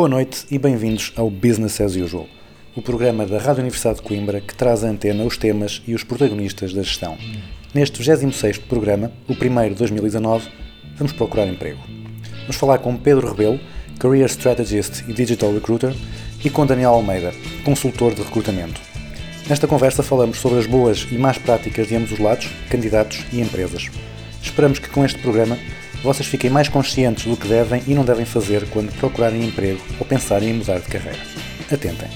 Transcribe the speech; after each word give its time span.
Boa 0.00 0.08
noite 0.08 0.46
e 0.50 0.58
bem-vindos 0.58 1.12
ao 1.14 1.28
Business 1.28 1.78
as 1.78 1.94
Usual, 1.94 2.26
o 2.74 2.80
programa 2.80 3.26
da 3.26 3.38
Rádio 3.38 3.60
Universidade 3.60 3.96
de 3.96 4.02
Coimbra 4.02 4.40
que 4.40 4.54
traz 4.54 4.82
à 4.82 4.88
antena 4.88 5.24
os 5.24 5.36
temas 5.36 5.82
e 5.86 5.94
os 5.94 6.02
protagonistas 6.02 6.72
da 6.72 6.82
gestão. 6.82 7.18
Neste 7.74 8.02
26º 8.02 8.60
programa, 8.60 9.12
o 9.28 9.36
primeiro 9.36 9.74
de 9.74 9.78
2019, 9.80 10.48
vamos 10.96 11.12
procurar 11.12 11.46
emprego. 11.46 11.80
Vamos 12.40 12.56
falar 12.56 12.78
com 12.78 12.96
Pedro 12.96 13.28
Rebelo, 13.28 13.60
Career 13.98 14.24
Strategist 14.24 15.04
e 15.06 15.12
Digital 15.12 15.52
Recruiter, 15.52 15.94
e 16.42 16.48
com 16.48 16.64
Daniel 16.64 16.92
Almeida, 16.92 17.34
consultor 17.62 18.14
de 18.14 18.22
recrutamento. 18.22 18.80
Nesta 19.50 19.68
conversa 19.68 20.02
falamos 20.02 20.38
sobre 20.38 20.60
as 20.60 20.66
boas 20.66 21.06
e 21.12 21.18
más 21.18 21.36
práticas 21.36 21.88
de 21.88 21.96
ambos 21.96 22.12
os 22.12 22.18
lados, 22.18 22.48
candidatos 22.70 23.22
e 23.34 23.42
empresas. 23.42 23.90
Esperamos 24.42 24.78
que 24.78 24.88
com 24.88 25.04
este 25.04 25.20
programa 25.20 25.58
vocês 26.02 26.26
fiquem 26.26 26.50
mais 26.50 26.68
conscientes 26.68 27.26
do 27.26 27.36
que 27.36 27.46
devem 27.46 27.82
e 27.86 27.94
não 27.94 28.04
devem 28.04 28.24
fazer 28.24 28.68
quando 28.70 28.92
procurarem 28.98 29.44
emprego 29.44 29.80
ou 29.98 30.06
pensarem 30.06 30.50
em 30.50 30.54
mudar 30.54 30.78
de 30.78 30.88
carreira. 30.88 31.18
Atentem. 31.70 32.08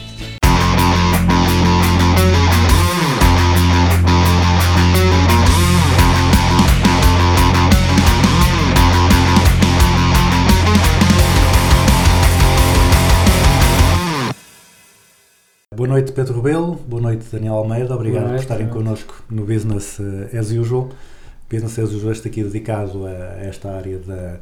Boa 15.76 15.88
noite, 15.88 16.12
Pedro 16.12 16.36
Rebelo. 16.36 16.76
Boa 16.76 17.02
noite, 17.02 17.26
Daniel 17.30 17.54
Almeida. 17.54 17.94
Obrigado 17.94 18.22
noite, 18.22 18.36
por 18.36 18.40
estarem 18.40 18.68
connosco 18.68 19.22
no 19.28 19.44
Business 19.44 19.98
eh, 20.00 20.38
as 20.38 20.50
Usual. 20.50 20.88
Business 21.50 21.78
as 21.78 21.90
Usual 21.92 22.12
este 22.12 22.28
aqui 22.28 22.42
dedicado 22.42 23.06
a 23.06 23.10
esta 23.44 23.70
área 23.70 23.98
da, 23.98 24.38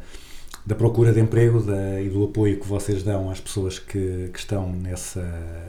da 0.64 0.75
procura 0.75 1.12
de 1.12 1.20
emprego 1.20 1.61
da- 1.61 2.00
e 2.00 2.09
do 2.09 2.25
apoio 2.25 2.59
que 2.61 2.67
vocês 2.67 3.03
dão 3.03 3.31
às 3.31 3.41
pessoas 3.41 3.78
que, 3.78 4.31
que 4.33 4.39
estão 4.39 4.72
nessa, 4.72 5.22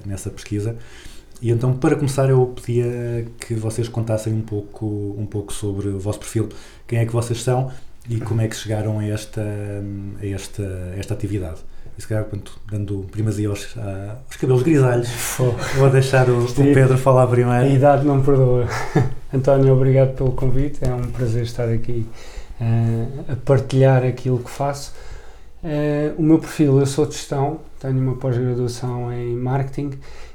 nessa 0.06 0.30
pesquisa. 0.30 0.76
E 1.42 1.50
então, 1.52 1.74
para 1.76 1.96
começar, 1.96 2.30
eu 2.30 2.46
pedia 2.56 3.26
que 3.40 3.54
vocês 3.54 3.88
contassem 3.90 4.32
um 4.34 4.42
pouco, 4.42 5.16
um 5.18 5.26
pouco 5.26 5.52
sobre 5.52 5.90
o 5.90 6.00
vosso 6.00 6.20
perfil, 6.20 6.48
quem 6.88 7.00
é 7.00 7.06
que 7.06 7.12
vocês 7.12 7.42
são 7.42 7.72
e 8.10 8.20
como 8.22 8.42
é 8.42 8.48
que 8.48 8.56
chegaram 8.56 9.00
a 9.00 9.06
esta, 9.06 9.42
a 10.22 10.26
esta, 10.26 10.64
a 10.96 11.00
esta 11.00 11.14
atividade. 11.14 11.60
E 11.98 12.02
se 12.02 12.08
calhar, 12.08 12.24
portanto, 12.24 12.60
dando 12.70 13.06
primazia 13.12 13.50
aos, 13.50 13.78
a- 13.78 14.18
aos 14.26 14.36
cabelos 14.38 14.64
grisalhos, 14.64 15.10
Fô, 15.10 15.52
vou 15.78 15.90
deixar 15.90 16.28
o, 16.30 16.40
o 16.46 16.48
Sim. 16.48 16.74
Pedro 16.74 16.98
falar 16.98 17.24
A 17.24 17.28
primeiro. 17.28 17.68
idade 17.68 18.06
não 18.06 18.22
perdoa. 18.22 18.68
António, 19.34 19.74
obrigado 19.74 20.16
pelo 20.16 20.32
convite. 20.32 20.80
É 20.84 20.94
um 20.94 21.02
prazer 21.12 21.44
estar 21.44 21.70
aqui 21.70 22.06
eh, 22.60 23.06
a 23.32 23.36
partilhar 23.36 24.04
aquilo 24.04 24.40
que 24.40 24.50
faço. 24.50 24.94
Eh, 25.64 26.12
o 26.18 26.24
meu 26.24 26.40
perfil, 26.40 26.80
eu 26.80 26.86
sou 26.86 27.06
de 27.06 27.14
gestão, 27.14 27.60
tenho 27.80 27.98
uma 28.00 28.16
pós-graduação 28.16 29.12
em 29.14 29.36
marketing 29.36 29.92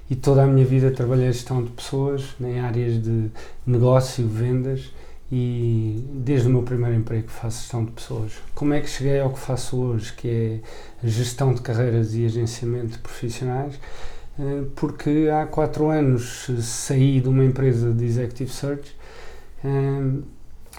e 0.08 0.14
toda 0.16 0.42
a 0.42 0.46
minha 0.46 0.64
vida 0.64 0.90
trabalhei 0.90 1.26
gestão 1.32 1.62
de 1.62 1.70
pessoas 1.70 2.22
em 2.40 2.60
áreas 2.60 3.02
de 3.02 3.26
negócio, 3.66 4.26
vendas 4.26 4.90
e 5.30 6.04
desde 6.14 6.48
o 6.48 6.50
meu 6.50 6.62
primeiro 6.62 6.96
emprego 6.96 7.28
faço 7.28 7.60
gestão 7.60 7.84
de 7.84 7.92
pessoas. 7.92 8.32
Como 8.54 8.72
é 8.72 8.80
que 8.80 8.88
cheguei 8.88 9.20
ao 9.20 9.30
que 9.30 9.38
faço 9.38 9.76
hoje, 9.76 10.12
que 10.14 10.28
é 10.28 11.06
gestão 11.06 11.52
de 11.52 11.60
carreiras 11.60 12.14
e 12.14 12.24
agenciamento 12.24 12.92
de 12.92 12.98
profissionais? 12.98 13.78
Eh, 14.38 14.64
porque 14.76 15.28
há 15.32 15.46
quatro 15.46 15.90
anos 15.90 16.48
saí 16.60 17.20
de 17.20 17.28
uma 17.28 17.44
empresa 17.44 17.92
de 17.92 18.04
executive 18.04 18.50
search 18.50 18.96
eh, 19.64 20.22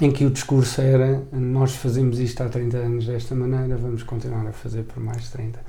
em 0.02 0.12
que 0.12 0.26
o 0.26 0.32
discurso 0.32 0.82
era 0.82 1.22
nós 1.32 1.76
fazemos 1.76 2.20
isto 2.20 2.42
há 2.42 2.48
30 2.48 2.78
anos 2.78 3.06
desta 3.06 3.36
maneira, 3.36 3.76
vamos 3.76 4.02
continuar 4.02 4.48
a 4.48 4.54
fazer 4.54 4.84
por 4.84 5.04
mais 5.04 5.30
30. 5.30 5.60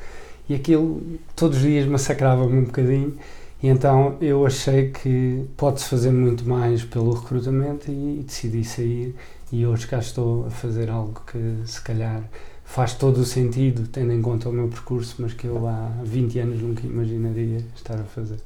E 0.48 0.54
aquilo 0.54 1.02
todos 1.36 1.58
os 1.58 1.62
dias 1.64 1.86
massacrava-me 1.86 2.58
um 2.58 2.64
bocadinho 2.64 3.14
e 3.62 3.68
então 3.68 4.16
eu 4.20 4.46
achei 4.46 4.90
que 4.90 5.46
pode-se 5.56 5.88
fazer 5.88 6.10
muito 6.10 6.48
mais 6.48 6.84
pelo 6.84 7.12
recrutamento 7.12 7.90
e 7.90 8.22
decidi 8.26 8.64
sair 8.64 9.14
e 9.52 9.66
hoje 9.66 9.86
cá 9.86 9.98
estou 9.98 10.46
a 10.46 10.50
fazer 10.50 10.90
algo 10.90 11.20
que 11.26 11.62
se 11.66 11.80
calhar 11.80 12.22
faz 12.64 12.94
todo 12.94 13.18
o 13.18 13.24
sentido, 13.24 13.88
tendo 13.88 14.12
em 14.12 14.22
conta 14.22 14.48
o 14.48 14.52
meu 14.52 14.68
percurso, 14.68 15.16
mas 15.18 15.34
que 15.34 15.44
eu 15.44 15.66
há 15.66 15.90
20 16.04 16.38
anos 16.38 16.62
nunca 16.62 16.86
imaginaria 16.86 17.64
estar 17.74 17.98
a 17.98 18.04
fazer. 18.04 18.38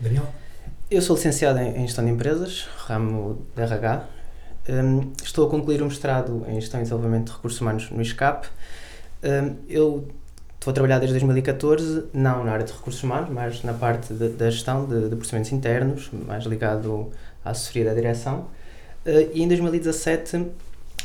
Daniel? 0.00 0.26
Eu 0.90 1.00
sou 1.00 1.14
licenciado 1.14 1.60
em 1.60 1.82
Gestão 1.82 2.04
de 2.04 2.10
Empresas, 2.10 2.66
ramo 2.86 3.46
de 3.54 3.62
RH. 3.62 4.08
Hum, 4.68 5.12
estou 5.22 5.46
a 5.46 5.50
concluir 5.50 5.80
um 5.80 5.86
mestrado 5.86 6.44
em 6.48 6.60
Gestão 6.60 6.80
e 6.80 6.82
Desenvolvimento 6.82 7.26
de 7.26 7.32
Recursos 7.32 7.60
Humanos 7.60 7.90
no 7.90 8.02
ISCAP. 8.02 8.48
Hum, 9.22 9.56
eu 9.68 10.08
a 10.70 10.74
trabalhar 10.74 10.98
desde 10.98 11.14
2014, 11.14 12.04
não 12.12 12.44
na 12.44 12.52
área 12.52 12.64
de 12.64 12.72
recursos 12.72 13.02
humanos, 13.02 13.30
mas 13.30 13.62
na 13.62 13.72
parte 13.72 14.12
da 14.12 14.50
gestão 14.50 14.86
de, 14.86 15.08
de 15.08 15.16
procedimentos 15.16 15.52
internos, 15.52 16.10
mais 16.26 16.44
ligado 16.44 17.10
à 17.44 17.50
assessoria 17.50 17.84
da 17.84 17.94
direção. 17.94 18.48
Uh, 19.04 19.30
e 19.32 19.42
em 19.42 19.48
2017, 19.48 20.46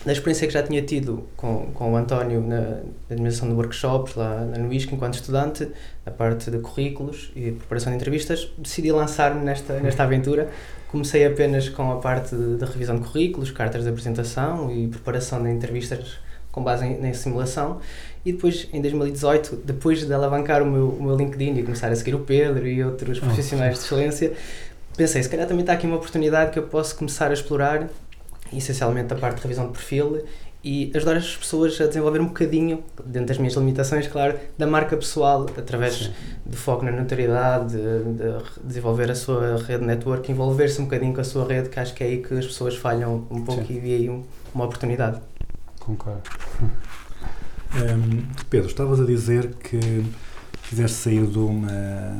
da 0.06 0.12
experiência 0.12 0.48
que 0.48 0.54
já 0.54 0.64
tinha 0.64 0.82
tido 0.82 1.28
com, 1.38 1.68
com 1.74 1.94
o 1.94 1.96
António 1.96 2.42
na, 2.42 2.60
na 2.60 2.82
administração 3.12 3.50
de 3.50 3.56
workshops 3.56 4.16
lá 4.16 4.42
no 4.42 4.74
ISC 4.74 4.94
enquanto 4.96 5.16
estudante, 5.16 5.68
na 6.06 6.12
parte 6.12 6.50
de 6.50 6.58
currículos 6.58 7.32
e 7.36 7.52
preparação 7.52 7.92
de 7.92 7.98
entrevistas, 7.98 8.52
decidi 8.58 8.92
lançar-me 8.92 9.46
nesta, 9.46 9.80
nesta 9.80 10.04
aventura. 10.04 10.50
Comecei 10.88 11.26
apenas 11.26 11.70
com 11.70 11.92
a 11.92 11.98
parte 11.98 12.36
de 12.36 12.66
revisão 12.66 12.98
de 13.00 13.08
currículos, 13.08 13.52
cartas 13.52 13.84
de 13.84 13.90
apresentação 13.90 14.72
e 14.72 14.88
preparação 14.88 15.44
de 15.44 15.52
entrevistas 15.52 16.18
com 16.52 16.64
base 16.64 16.86
em, 16.86 17.06
em 17.06 17.14
simulação. 17.14 17.80
E 18.26 18.32
depois, 18.32 18.68
em 18.72 18.82
2018, 18.82 19.62
depois 19.66 20.06
de 20.06 20.14
alavancar 20.14 20.62
o 20.62 20.66
meu, 20.66 20.90
o 20.90 21.04
meu 21.04 21.16
LinkedIn 21.16 21.56
e 21.58 21.64
começar 21.64 21.92
a 21.92 21.96
seguir 21.96 22.14
o 22.16 22.20
Pedro 22.20 22.68
e 22.68 22.84
outros 22.84 23.20
profissionais 23.20 23.74
de 23.80 23.84
excelência, 23.86 24.34
pensei, 24.96 25.24
se 25.24 25.30
calhar 25.30 25.48
também 25.48 25.62
está 25.62 25.74
aqui 25.74 25.88
uma 25.88 25.96
oportunidade 25.96 26.52
que 26.52 26.60
eu 26.60 26.64
posso 26.64 26.96
começar 26.96 27.32
a 27.32 27.34
explorar, 27.34 27.90
essencialmente 28.54 29.14
a 29.14 29.16
parte 29.16 29.38
de 29.38 29.42
revisão 29.44 29.68
de 29.68 29.72
perfil 29.74 30.24
e 30.64 30.92
ajudar 30.94 31.18
as 31.18 31.36
pessoas 31.36 31.80
a 31.82 31.88
desenvolver 31.88 32.20
um 32.22 32.28
bocadinho, 32.28 32.84
dentro 33.04 33.30
das 33.30 33.38
minhas 33.40 33.56
limitações, 33.56 34.08
claro, 34.08 34.38
da 34.56 34.68
marca 34.68 34.96
pessoal, 34.96 35.48
através 35.58 35.96
Sim. 35.96 36.12
de 36.46 36.56
foco 36.56 36.86
na 36.86 36.92
notoriedade, 36.92 37.70
de, 37.76 37.78
de 38.14 38.44
desenvolver 38.64 39.10
a 39.10 39.16
sua 39.16 39.58
rede 39.58 39.80
de 39.80 39.86
network, 39.88 40.32
envolver-se 40.32 40.80
um 40.80 40.84
bocadinho 40.84 41.14
com 41.16 41.22
a 41.22 41.24
sua 41.24 41.48
rede, 41.48 41.70
que 41.70 41.80
acho 41.80 41.96
que 41.96 42.04
é 42.04 42.08
aí 42.08 42.18
que 42.22 42.36
as 42.36 42.46
pessoas 42.46 42.76
falham 42.76 43.26
um 43.32 43.44
pouco 43.44 43.66
Sim. 43.66 43.74
e 43.76 43.80
vi 43.80 43.96
aí 43.96 44.10
um- 44.12 44.24
uma 44.54 44.66
oportunidade. 44.66 45.20
Concordo. 45.98 46.22
Hum, 47.76 48.24
Pedro, 48.50 48.68
estavas 48.70 49.00
a 49.00 49.06
dizer 49.06 49.56
que 49.56 50.04
quiseste 50.70 50.98
sair 50.98 51.26
de 51.26 51.38
uma, 51.40 51.68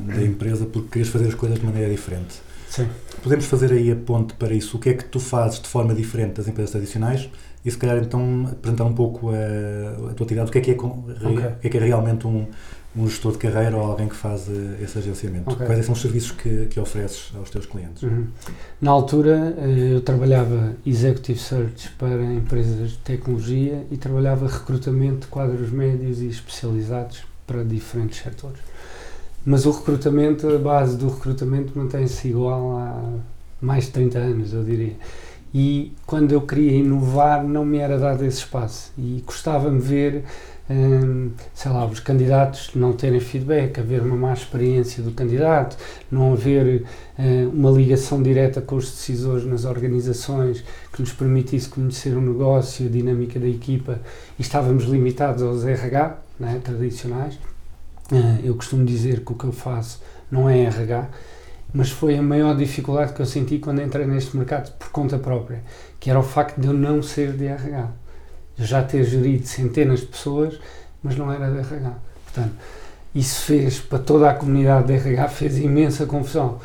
da 0.08 0.22
empresa 0.22 0.66
porque 0.66 0.90
querias 0.90 1.10
fazer 1.10 1.28
as 1.28 1.34
coisas 1.36 1.60
de 1.60 1.66
maneira 1.66 1.90
diferente. 1.90 2.42
Sim. 2.70 2.88
Podemos 3.22 3.46
fazer 3.46 3.72
aí 3.72 3.92
a 3.92 3.96
ponte 3.96 4.34
para 4.36 4.54
isso. 4.54 4.78
O 4.78 4.80
que 4.80 4.90
é 4.90 4.94
que 4.94 5.06
tu 5.06 5.20
fazes 5.20 5.60
de 5.62 5.68
forma 5.68 5.94
diferente 5.94 6.34
das 6.36 6.48
empresas 6.48 6.72
tradicionais? 6.72 7.30
E 7.64 7.70
se 7.72 7.78
calhar 7.78 7.98
então 7.98 8.48
apresentar 8.52 8.86
um 8.86 8.94
pouco 8.94 9.30
a, 9.30 10.10
a 10.10 10.14
tua 10.14 10.26
atividade. 10.26 10.50
O 10.50 10.52
que 10.52 10.58
é 10.58 10.62
que 10.62 10.72
é, 10.72 10.74
com- 10.74 11.06
re- 11.06 11.28
Ok. 11.28 11.46
o 11.46 11.56
que 11.60 11.68
é, 11.68 11.70
que 11.70 11.78
é 11.78 11.82
realmente 11.86 12.26
um, 12.26 12.48
um 12.96 13.08
gestor 13.08 13.32
de 13.34 13.38
carreira 13.38 13.78
ou 13.78 13.84
alguém 13.84 14.10
que 14.10 14.16
faz 14.16 14.50
eh, 14.50 14.84
esse 14.84 14.98
agenciamento? 14.98 15.50
Ok. 15.50 15.66
Quais 15.66 15.80
é 15.80 15.84
são 15.84 15.94
os 15.94 16.02
serviços 16.02 16.32
que, 16.32 16.66
que 16.66 16.80
ofereces 16.80 17.32
aos 17.36 17.50
teus 17.50 17.66
clientes? 17.66 18.04
Uhum. 18.04 18.28
Na 18.82 18.92
altura 18.92 19.56
eh, 19.58 19.96
eu 19.96 20.02
trabalhava 20.02 20.76
executive 20.86 21.40
search 21.40 21.90
para 21.92 22.22
empresas 22.24 22.92
de 22.92 22.98
tecnologia 22.98 23.86
e 23.90 23.98
trabalhava 23.98 24.48
recrutamento 24.48 25.22
de 25.22 25.28
quadros 25.28 25.72
médios 25.72 26.22
e 26.22 26.28
especializados 26.28 27.24
para 27.48 27.64
diferentes 27.64 28.22
setores. 28.22 28.60
Mas 29.46 29.66
o 29.66 29.72
recrutamento, 29.72 30.48
a 30.48 30.60
base 30.60 30.98
do 30.98 31.10
recrutamento 31.10 31.72
mantém-se 31.78 32.28
igual 32.28 32.78
há 32.78 33.04
mais 33.62 33.86
de 33.86 33.92
30 33.92 34.20
anos, 34.20 34.54
eu 34.54 34.64
diria. 34.64 34.96
E 35.54 35.94
quando 36.06 36.32
eu 36.32 36.42
queria 36.42 36.72
inovar, 36.72 37.44
não 37.44 37.66
me 37.66 37.78
era 37.78 37.98
dado 37.98 38.24
esse 38.24 38.38
espaço. 38.38 38.92
E 38.98 39.22
custava-me 39.26 39.80
ver 39.80 40.24
hum, 40.72 41.32
sei 41.54 41.72
lá, 41.72 41.86
os 41.86 42.00
candidatos 42.00 42.72
não 42.76 42.94
terem 42.94 43.20
feedback, 43.20 43.80
haver 43.80 44.02
uma 44.02 44.16
má 44.16 44.34
experiência 44.34 45.04
do 45.04 45.12
candidato, 45.12 45.78
não 46.10 46.34
haver 46.34 46.86
hum, 47.20 47.50
uma 47.54 47.72
ligação 47.72 48.22
direta 48.24 48.62
com 48.62 48.76
os 48.76 48.90
decisores 48.90 49.46
nas 49.46 49.66
organizações 49.66 50.64
que 50.92 51.02
nos 51.02 51.12
permitisse 51.12 51.70
conhecer 51.70 52.16
o 52.16 52.22
negócio, 52.22 52.86
a 52.86 52.90
dinâmica 52.90 53.40
da 53.40 53.48
equipa 53.48 54.00
e 54.40 54.42
estávamos 54.42 54.86
limitados 54.86 55.44
aos 55.44 55.66
RH 55.66 56.18
né, 56.40 56.60
tradicionais. 56.64 57.38
Hum, 58.12 58.40
eu 58.44 58.56
costumo 58.56 58.86
dizer 58.86 59.24
que 59.26 59.32
o 59.32 59.36
que 59.36 59.46
eu 59.46 59.52
faço 59.52 60.02
não 60.32 60.50
é 60.50 60.64
RH, 60.64 61.10
mas 61.74 61.90
foi 61.90 62.18
a 62.18 62.22
maior 62.22 62.56
dificuldade 62.56 63.14
que 63.14 63.22
eu 63.22 63.26
senti 63.26 63.60
quando 63.60 63.82
entrei 63.82 64.06
neste 64.06 64.36
mercado 64.36 64.72
por 64.78 64.90
conta 64.90 65.18
própria, 65.18 65.64
que 66.00 66.10
era 66.10 66.20
o 66.20 66.24
facto 66.24 66.60
de 66.60 66.68
eu 66.68 66.74
não 66.74 67.02
ser 67.02 67.34
de 67.34 67.46
RH. 67.46 68.01
Já 68.64 68.84
ter 68.84 69.04
gerido 69.04 69.46
centenas 69.48 70.02
de 70.02 70.08
pessoas, 70.08 70.60
mas 71.04 71.16
não 71.16 71.32
era 71.32 71.50
de 71.50 71.60
RH. 71.60 71.94
Portanto, 72.26 72.54
isso 73.14 73.42
fez 73.42 73.80
para 73.80 74.00
toda 74.00 74.30
a 74.30 74.34
comunidade 74.34 74.88
de 74.88 74.94
RH, 74.94 75.28
fez 75.30 75.58
imensa 75.58 76.06
confusão. 76.06 76.60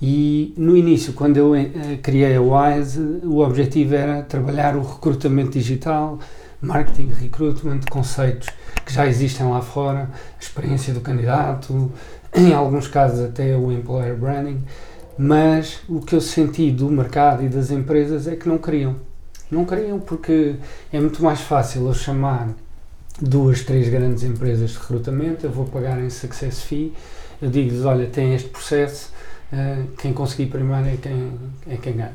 E 0.00 0.54
no 0.56 0.76
início, 0.76 1.12
quando 1.12 1.36
eu 1.36 1.54
eh, 1.54 1.98
criei 2.02 2.36
a 2.36 2.40
WISE, 2.40 3.00
o 3.24 3.40
objetivo 3.40 3.94
era 3.94 4.22
trabalhar 4.22 4.76
o 4.76 4.82
recrutamento 4.82 5.52
digital, 5.52 6.18
marketing, 6.60 7.08
recruitment, 7.08 7.80
conceitos 7.90 8.48
que 8.84 8.92
já 8.92 9.06
existem 9.06 9.46
lá 9.46 9.60
fora, 9.60 10.10
a 10.38 10.42
experiência 10.42 10.92
do 10.94 11.00
candidato, 11.00 11.92
em 12.34 12.52
alguns 12.54 12.88
casos 12.88 13.20
até 13.20 13.56
o 13.56 13.70
employer 13.70 14.16
branding, 14.16 14.62
mas 15.18 15.80
o 15.88 16.00
que 16.00 16.14
eu 16.14 16.20
senti 16.20 16.70
do 16.70 16.88
mercado 16.88 17.44
e 17.44 17.48
das 17.48 17.70
empresas 17.70 18.26
é 18.26 18.36
que 18.36 18.48
não 18.48 18.56
queriam. 18.56 18.96
Não 19.50 19.64
queriam 19.64 19.98
porque 19.98 20.56
é 20.92 21.00
muito 21.00 21.22
mais 21.22 21.40
fácil 21.40 21.86
eu 21.86 21.94
chamar 21.94 22.48
duas, 23.20 23.62
três 23.62 23.88
grandes 23.88 24.22
empresas 24.22 24.70
de 24.70 24.78
recrutamento, 24.78 25.44
eu 25.44 25.50
vou 25.50 25.66
pagar 25.66 26.00
em 26.00 26.08
success 26.08 26.62
fee, 26.62 26.94
eu 27.42 27.50
digo-lhes, 27.50 27.84
olha, 27.84 28.06
tem 28.06 28.34
este 28.34 28.48
processo, 28.48 29.12
uh, 29.52 29.86
quem 29.98 30.12
conseguir 30.12 30.46
primeiro 30.46 30.86
é 30.86 30.96
quem, 30.96 31.32
é 31.68 31.76
quem 31.76 31.96
ganha, 31.96 32.12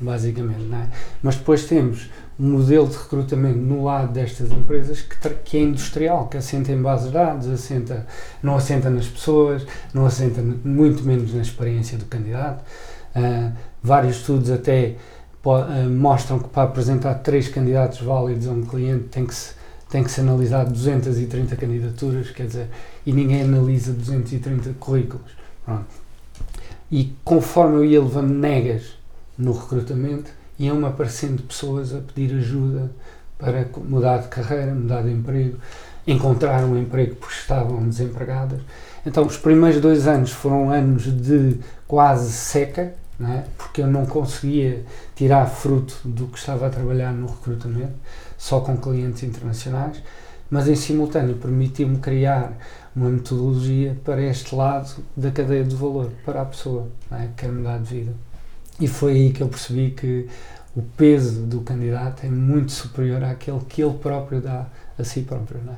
basicamente, 0.00 0.62
não 0.62 0.78
é? 0.78 0.88
Mas 1.22 1.36
depois 1.36 1.64
temos 1.64 2.08
um 2.38 2.52
modelo 2.52 2.86
de 2.86 2.96
recrutamento 2.96 3.58
no 3.58 3.84
lado 3.84 4.12
destas 4.12 4.52
empresas 4.52 5.00
que, 5.02 5.28
que 5.44 5.56
é 5.56 5.60
industrial, 5.60 6.28
que 6.28 6.36
assenta 6.36 6.70
em 6.70 6.80
bases 6.80 7.06
de 7.08 7.12
dados, 7.12 7.48
assenta, 7.48 8.06
não 8.42 8.56
assenta 8.56 8.88
nas 8.88 9.06
pessoas, 9.06 9.66
não 9.92 10.06
assenta 10.06 10.40
muito 10.40 11.02
menos 11.02 11.34
na 11.34 11.42
experiência 11.42 11.98
do 11.98 12.04
candidato. 12.04 12.62
Uh, 13.16 13.52
vários 13.82 14.16
estudos 14.16 14.50
até 14.50 14.94
mostram 15.90 16.38
que 16.38 16.48
para 16.48 16.64
apresentar 16.64 17.14
três 17.16 17.48
candidatos 17.48 18.00
válidos 18.00 18.46
a 18.46 18.50
um 18.50 18.62
cliente 18.62 19.04
tem 19.04 19.24
que 19.24 19.34
se 19.34 19.58
tem 19.88 20.04
que 20.04 20.10
se 20.10 20.20
analisar 20.20 20.64
230 20.64 21.56
candidaturas, 21.56 22.30
quer 22.30 22.46
dizer, 22.46 22.68
e 23.06 23.12
ninguém 23.12 23.42
analisa 23.42 23.92
230 23.92 24.74
currículos. 24.78 25.32
Pronto. 25.64 25.86
E 26.90 27.14
conforme 27.24 27.76
eu 27.76 27.84
ia 27.84 28.00
levando 28.00 28.32
negas 28.32 28.98
no 29.36 29.52
recrutamento, 29.52 30.30
iam-me 30.58 30.86
aparecendo 30.86 31.42
pessoas 31.42 31.94
a 31.94 32.00
pedir 32.00 32.36
ajuda 32.36 32.90
para 33.38 33.66
mudar 33.84 34.18
de 34.18 34.28
carreira, 34.28 34.74
mudar 34.74 35.02
de 35.02 35.10
emprego, 35.10 35.58
encontrar 36.06 36.64
um 36.64 36.76
emprego 36.78 37.16
porque 37.16 37.36
estavam 37.36 37.88
desempregadas. 37.88 38.60
Então, 39.06 39.24
os 39.24 39.36
primeiros 39.36 39.80
dois 39.80 40.06
anos 40.06 40.32
foram 40.32 40.70
anos 40.70 41.04
de 41.04 41.58
quase 41.86 42.32
seca, 42.32 42.94
é? 43.20 43.44
porque 43.56 43.82
eu 43.82 43.86
não 43.86 44.06
conseguia 44.06 44.84
tirar 45.14 45.46
fruto 45.46 45.96
do 46.04 46.28
que 46.28 46.38
estava 46.38 46.66
a 46.66 46.70
trabalhar 46.70 47.12
no 47.12 47.26
recrutamento, 47.26 47.94
só 48.36 48.60
com 48.60 48.76
clientes 48.76 49.22
internacionais, 49.22 50.00
mas 50.50 50.68
em 50.68 50.76
simultâneo 50.76 51.34
permitiu-me 51.36 51.98
criar 51.98 52.56
uma 52.94 53.10
metodologia 53.10 53.96
para 54.04 54.22
este 54.22 54.54
lado 54.54 55.04
da 55.16 55.30
cadeia 55.30 55.64
de 55.64 55.74
valor, 55.74 56.10
para 56.24 56.42
a 56.42 56.44
pessoa 56.44 56.88
é? 57.10 57.26
que 57.26 57.44
quer 57.44 57.52
mudar 57.52 57.78
de 57.78 57.94
vida. 57.94 58.12
E 58.80 58.86
foi 58.86 59.12
aí 59.12 59.32
que 59.32 59.42
eu 59.42 59.48
percebi 59.48 59.90
que 59.90 60.28
o 60.76 60.82
peso 60.82 61.42
do 61.42 61.60
candidato 61.62 62.24
é 62.24 62.30
muito 62.30 62.70
superior 62.70 63.24
àquele 63.24 63.60
que 63.68 63.82
ele 63.82 63.94
próprio 63.94 64.40
dá 64.40 64.66
a 64.96 65.04
si 65.04 65.22
próprio. 65.22 65.60
É? 65.68 65.74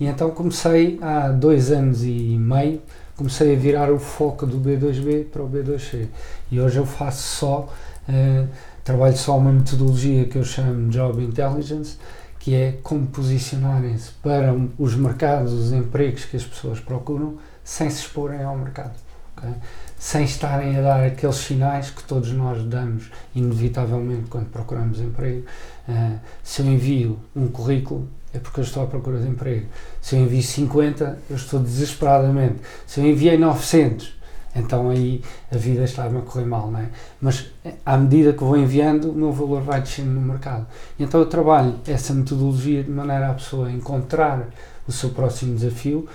E 0.00 0.06
então 0.06 0.30
comecei 0.30 0.98
há 1.02 1.28
dois 1.28 1.72
anos 1.72 2.04
e 2.04 2.36
meio 2.38 2.80
comecei 3.18 3.56
a 3.56 3.58
virar 3.58 3.90
o 3.90 3.98
foco 3.98 4.46
do 4.46 4.58
B2B 4.58 5.24
para 5.24 5.42
o 5.42 5.50
B2C. 5.50 6.06
E 6.52 6.60
hoje 6.60 6.78
eu 6.78 6.86
faço 6.86 7.36
só, 7.36 7.68
uh, 8.08 8.48
trabalho 8.84 9.16
só 9.16 9.36
uma 9.36 9.52
metodologia 9.52 10.24
que 10.26 10.38
eu 10.38 10.44
chamo 10.44 10.88
Job 10.88 11.20
Intelligence, 11.22 11.98
que 12.38 12.54
é 12.54 12.78
como 12.80 13.08
posicionarem-se 13.08 14.12
para 14.22 14.54
os 14.78 14.94
mercados, 14.94 15.52
os 15.52 15.72
empregos 15.72 16.26
que 16.26 16.36
as 16.36 16.44
pessoas 16.44 16.78
procuram, 16.78 17.36
sem 17.64 17.90
se 17.90 18.02
exporem 18.02 18.44
ao 18.44 18.56
mercado. 18.56 18.94
Okay? 19.36 19.52
Sem 19.98 20.24
estarem 20.24 20.78
a 20.78 20.80
dar 20.80 21.04
aqueles 21.04 21.36
sinais 21.36 21.90
que 21.90 22.04
todos 22.04 22.30
nós 22.32 22.62
damos, 22.62 23.10
inevitavelmente, 23.34 24.30
quando 24.30 24.46
procuramos 24.46 25.00
emprego. 25.00 25.44
Uh, 25.88 26.20
se 26.44 26.62
eu 26.62 26.66
envio 26.66 27.18
um 27.34 27.48
currículo, 27.48 28.08
é 28.32 28.38
porque 28.38 28.60
eu 28.60 28.64
estou 28.64 28.82
à 28.82 28.86
procura 28.86 29.18
de 29.18 29.28
emprego. 29.28 29.66
Se 30.00 30.16
eu 30.16 30.20
envio 30.20 30.42
50, 30.42 31.18
eu 31.30 31.36
estou 31.36 31.60
desesperadamente. 31.60 32.56
Se 32.86 33.00
eu 33.00 33.06
enviei 33.06 33.38
900, 33.38 34.18
então 34.54 34.90
aí 34.90 35.22
a 35.52 35.56
vida 35.56 35.84
está-me 35.84 36.18
a 36.18 36.20
correr 36.22 36.44
mal, 36.44 36.70
não 36.70 36.80
é? 36.80 36.88
Mas 37.20 37.46
à 37.84 37.96
medida 37.96 38.32
que 38.32 38.42
vou 38.42 38.56
enviando, 38.56 39.10
o 39.10 39.14
meu 39.14 39.32
valor 39.32 39.62
vai 39.62 39.80
descendo 39.80 40.10
no 40.10 40.20
mercado. 40.20 40.66
Então 40.98 41.20
eu 41.20 41.26
trabalho 41.26 41.76
essa 41.86 42.12
metodologia 42.12 42.82
de 42.82 42.90
maneira 42.90 43.30
a 43.30 43.34
pessoa 43.34 43.70
encontrar 43.70 44.48
o 44.86 44.92
seu 44.92 45.10
próximo 45.10 45.54
desafio, 45.54 46.08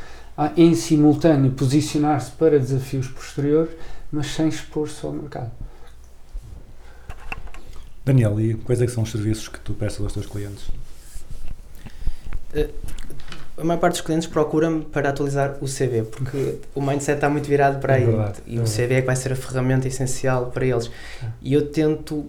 em 0.57 0.74
simultâneo 0.74 1.51
posicionar-se 1.51 2.31
para 2.31 2.60
desafios 2.60 3.07
posteriores, 3.07 3.71
mas 4.12 4.27
sem 4.27 4.48
expor-se 4.48 5.06
ao 5.06 5.13
mercado. 5.13 5.51
Daniel, 8.04 8.39
e 8.42 8.56
quais 8.56 8.81
é 8.81 8.88
são 8.88 9.04
os 9.04 9.12
serviços 9.12 9.48
que 9.48 9.60
tu 9.60 9.74
prestas 9.74 10.04
aos 10.04 10.13
teus 10.13 10.25
clientes? 10.25 10.65
A 13.57 13.63
maior 13.63 13.79
parte 13.79 13.94
dos 13.94 14.01
clientes 14.01 14.27
procura-me 14.27 14.83
para 14.85 15.09
atualizar 15.09 15.57
o 15.61 15.65
CV, 15.65 16.03
porque 16.09 16.55
o 16.73 16.81
mindset 16.81 17.15
está 17.17 17.29
muito 17.29 17.47
virado 17.47 17.79
para 17.79 17.94
É 17.94 17.97
aí. 17.97 18.05
verdade, 18.05 18.39
e 18.47 18.57
é 18.57 18.61
o 18.61 18.63
CV 18.63 18.95
é 18.95 19.01
que 19.01 19.07
vai 19.07 19.15
ser 19.15 19.31
a 19.31 19.35
ferramenta 19.35 19.88
essencial 19.88 20.47
para 20.47 20.65
eles. 20.65 20.89
E 21.41 21.53
eu 21.53 21.67
tento, 21.67 22.25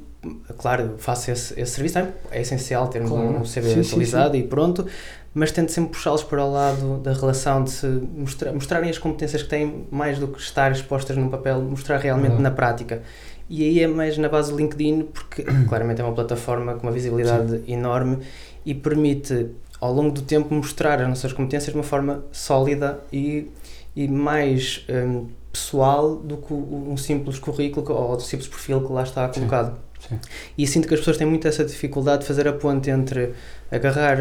claro, 0.59 0.95
faço 0.99 1.31
esse, 1.31 1.59
esse 1.59 1.73
serviço 1.73 1.95
também, 1.95 2.13
é 2.31 2.43
essencial 2.43 2.89
termos 2.89 3.11
Claro. 3.11 3.27
um 3.39 3.41
CV 3.43 3.63
Sim, 3.63 3.83
sim, 3.83 3.89
atualizado 3.89 4.37
e 4.37 4.43
pronto, 4.43 4.87
mas 5.33 5.51
tento 5.51 5.73
sempre 5.73 5.93
puxá-los 5.93 6.23
para 6.23 6.45
o 6.45 6.53
lado 6.53 6.99
da 6.99 7.13
relação 7.15 7.65
de 7.65 7.71
se 7.71 7.87
mostra, 7.87 8.53
mostrarem 8.53 8.91
as 8.91 8.99
competências 8.99 9.43
que 9.43 9.49
têm 9.49 9.87
mais 9.91 10.19
do 10.19 10.29
que 10.29 10.39
estar 10.39 10.71
expostas 10.73 11.17
num 11.17 11.29
papel, 11.31 11.61
mostrar 11.63 11.97
realmente 11.99 12.41
na 12.41 12.51
prática. 12.51 13.03
E 13.49 13.63
aí 13.65 13.81
é 13.83 13.87
mais 13.87 14.17
na 14.19 14.29
base 14.29 14.51
do 14.53 14.57
LinkedIn, 14.59 15.09
porque 15.13 15.43
claramente 15.69 16.01
é 16.03 16.05
uma 16.05 16.15
plataforma 16.15 16.75
com 16.75 16.83
uma 16.87 16.93
visibilidade 16.93 17.63
enorme 17.67 18.19
e 18.65 18.75
permite 18.75 19.49
ao 19.85 19.93
longo 19.93 20.13
do 20.13 20.23
tempo 20.23 20.55
mostrar 20.55 20.99
as 20.99 21.07
nossas 21.07 21.31
competências 21.35 21.71
de 21.71 21.77
uma 21.79 21.85
forma 21.85 22.25
sólida 22.33 23.01
e, 23.13 23.51
e 23.95 24.09
mais 24.09 24.83
hum, 24.89 25.27
pessoal 25.53 26.17
do 26.17 26.39
que 26.39 26.55
um 26.55 26.97
simples 26.97 27.39
currículo 27.39 27.93
ou 27.93 28.17
um 28.17 28.19
simples 28.19 28.49
perfil 28.49 28.81
que 28.81 28.91
lá 28.91 29.03
está 29.03 29.31
Sim, 29.31 29.41
colocado. 29.41 29.77
sim. 30.01 30.19
E 30.57 30.67
sinto 30.67 30.89
que 30.89 30.95
as 30.95 31.01
pessoas 31.01 31.19
têm 31.19 31.27
muito 31.27 31.47
essa 31.47 31.63
dificuldade 31.63 32.23
de 32.23 32.27
fazer 32.29 32.49
a 32.49 32.55
ponte 32.55 32.89
entre 32.89 33.35
agarrar, 33.71 34.17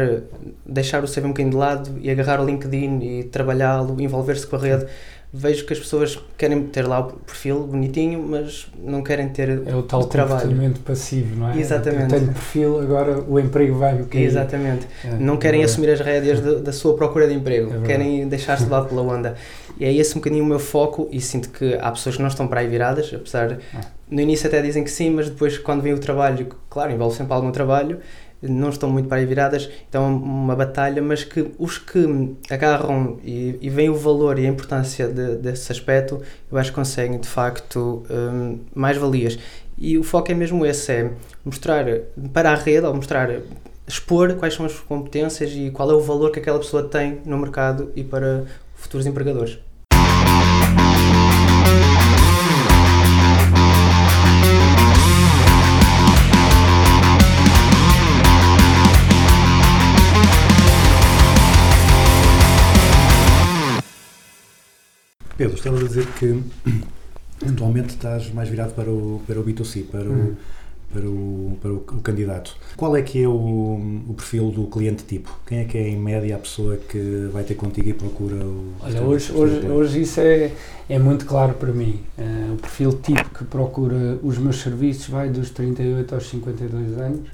deixar 0.66 1.02
o 1.02 1.08
CV 1.08 1.20
um 1.24 1.28
bocadinho 1.28 1.52
de 1.52 1.56
lado 1.56 1.98
e 1.98 2.10
agarrar 2.10 2.42
o 2.42 2.44
LinkedIn 2.44 2.98
e 3.00 3.24
trabalhá-lo, 3.24 3.98
envolver-se 4.02 4.46
com 4.46 4.56
a 4.56 4.58
rede. 4.58 4.86
Vejo 5.36 5.66
que 5.66 5.72
as 5.72 5.80
pessoas 5.80 6.16
querem 6.38 6.62
ter 6.66 6.86
lá 6.86 7.00
o 7.00 7.12
perfil 7.14 7.66
bonitinho, 7.66 8.22
mas 8.22 8.68
não 8.78 9.02
querem 9.02 9.28
ter 9.30 9.62
É 9.66 9.74
o 9.74 9.82
tal 9.82 10.02
o 10.02 10.04
trabalho. 10.04 10.74
passivo, 10.84 11.34
não 11.34 11.50
é? 11.50 11.58
Exatamente. 11.58 12.02
Eu 12.14 12.20
tenho 12.20 12.32
perfil, 12.32 12.78
agora 12.80 13.20
o 13.20 13.40
emprego 13.40 13.76
vai-me 13.76 14.04
cair. 14.06 14.22
Exatamente. 14.26 14.86
É, 15.04 15.08
não 15.18 15.34
é 15.34 15.36
querem 15.38 15.58
verdade. 15.58 15.64
assumir 15.64 15.90
as 15.90 15.98
rédeas 16.00 16.40
de- 16.40 16.60
da 16.60 16.72
sua 16.72 16.94
procura 16.94 17.26
de 17.26 17.34
emprego, 17.34 17.74
É 17.82 17.84
querem 17.84 18.28
deixar-se 18.28 18.62
levar 18.62 18.84
pela 18.84 19.02
onda. 19.02 19.34
E 19.76 19.84
é 19.84 19.92
esse 19.92 20.12
um 20.12 20.20
bocadinho 20.20 20.44
o 20.44 20.46
meu 20.46 20.60
foco 20.60 21.08
e 21.10 21.20
sinto 21.20 21.50
que 21.50 21.74
há 21.80 21.90
pessoas 21.90 22.14
que 22.14 22.22
não 22.22 22.28
estão 22.28 22.46
para 22.46 22.60
aí 22.60 22.68
viradas, 22.68 23.12
apesar 23.12 23.58
Ah. 23.74 23.80
no 24.08 24.20
início 24.20 24.46
até 24.46 24.62
dizem 24.62 24.84
que 24.84 24.90
sim, 24.90 25.10
mas 25.10 25.28
depois 25.28 25.58
quando 25.58 25.82
vem 25.82 25.92
o 25.94 25.98
trabalho, 25.98 26.46
claro, 26.70 26.92
envolve 26.92 27.16
sempre 27.16 27.32
algum 27.32 27.50
trabalho, 27.50 27.98
não 28.48 28.68
estão 28.70 28.90
muito 28.90 29.08
para 29.08 29.18
aí 29.18 29.26
viradas, 29.26 29.68
então 29.88 30.04
é 30.04 30.08
uma 30.08 30.54
batalha, 30.56 31.00
mas 31.02 31.24
que 31.24 31.46
os 31.58 31.78
que 31.78 32.34
agarram 32.50 33.18
e, 33.24 33.58
e 33.60 33.70
veem 33.70 33.90
o 33.90 33.94
valor 33.94 34.38
e 34.38 34.46
a 34.46 34.48
importância 34.48 35.08
de- 35.08 35.36
desse 35.36 35.70
aspecto, 35.72 36.20
eu 36.50 36.58
acho 36.58 36.70
que 36.70 36.76
conseguem 36.76 37.18
de 37.18 37.28
facto 37.28 38.02
hum, 38.10 38.58
mais 38.74 38.96
valias. 38.96 39.38
E 39.76 39.98
o 39.98 40.02
foco 40.04 40.30
é 40.30 40.34
mesmo 40.34 40.64
esse, 40.64 40.92
é 40.92 41.10
mostrar 41.44 41.84
para 42.32 42.52
a 42.52 42.54
rede, 42.54 42.86
ou 42.86 42.94
mostrar 42.94 43.28
expor 43.86 44.34
quais 44.36 44.54
são 44.54 44.64
as 44.66 44.78
competências 44.80 45.50
e 45.52 45.70
qual 45.70 45.90
é 45.90 45.94
o 45.94 46.00
valor 46.00 46.30
que 46.30 46.38
aquela 46.38 46.58
pessoa 46.58 46.84
tem 46.88 47.20
no 47.26 47.36
mercado 47.38 47.90
e 47.96 48.02
para 48.04 48.44
futuros 48.74 49.06
empregadores. 49.06 49.58
Pedro, 65.36 65.56
estavas 65.56 65.80
a 65.82 65.86
dizer 65.88 66.06
que 66.18 66.40
atualmente 67.48 67.90
estás 67.90 68.32
mais 68.32 68.48
virado 68.48 68.72
para 68.74 68.90
o, 68.90 69.20
para 69.26 69.38
o 69.40 69.44
B2C, 69.44 69.84
para, 69.84 70.08
o, 70.08 70.36
para, 70.92 71.08
o, 71.08 71.58
para 71.60 71.70
o, 71.72 71.76
o 71.76 72.00
candidato. 72.02 72.56
Qual 72.76 72.96
é 72.96 73.02
que 73.02 73.20
é 73.22 73.26
o, 73.28 73.32
o 74.08 74.14
perfil 74.16 74.50
do 74.50 74.64
cliente 74.68 75.02
tipo? 75.04 75.36
Quem 75.46 75.58
é 75.58 75.64
que 75.64 75.76
é 75.76 75.88
em 75.88 75.98
média 75.98 76.36
a 76.36 76.38
pessoa 76.38 76.76
que 76.76 77.28
vai 77.32 77.42
ter 77.42 77.54
contigo 77.54 77.88
e 77.88 77.92
procura 77.92 78.36
o. 78.36 78.72
Olha, 78.80 79.02
hoje, 79.02 79.32
hoje, 79.32 79.66
hoje 79.66 80.02
isso 80.02 80.20
é, 80.20 80.52
é 80.88 80.98
muito 80.98 81.26
claro 81.26 81.54
para 81.54 81.72
mim. 81.72 82.00
Eh, 82.16 82.50
o 82.52 82.56
perfil 82.56 82.92
tipo 83.02 83.28
que 83.30 83.44
procura 83.44 84.18
os 84.22 84.38
meus 84.38 84.60
serviços 84.60 85.08
vai 85.08 85.28
dos 85.28 85.50
38 85.50 86.14
aos 86.14 86.28
52 86.28 86.96
anos. 86.98 87.28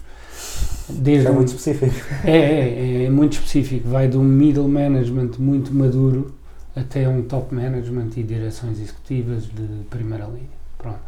Desde 0.89 1.27
É 1.27 1.31
um- 1.31 1.35
muito 1.35 1.49
específico. 1.49 1.95
É, 2.25 2.31
é, 2.39 3.05
é 3.05 3.11
muito 3.11 3.35
específico. 3.35 3.89
Vai 3.91 4.09
de 4.09 4.17
um 4.17 4.25
middle 4.25 4.67
management 4.69 5.33
muito 5.39 5.73
maduro 5.75 6.33
até 6.75 7.09
um 7.09 7.23
top 7.23 7.55
management 7.55 8.11
e 8.17 8.23
direções 8.23 8.81
executivas 8.81 9.45
de 9.45 9.85
primeira 9.89 10.25
linha. 10.27 10.49
Pronto. 10.79 11.01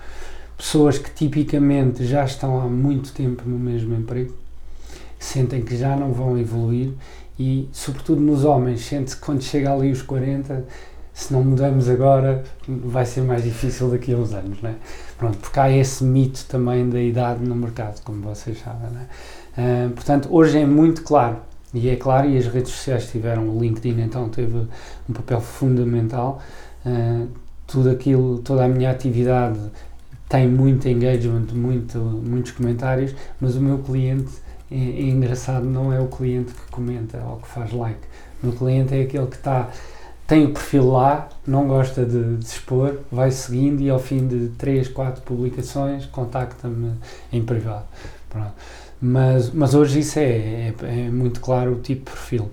Pessoas 0.57 0.99
que 0.99 1.11
tipicamente 1.11 2.05
já 2.05 2.25
estão 2.25 2.61
há 2.61 2.67
muito 2.67 3.13
tempo 3.13 3.43
no 3.49 3.59
mesmo 3.59 3.95
emprego, 3.95 4.35
sentem 5.19 5.63
que 5.63 5.77
já 5.77 5.97
não 5.97 6.13
vão 6.13 6.39
evoluir 6.39 6.93
e, 7.39 7.69
sobretudo 7.73 8.21
nos 8.21 8.45
homens, 8.45 8.83
sente-se 8.83 9.17
que 9.17 9.23
quando 9.23 9.43
chega 9.43 9.73
ali 9.73 9.91
os 9.91 10.03
40, 10.03 10.65
se 11.13 11.33
não 11.33 11.43
mudamos 11.43 11.89
agora, 11.89 12.43
vai 12.67 13.05
ser 13.05 13.23
mais 13.23 13.43
difícil 13.43 13.91
daqui 13.91 14.15
a 14.15 14.17
uns 14.17 14.33
anos, 14.33 14.61
né? 14.63 14.77
Pronto, 15.19 15.39
porque 15.39 15.59
há 15.59 15.71
esse 15.71 16.05
mito 16.05 16.45
também 16.49 16.89
da 16.89 17.01
idade 17.01 17.45
no 17.45 17.55
mercado, 17.55 18.01
como 18.03 18.23
vocês 18.23 18.59
sabem, 18.61 18.91
né? 18.91 19.07
Ah, 19.57 19.91
portanto, 19.95 20.29
hoje 20.31 20.59
é 20.59 20.67
muito 20.67 21.03
claro, 21.03 21.39
e 21.75 21.89
é 21.89 21.97
claro, 21.97 22.29
e 22.29 22.37
as 22.39 22.47
redes 22.47 22.73
sociais 22.73 23.11
tiveram, 23.11 23.49
o 23.49 23.61
LinkedIn 23.61 24.01
então 24.03 24.29
teve 24.29 24.67
um 25.09 25.13
papel 25.13 25.41
fundamental, 25.41 26.41
Ah, 26.85 27.27
tudo 27.67 27.91
aquilo, 27.91 28.39
toda 28.41 28.65
a 28.65 28.69
minha 28.69 28.91
atividade 28.91 29.59
tem 30.29 30.49
muito 30.49 30.89
engagement, 30.89 31.47
muito, 31.53 31.99
muitos 31.99 32.53
comentários, 32.53 33.15
mas 33.41 33.57
o 33.57 33.61
meu 33.61 33.79
cliente, 33.79 34.33
é, 34.71 34.75
é 34.77 35.03
engraçado, 35.03 35.65
não 35.67 35.93
é 35.93 36.01
o 36.01 36.09
cliente 36.09 36.53
que 36.55 36.71
comenta 36.71 37.19
ou 37.25 37.37
que 37.39 37.49
faz 37.49 37.73
like, 37.73 38.01
o 38.43 38.47
meu 38.47 38.57
cliente 38.57 38.95
é 38.95 39.03
aquele 39.03 39.27
que 39.27 39.37
está, 39.37 39.71
tem 40.27 40.45
o 40.47 40.53
perfil 40.53 40.91
lá, 40.91 41.29
não 41.47 41.67
gosta 41.69 42.05
de, 42.05 42.37
de 42.37 42.45
expor, 42.45 43.01
vai 43.11 43.31
seguindo 43.31 43.81
e 43.83 43.91
ao 43.91 43.99
fim 43.99 44.27
de 44.27 44.49
3, 44.59 44.89
4 44.89 45.23
publicações 45.23 46.07
contacta-me 46.07 46.93
em 47.33 47.43
privado. 47.45 47.85
Pronto. 48.31 48.53
Mas, 49.05 49.51
mas 49.51 49.75
hoje 49.75 49.99
isso 49.99 50.17
é, 50.21 50.69
é, 50.69 50.75
é 50.81 51.11
muito 51.11 51.41
claro 51.41 51.73
o 51.73 51.81
tipo 51.81 52.05
de 52.05 52.17
perfil. 52.17 52.49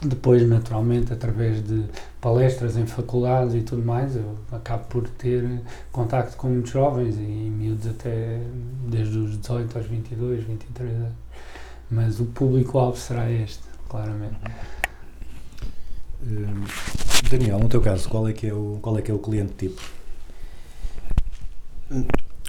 Depois, 0.00 0.48
naturalmente, 0.48 1.12
através 1.12 1.62
de 1.62 1.84
palestras 2.18 2.78
em 2.78 2.86
faculdades 2.86 3.54
e 3.54 3.60
tudo 3.60 3.84
mais, 3.84 4.16
eu 4.16 4.36
acabo 4.50 4.84
por 4.86 5.06
ter 5.06 5.60
contacto 5.92 6.36
com 6.38 6.48
muitos 6.48 6.72
jovens 6.72 7.16
e 7.16 7.20
miúdos 7.20 7.86
até 7.86 8.40
desde 8.88 9.18
os 9.18 9.38
18 9.38 9.78
aos 9.78 9.86
22, 9.86 10.44
23 10.44 10.90
anos. 10.92 11.12
Mas 11.90 12.20
o 12.20 12.24
público-alvo 12.24 12.96
será 12.96 13.30
este, 13.30 13.62
claramente. 13.86 14.36
Hum, 16.24 16.64
Daniel, 17.30 17.58
no 17.58 17.68
teu 17.68 17.82
caso, 17.82 18.08
qual 18.08 18.26
é 18.26 18.32
que 18.32 18.46
é 18.46 18.54
o, 18.54 18.78
qual 18.80 18.98
é, 18.98 19.02
que 19.02 19.10
é 19.10 19.14
o 19.14 19.18
cliente 19.18 19.52
tipo? 19.58 19.82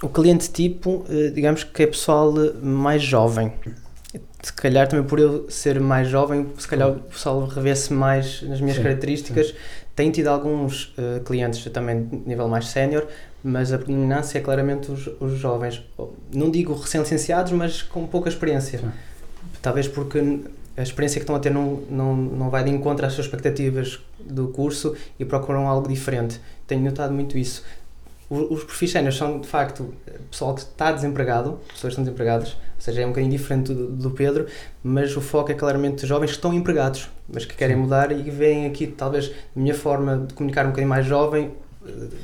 O 0.04 0.08
cliente 0.10 0.50
tipo, 0.50 1.06
eh, 1.08 1.30
digamos 1.30 1.64
que 1.64 1.82
é 1.82 1.86
pessoal 1.86 2.30
eh, 2.38 2.52
mais 2.62 3.02
jovem. 3.02 3.50
Se 4.42 4.52
calhar 4.52 4.86
também 4.86 5.06
por 5.06 5.18
eu 5.18 5.48
ser 5.48 5.80
mais 5.80 6.08
jovem, 6.08 6.46
se 6.58 6.68
calhar 6.68 6.90
o 6.90 7.00
pessoal 7.00 7.46
revê-se 7.46 7.90
mais 7.90 8.42
nas 8.42 8.60
minhas 8.60 8.76
Sim, 8.76 8.82
características. 8.82 9.54
Tenho 9.96 10.12
tido 10.12 10.26
alguns 10.28 10.92
eh, 10.98 11.22
clientes 11.24 11.64
também 11.72 12.04
de 12.04 12.16
nível 12.28 12.46
mais 12.48 12.66
sénior, 12.66 13.06
mas 13.42 13.72
a 13.72 13.78
predominância 13.78 14.36
é 14.36 14.42
claramente 14.42 14.92
os, 14.92 15.08
os 15.18 15.38
jovens. 15.38 15.82
Não 16.30 16.50
digo 16.50 16.74
recém-licenciados, 16.74 17.52
mas 17.52 17.80
com 17.80 18.06
pouca 18.06 18.28
experiência. 18.28 18.80
Sim. 18.80 18.90
Talvez 19.62 19.88
porque 19.88 20.18
a 20.76 20.82
experiência 20.82 21.18
que 21.18 21.22
estão 21.22 21.34
a 21.34 21.38
ter 21.38 21.50
não, 21.50 21.80
não, 21.88 22.14
não 22.14 22.50
vai 22.50 22.62
de 22.62 22.70
encontro 22.70 23.06
às 23.06 23.14
suas 23.14 23.26
expectativas 23.26 24.00
do 24.20 24.48
curso 24.48 24.94
e 25.18 25.24
procuram 25.24 25.66
algo 25.66 25.88
diferente. 25.88 26.38
Tenho 26.66 26.82
notado 26.82 27.14
muito 27.14 27.38
isso. 27.38 27.64
Os 28.30 28.64
perfis 28.64 28.90
séniores 28.90 29.16
são, 29.18 29.38
de 29.40 29.46
facto, 29.46 29.92
pessoal 30.30 30.54
que 30.54 30.62
está 30.62 30.90
desempregado, 30.90 31.58
pessoas 31.68 31.80
que 31.82 31.88
estão 31.88 32.04
desempregadas, 32.04 32.48
ou 32.52 32.80
seja, 32.80 33.02
é 33.02 33.04
um 33.04 33.10
bocadinho 33.10 33.30
diferente 33.32 33.72
do, 33.72 33.86
do 33.88 34.10
Pedro, 34.10 34.46
mas 34.82 35.14
o 35.16 35.20
foco 35.20 35.52
é 35.52 35.54
claramente 35.54 36.06
jovens 36.06 36.30
que 36.30 36.36
estão 36.36 36.52
empregados, 36.54 37.08
mas 37.28 37.44
que 37.44 37.54
querem 37.54 37.76
Sim. 37.76 37.82
mudar 37.82 38.10
e 38.12 38.30
veem 38.30 38.66
aqui, 38.66 38.86
talvez, 38.86 39.30
a 39.54 39.60
minha 39.60 39.74
forma 39.74 40.16
de 40.26 40.34
comunicar 40.34 40.64
um 40.64 40.68
bocadinho 40.70 40.88
mais 40.88 41.04
jovem, 41.06 41.52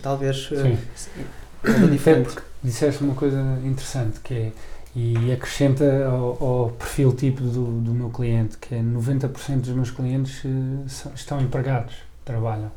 talvez 0.02 0.48
eh, 0.52 0.56
Sim. 0.96 1.18
Até 1.62 1.86
diferente. 1.88 2.24
porque 2.32 2.42
disseste 2.62 3.04
uma 3.04 3.14
coisa 3.14 3.38
interessante 3.64 4.20
que 4.20 4.34
é 4.34 4.52
e 4.96 5.30
acrescenta 5.32 6.06
ao, 6.06 6.42
ao 6.42 6.70
perfil 6.70 7.12
tipo 7.12 7.42
do, 7.44 7.66
do 7.80 7.92
meu 7.92 8.08
cliente, 8.10 8.56
que 8.58 8.74
é 8.74 8.78
90% 8.82 9.60
dos 9.60 9.68
meus 9.74 9.90
clientes 9.92 10.42
eh, 10.44 10.88
são- 10.88 11.12
estão 11.14 11.40
empregados, 11.40 11.94
trabalham, 12.24 12.72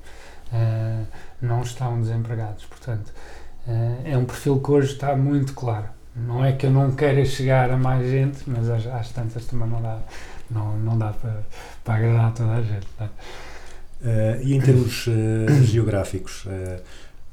eh, 0.54 1.04
não 1.44 1.62
estão 1.62 2.00
desempregados. 2.02 2.66
Portanto, 2.66 3.14
eh, 3.68 3.98
é 4.14 4.18
um 4.18 4.26
perfil 4.26 4.60
que 4.60 4.72
hoje 4.72 4.94
está 4.94 5.16
muito 5.16 5.54
claro. 5.54 5.86
Não 6.16 6.44
é 6.46 6.52
que 6.54 6.66
eu 6.66 6.72
não 6.72 6.92
queira 6.92 7.24
chegar 7.26 7.70
a 7.72 7.78
mais 7.78 8.10
gente, 8.10 8.40
mas 8.48 8.70
às, 8.70 8.86
às 8.88 9.10
tantas 9.12 9.46
também 9.46 9.68
não 9.68 9.82
dá, 9.82 10.00
não, 10.50 10.78
não 10.78 10.98
dá 10.98 11.10
para, 11.12 11.44
para 11.84 11.96
agradar 11.96 12.26
a 12.28 12.32
toda 12.32 12.52
a 12.54 12.62
gente. 12.62 12.88
é? 13.00 13.08
Eh, 14.06 14.42
e 14.44 14.54
em 14.56 14.62
termos 14.62 15.06
eh, 15.08 15.54
geográficos, 15.64 16.46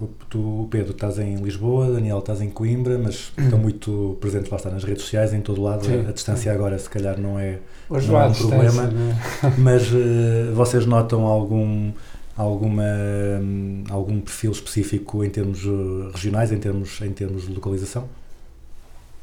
o- 0.00 0.07
tu, 0.31 0.67
Pedro, 0.71 0.93
estás 0.93 1.19
em 1.19 1.35
Lisboa, 1.37 1.93
Daniel, 1.93 2.21
estás 2.21 2.40
em 2.40 2.49
Coimbra, 2.49 2.99
mas 2.99 3.33
estão 3.38 3.59
muito 3.59 4.17
presentes 4.21 4.50
lá 4.50 4.57
está 4.57 4.71
nas 4.71 4.83
redes 4.85 5.02
sociais, 5.02 5.35
em 5.35 5.40
todo 5.43 5.61
lado. 5.62 5.85
Sim. 5.85 6.07
A, 6.07 6.09
a 6.09 6.12
distância 6.12 6.50
agora, 6.52 6.79
se 6.79 6.88
calhar, 6.88 7.21
não 7.21 7.38
é. 7.38 7.59
Hoje 7.88 8.11
Não 8.11 8.19
há 8.19 8.26
um 8.29 8.33
problema. 8.33 8.85
não 8.87 9.11
é? 9.11 9.17
Mas 9.59 9.83
vocês 10.55 10.87
notam 10.87 11.26
algum, 11.26 11.93
alguma, 12.41 12.85
algum 13.91 14.21
perfil 14.21 14.53
específico 14.53 15.25
em 15.25 15.31
termos 15.31 15.61
eh, 15.65 16.11
regionais, 16.13 16.53
em 16.53 16.59
termos, 16.59 17.01
em 17.03 17.13
termos 17.13 17.47
de 17.47 17.53
localização? 17.55 18.09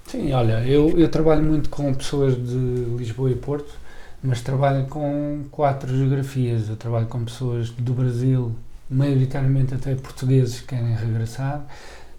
Sim, 0.05 0.31
olha, 0.31 0.65
eu, 0.65 0.97
eu 0.97 1.09
trabalho 1.09 1.43
muito 1.43 1.69
com 1.69 1.93
pessoas 1.93 2.35
de 2.35 2.57
Lisboa 2.97 3.29
e 3.29 3.35
Porto, 3.35 3.73
mas 4.23 4.41
trabalho 4.41 4.87
com 4.87 5.43
quatro 5.51 5.95
geografias. 5.95 6.69
Eu 6.69 6.77
trabalho 6.77 7.07
com 7.07 7.23
pessoas 7.25 7.69
do 7.71 7.93
Brasil, 7.93 8.55
maioritariamente 8.89 9.73
até 9.73 9.95
portugueses 9.95 10.61
que 10.61 10.67
querem 10.67 10.95
regressar, 10.95 11.65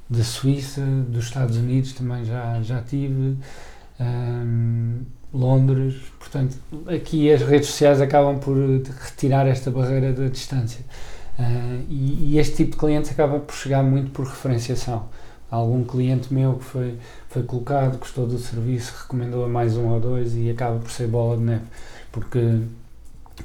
da 0.08 0.24
Suíça, 0.24 0.82
dos 1.08 1.24
Estados 1.26 1.56
Unidos 1.56 1.92
também 1.92 2.24
já, 2.24 2.60
já 2.62 2.82
tive, 2.82 3.36
hum, 4.00 5.02
Londres. 5.32 5.96
Portanto, 6.18 6.56
aqui 6.86 7.30
as 7.32 7.42
redes 7.42 7.68
sociais 7.68 8.00
acabam 8.00 8.38
por 8.38 8.56
retirar 8.56 9.46
esta 9.46 9.70
barreira 9.70 10.12
da 10.12 10.28
distância. 10.28 10.84
Ah, 11.38 11.80
e, 11.88 12.32
e 12.32 12.38
este 12.38 12.56
tipo 12.56 12.72
de 12.72 12.78
clientes 12.78 13.10
acaba 13.10 13.38
por 13.38 13.54
chegar 13.54 13.82
muito 13.82 14.10
por 14.10 14.26
referenciação. 14.26 15.08
Algum 15.50 15.82
cliente 15.84 16.32
meu 16.32 16.54
que 16.54 16.64
foi 16.64 16.98
foi 17.28 17.42
colocado, 17.42 17.98
gostou 17.98 18.26
do 18.26 18.38
serviço, 18.38 18.94
recomendou 19.02 19.44
a 19.44 19.48
mais 19.48 19.76
um 19.76 19.88
ou 19.88 20.00
dois 20.00 20.34
e 20.34 20.50
acaba 20.50 20.78
por 20.78 20.90
ser 20.90 21.06
bola 21.08 21.36
de 21.36 21.42
neve. 21.42 21.64
Porque 22.10 22.62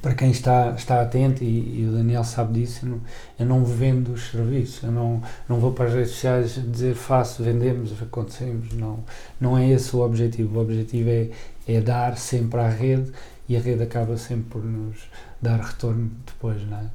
para 0.02 0.16
quem 0.16 0.32
está, 0.32 0.74
está 0.76 1.02
atento, 1.02 1.44
e, 1.44 1.82
e 1.82 1.88
o 1.88 1.92
Daniel 1.92 2.24
sabe 2.24 2.62
disso, 2.62 2.86
eu 2.86 2.90
não, 2.90 3.02
eu 3.40 3.46
não 3.46 3.66
vendo 3.66 4.14
os 4.14 4.32
serviços, 4.32 4.84
eu 4.84 4.92
não, 4.92 5.22
não 5.48 5.60
vou 5.60 5.72
para 5.72 5.86
as 5.86 5.94
redes 5.94 6.12
sociais 6.12 6.60
dizer 6.72 6.96
faço, 6.96 7.44
vendemos, 7.44 7.92
acontecemos, 8.02 8.74
não, 8.74 9.00
não 9.40 9.58
é 9.58 9.70
esse 9.70 9.96
o 9.96 10.00
objetivo. 10.00 10.58
O 10.58 10.62
objetivo 10.62 11.10
é, 11.10 11.30
é 11.68 11.80
dar 11.82 12.18
sempre 12.18 12.60
à 12.60 12.68
rede 12.68 13.12
e 13.48 13.56
a 13.58 13.60
rede 13.60 13.84
acaba 13.84 14.18
sempre 14.18 14.46
por 14.50 14.64
nos 14.64 14.98
dar 15.42 15.60
retorno 15.60 16.12
depois, 16.26 16.62
não 16.68 16.78
é? 16.78 16.86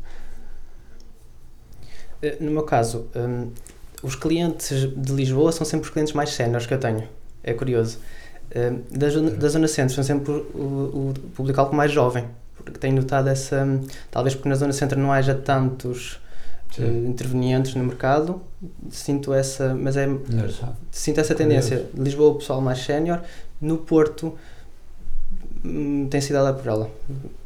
Eh, 2.23 2.37
No 2.41 2.51
meu 2.51 2.63
caso, 2.63 3.07
hum, 3.15 3.51
os 4.03 4.15
clientes 4.15 4.89
de 4.97 5.13
Lisboa 5.13 5.53
são 5.53 5.67
sempre 5.67 5.87
os 5.87 5.93
clientes 5.93 6.15
mais 6.15 6.31
séniores 6.31 6.67
que 6.67 6.75
eu 6.75 6.81
tenho. 6.81 7.09
É 7.43 7.53
curioso. 7.53 7.99
Hum, 8.55 8.81
da, 8.91 9.11
zona, 9.11 9.31
da 9.31 9.49
zona 9.49 9.69
centro 9.69 9.95
são 9.95 10.05
sempre 10.05 10.33
o, 10.33 11.11
o, 11.11 11.15
público-alvo 11.35 11.75
mais 11.75 11.93
jovem. 11.93 12.25
Porque 12.57 12.79
tenho 12.79 12.97
notado 12.97 13.29
essa. 13.29 13.65
hum, 13.65 13.83
Talvez 14.11 14.35
porque 14.35 14.49
na 14.49 14.55
zona 14.55 14.73
centro 14.73 14.99
não 14.99 15.13
haja 15.13 15.35
tantos 15.35 16.21
eh, 16.79 16.83
intervenientes 17.07 17.75
no 17.75 17.85
mercado. 17.85 18.41
Sinto 18.91 19.33
essa. 19.33 19.75
Mas 19.75 19.97
é. 19.97 20.09
Sinto 20.91 21.21
essa 21.21 21.35
tendência. 21.35 21.87
Lisboa, 21.95 22.31
o 22.31 22.35
pessoal 22.37 22.61
mais 22.61 22.79
sénior. 22.79 23.21
No 23.61 23.79
Porto, 23.79 24.37
tem 26.11 26.21
sido 26.21 26.37
ela 26.37 26.53
por 26.53 26.67
ela. 26.67 26.91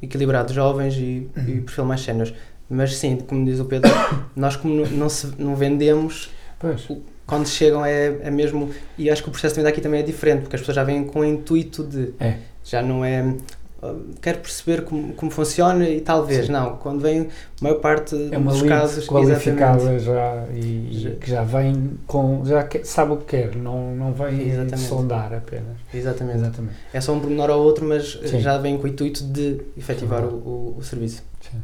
Equilibrado, 0.01 0.53
jovens 0.53 0.95
e, 0.97 1.29
e 1.49 1.61
perfil 1.61 1.85
mais 1.85 2.01
sénior. 2.01 2.33
Mas 2.69 2.97
sim, 2.97 3.17
como 3.17 3.45
diz 3.45 3.61
o 3.61 3.65
Pedro, 3.65 3.91
nós 4.35 4.57
como 4.57 4.75
não, 4.75 4.91
não, 4.91 5.09
se, 5.09 5.33
não 5.39 5.55
vendemos, 5.55 6.31
Pois, 6.63 6.87
quando 7.27 7.49
chegam 7.49 7.85
é, 7.85 8.19
é 8.23 8.31
mesmo. 8.31 8.71
E 8.97 9.11
acho 9.11 9.21
que 9.21 9.29
o 9.29 9.33
processo 9.33 9.55
de 9.55 9.61
venda 9.61 9.71
aqui 9.71 9.81
também 9.81 10.01
é 10.01 10.03
diferente, 10.05 10.43
porque 10.43 10.55
as 10.55 10.63
pessoas 10.63 10.77
já 10.77 10.85
vêm 10.85 11.03
com 11.03 11.21
o 11.21 11.25
intuito 11.25 11.83
de. 11.83 12.15
É. 12.21 12.37
Já 12.63 12.81
não 12.81 13.05
é. 13.05 13.35
Ah, 13.83 13.95
quero 14.21 14.39
perceber 14.39 14.85
como, 14.85 15.13
como 15.15 15.31
funciona 15.31 15.89
e 15.89 16.01
talvez, 16.01 16.47
Sim. 16.47 16.53
não. 16.53 16.77
Quando 16.77 17.01
vem, 17.01 17.23
a 17.23 17.27
maior 17.65 17.81
parte 17.81 18.15
É 18.31 18.39
uma 18.39 18.53
dos 18.53 18.63
lead 18.63 18.75
casos, 18.81 19.07
qualificada 19.07 19.99
já 19.99 20.45
e, 20.55 20.89
e 20.91 20.99
Já- 21.01 21.11
que 21.11 21.31
já 21.31 21.43
vem 21.43 21.99
com. 22.07 22.43
já 22.45 22.63
que- 22.65 22.85
sabe 22.85 23.13
o 23.13 23.17
que 23.17 23.25
quer, 23.25 23.57
não, 23.57 23.95
não 23.95 24.13
vem 24.13 24.49
Exatamente. 24.49 24.79
sondar 24.81 25.35
apenas. 25.35 25.77
Exatamente. 25.93 26.39
Exatamente. 26.39 26.75
É 26.93 27.01
só 27.01 27.13
um 27.13 27.21
pormenor 27.21 27.51
ou 27.51 27.63
outro, 27.65 27.85
mas 27.87 28.19
Sim. 28.25 28.41
já 28.41 28.57
vem 28.59 28.79
com 28.79 28.85
o 28.85 28.89
intuito 28.89 29.25
de 29.25 29.61
efetivar 29.77 30.25
o, 30.25 30.29
o, 30.35 30.77
o 30.79 30.83
serviço. 30.85 31.23
Sim. 31.41 31.59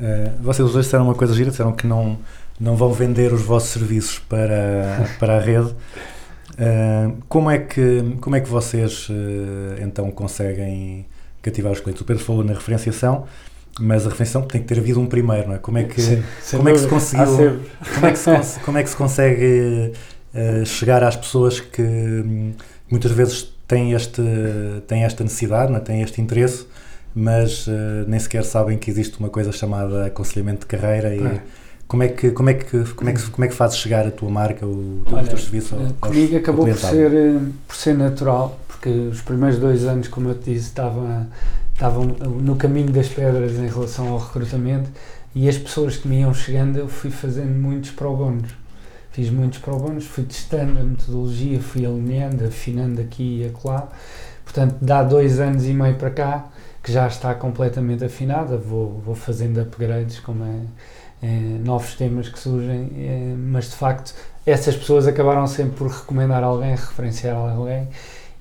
Eh, 0.00 0.30
vocês 0.40 0.70
dois 0.72 0.84
disseram 0.86 1.04
uma 1.04 1.14
coisa 1.14 1.32
gira, 1.34 1.50
disseram 1.50 1.72
que 1.72 1.86
não, 1.86 2.18
não 2.60 2.74
vão 2.76 2.92
vender 2.92 3.32
os 3.32 3.42
vossos 3.42 3.70
serviços 3.70 4.18
para, 4.18 5.08
para 5.18 5.36
a 5.36 5.40
rede. 5.40 5.74
Como, 7.28 7.50
é 7.50 7.58
que, 7.58 8.16
como 8.20 8.36
é 8.36 8.40
que 8.40 8.48
vocês 8.48 9.08
eh, 9.10 9.82
então 9.82 10.10
conseguem 10.10 11.06
cativar 11.42 11.72
os 11.72 11.80
clientes? 11.80 12.00
O 12.00 12.04
Pedro 12.04 12.22
falou 12.22 12.44
na 12.44 12.52
referenciação, 12.54 13.24
mas 13.80 14.06
a 14.06 14.10
referenciação 14.10 14.42
tem 14.42 14.60
que 14.62 14.68
ter 14.68 14.78
havido 14.78 15.00
um 15.00 15.06
primeiro, 15.06 15.48
não 15.48 15.54
é? 15.56 15.58
Como 15.58 15.78
é 15.78 15.84
que, 15.84 16.00
Sim, 16.00 16.22
como 16.58 16.68
é 16.68 16.72
que 16.72 16.78
conseguiu- 16.90 17.26
como 17.94 18.06
é 18.06 18.12
que 18.12 18.18
se, 18.18 18.24
cons- 18.36 18.58
como 18.64 18.78
é 18.78 18.82
que 18.82 18.90
se 18.90 18.96
consegue 18.96 19.92
eh, 20.34 20.64
chegar 20.64 21.02
às 21.02 21.16
pessoas 21.16 21.60
que 21.60 21.82
hum, 21.82 22.52
muitas 22.90 23.10
vezes 23.12 23.52
têm, 23.66 23.92
este, 23.92 24.22
têm 24.86 25.04
esta 25.04 25.22
necessidade, 25.24 25.70
não 25.72 25.78
é? 25.78 25.80
têm 25.80 26.02
este 26.02 26.20
interesse, 26.20 26.66
mas 27.14 27.66
eh, 27.68 28.04
nem 28.06 28.18
sequer 28.20 28.44
sabem 28.44 28.78
que 28.78 28.90
existe 28.90 29.18
uma 29.18 29.28
coisa 29.28 29.50
chamada 29.52 30.06
aconselhamento 30.06 30.60
de 30.60 30.66
carreira 30.66 31.14
e 31.14 31.20
É. 31.24 31.40
como 31.94 32.02
é 32.02 32.08
que 32.08 32.30
como 32.32 32.50
é 32.50 32.54
que 32.54 32.84
como 32.94 33.08
é 33.08 33.12
que 33.12 33.30
como 33.30 33.44
é 33.44 33.48
que 33.48 33.54
fazes 33.54 33.78
chegar 33.78 34.04
a 34.06 34.10
tua 34.10 34.28
marca, 34.28 34.66
o, 34.66 35.02
teu- 35.06 35.16
Olha, 35.16 35.24
serviços 35.36 35.72
ao- 35.72 35.80
Eh, 35.80 35.90
Comigo 36.00 36.36
acabou 36.36 36.66
por 36.66 36.76
ser, 36.76 37.12
eh, 37.14 37.38
por 37.68 37.76
ser 37.76 37.94
natural, 37.96 38.60
porque 38.66 38.88
os 38.88 39.20
primeiros 39.22 39.58
dois 39.60 39.84
anos, 39.84 40.08
como 40.08 40.28
eu 40.30 40.34
te 40.34 40.52
disse, 40.52 40.66
estava, 40.68 41.26
estavam 41.72 42.04
no 42.04 42.56
caminho 42.56 42.90
das 42.90 43.08
pedras 43.08 43.52
em 43.52 43.68
relação 43.68 44.08
ao 44.08 44.18
recrutamento 44.18 44.90
e 45.34 45.48
as 45.48 45.56
pessoas 45.56 45.96
que 45.96 46.08
me 46.08 46.20
iam 46.20 46.34
chegando 46.34 46.78
eu 46.78 46.88
fui 46.88 47.10
fazendo 47.10 47.54
muitos 47.60 47.90
pro 47.92 48.14
bonos. 48.16 48.50
Fiz 49.12 49.30
muitos 49.30 49.60
pro 49.60 49.76
bonos, 49.78 50.04
fui 50.06 50.24
testando 50.24 50.78
a 50.80 50.82
metodologia, 50.82 51.60
fui 51.60 51.86
alinhando, 51.86 52.44
afinando 52.44 53.00
aqui 53.00 53.42
e 53.42 53.46
acolá. 53.46 53.86
Portanto, 54.44 54.76
dá 54.82 55.02
dois 55.04 55.38
anos 55.38 55.64
e 55.66 55.72
meio 55.72 55.94
para 55.94 56.10
cá 56.10 56.46
que 56.82 56.92
já 56.92 57.06
está 57.06 57.32
completamente 57.34 58.04
afinada, 58.04 58.58
vou, 58.58 59.00
vou 59.06 59.14
fazendo 59.14 59.60
upgrades, 59.60 60.18
como 60.20 60.44
é, 60.44 60.58
novos 61.64 61.94
temas 61.94 62.28
que 62.28 62.38
surgem, 62.38 62.90
é, 62.96 63.34
mas 63.36 63.70
de 63.70 63.76
facto 63.76 64.14
essas 64.46 64.76
pessoas 64.76 65.06
acabaram 65.06 65.46
sempre 65.46 65.76
por 65.76 65.88
recomendar 65.88 66.42
alguém, 66.42 66.70
referenciar 66.70 67.36
alguém 67.36 67.88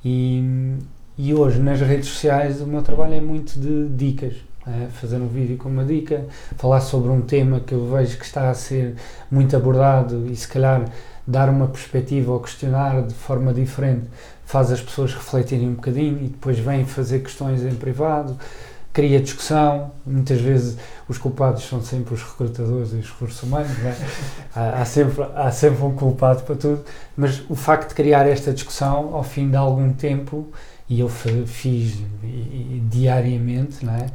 e, 0.04 0.75
e 1.18 1.34
hoje 1.34 1.60
nas 1.60 1.80
redes 1.80 2.10
sociais 2.10 2.62
o 2.62 2.68
meu 2.68 2.82
trabalho 2.82 3.13
é 3.13 3.22
muito 3.22 3.60
de 3.60 3.88
dicas. 3.90 4.36
é, 4.68 4.88
fazer 4.88 5.18
um 5.18 5.28
vídeo 5.28 5.58
com 5.58 5.70
uma 5.70 5.84
dica, 5.84 6.25
falar 6.58 6.82
sobre 6.82 7.10
um 7.10 7.22
tema 7.22 7.60
que 7.60 7.74
eu 7.74 7.90
vejo 7.90 8.18
que 8.18 8.25
está 8.25 8.50
a 8.50 8.54
ser 8.54 8.96
muito 9.30 9.56
abordado 9.56 10.25
e 10.32 10.36
se 10.36 10.48
calhar 10.48 10.86
dar 11.25 11.50
uma 11.50 11.68
perspectiva 11.68 12.32
ou 12.32 12.40
questionar 12.40 13.02
de 13.02 13.13
forma 13.13 13.54
diferente 13.54 14.08
faz 14.46 14.72
as 14.72 14.82
pessoas 14.82 15.13
refletirem 15.13 15.70
um 15.70 15.74
bocadinho 15.74 16.18
e 16.18 16.28
depois 16.28 16.60
vêm 16.60 16.86
fazer 16.86 17.20
questões 17.20 17.63
em 17.63 17.74
privado, 17.75 18.38
cria 18.94 19.20
discussão, 19.20 19.92
muitas 20.06 20.40
vezes 20.40 20.78
os 21.10 21.18
culpados 21.18 21.64
são 21.64 21.82
sempre 21.82 22.14
os 22.14 22.22
recrutadores 22.22 22.94
e 22.94 22.98
os 22.98 23.10
recursos 23.10 23.42
humanos, 23.42 23.72
é? 23.84 23.96
há, 24.56 24.82
há 24.82 24.86
sempre, 24.86 25.26
há 25.36 25.52
sempre 25.52 25.84
um 25.84 25.96
culpado 25.96 26.44
para 26.44 26.56
tudo, 26.56 26.86
mas 27.18 27.42
o 27.50 27.56
facto 27.56 27.90
de 27.90 27.96
criar 27.96 28.28
esta 28.28 28.54
discussão 28.54 29.16
ao 29.16 29.24
fim 29.24 29.50
de 29.50 29.58
algum 29.58 29.92
tempo, 29.92 30.48
e 30.88 31.00
eu 31.00 31.10
fiz 31.10 31.98
diariamente, 32.90 33.84
não 33.84 33.96
é? 33.96 34.06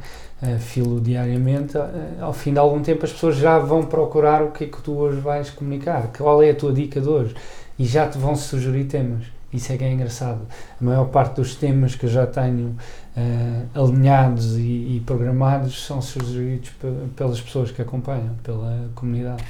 Eh, 0.41 0.57
filo 0.57 1.01
diariamente, 1.01 1.77
eh, 1.77 2.21
ao 2.21 2.31
fim 2.31 2.53
de 2.53 2.59
algum 2.59 2.81
tempo 2.81 3.03
as 3.03 3.11
pessoas 3.11 3.35
já 3.35 3.59
vão 3.59 3.83
procurar 3.83 4.41
o 4.41 4.51
que 4.51 4.63
é 4.63 4.67
que 4.67 4.81
tu 4.81 4.93
hoje 4.93 5.19
vais 5.19 5.49
comunicar, 5.49 6.09
qual 6.17 6.41
é 6.41 6.51
a 6.51 6.55
tua 6.55 6.71
dica 6.71 7.01
de 7.01 7.09
hoje, 7.09 7.35
e 7.77 7.85
já 7.85 8.07
te 8.07 8.17
vão 8.17 8.35
sugerir 8.37 8.85
temas. 8.85 9.25
Isso 9.51 9.73
é 9.73 9.77
que 9.77 9.83
é 9.83 9.91
engraçado. 9.91 10.41
A 10.79 10.83
maior 10.83 11.05
parte 11.05 11.35
dos 11.35 11.55
temas 11.55 11.95
que 11.95 12.05
eu 12.05 12.09
já 12.09 12.25
tenho 12.25 12.77
eh, 13.19 13.65
alinhados 13.79 14.57
e, 14.57 14.61
e 14.97 15.03
programados 15.05 15.85
são 15.85 16.01
sugeridos 16.01 16.69
pe- 16.81 16.87
pelas 17.15 17.41
pessoas 17.41 17.71
que 17.71 17.81
acompanham, 17.81 18.35
pela 18.43 18.89
comunidade. 18.95 19.43